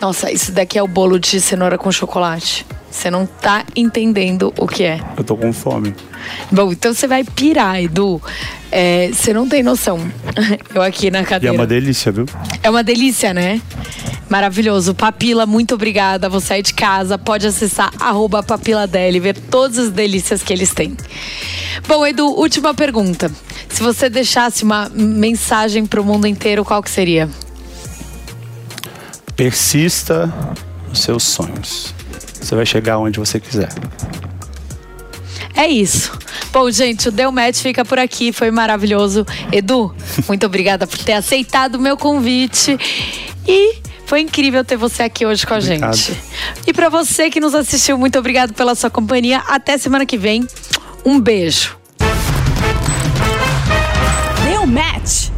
Nossa, 0.00 0.30
isso 0.30 0.52
daqui 0.52 0.78
é 0.78 0.82
o 0.82 0.86
bolo 0.86 1.18
de 1.18 1.40
cenoura 1.40 1.78
com 1.78 1.90
chocolate. 1.90 2.66
Você 2.96 3.10
não 3.10 3.26
tá 3.26 3.62
entendendo 3.76 4.54
o 4.58 4.66
que 4.66 4.82
é. 4.82 4.98
Eu 5.18 5.22
tô 5.22 5.36
com 5.36 5.52
fome. 5.52 5.94
Bom, 6.50 6.72
então 6.72 6.94
você 6.94 7.06
vai 7.06 7.22
pirar, 7.24 7.78
Edu. 7.82 8.22
É, 8.72 9.10
você 9.12 9.34
não 9.34 9.46
tem 9.46 9.62
noção. 9.62 10.00
Eu 10.74 10.80
aqui 10.80 11.10
na 11.10 11.18
E 11.18 11.22
é 11.22 11.24
cadeira. 11.26 11.54
uma 11.54 11.66
delícia, 11.66 12.10
viu? 12.10 12.24
É 12.62 12.70
uma 12.70 12.82
delícia, 12.82 13.34
né? 13.34 13.60
Maravilhoso. 14.30 14.94
Papila, 14.94 15.44
muito 15.44 15.74
obrigada. 15.74 16.30
Você 16.30 16.54
aí 16.54 16.62
de 16.62 16.72
casa 16.72 17.18
pode 17.18 17.46
acessar 17.46 17.92
arroba 18.00 18.42
papiladeli 18.42 19.18
e 19.18 19.20
ver 19.20 19.36
todas 19.38 19.78
as 19.78 19.90
delícias 19.90 20.42
que 20.42 20.50
eles 20.50 20.72
têm. 20.72 20.96
Bom, 21.86 22.04
Edu, 22.06 22.24
última 22.26 22.72
pergunta. 22.72 23.30
Se 23.68 23.82
você 23.82 24.08
deixasse 24.08 24.64
uma 24.64 24.88
mensagem 24.88 25.84
pro 25.84 26.02
mundo 26.02 26.26
inteiro, 26.26 26.64
qual 26.64 26.82
que 26.82 26.90
seria? 26.90 27.28
Persista 29.36 30.32
nos 30.88 31.00
seus 31.02 31.24
sonhos. 31.24 31.94
Você 32.46 32.54
vai 32.54 32.64
chegar 32.64 32.98
onde 32.98 33.18
você 33.18 33.40
quiser. 33.40 33.68
É 35.52 35.66
isso. 35.66 36.16
Bom, 36.52 36.70
gente, 36.70 37.08
o 37.08 37.12
Deu 37.12 37.32
Match 37.32 37.60
fica 37.60 37.84
por 37.84 37.98
aqui. 37.98 38.32
Foi 38.32 38.52
maravilhoso. 38.52 39.26
Edu, 39.50 39.92
muito 40.28 40.46
obrigada 40.46 40.86
por 40.86 40.98
ter 40.98 41.14
aceitado 41.14 41.74
o 41.74 41.80
meu 41.80 41.96
convite. 41.96 42.78
E 43.48 43.78
foi 44.06 44.20
incrível 44.20 44.64
ter 44.64 44.76
você 44.76 45.02
aqui 45.02 45.26
hoje 45.26 45.44
com 45.44 45.54
a 45.54 45.58
Obrigado. 45.58 45.96
gente. 45.96 46.16
E 46.68 46.72
para 46.72 46.88
você 46.88 47.30
que 47.30 47.40
nos 47.40 47.52
assistiu, 47.52 47.98
muito 47.98 48.16
obrigado 48.16 48.54
pela 48.54 48.76
sua 48.76 48.90
companhia. 48.90 49.38
Até 49.48 49.76
semana 49.76 50.06
que 50.06 50.16
vem. 50.16 50.46
Um 51.04 51.20
beijo. 51.20 51.76
Deu 54.48 54.64
match. 54.66 55.30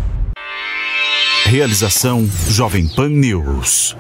Realização 1.47 2.29
Jovem 2.51 2.87
Pan 2.87 3.09
News. 3.09 3.97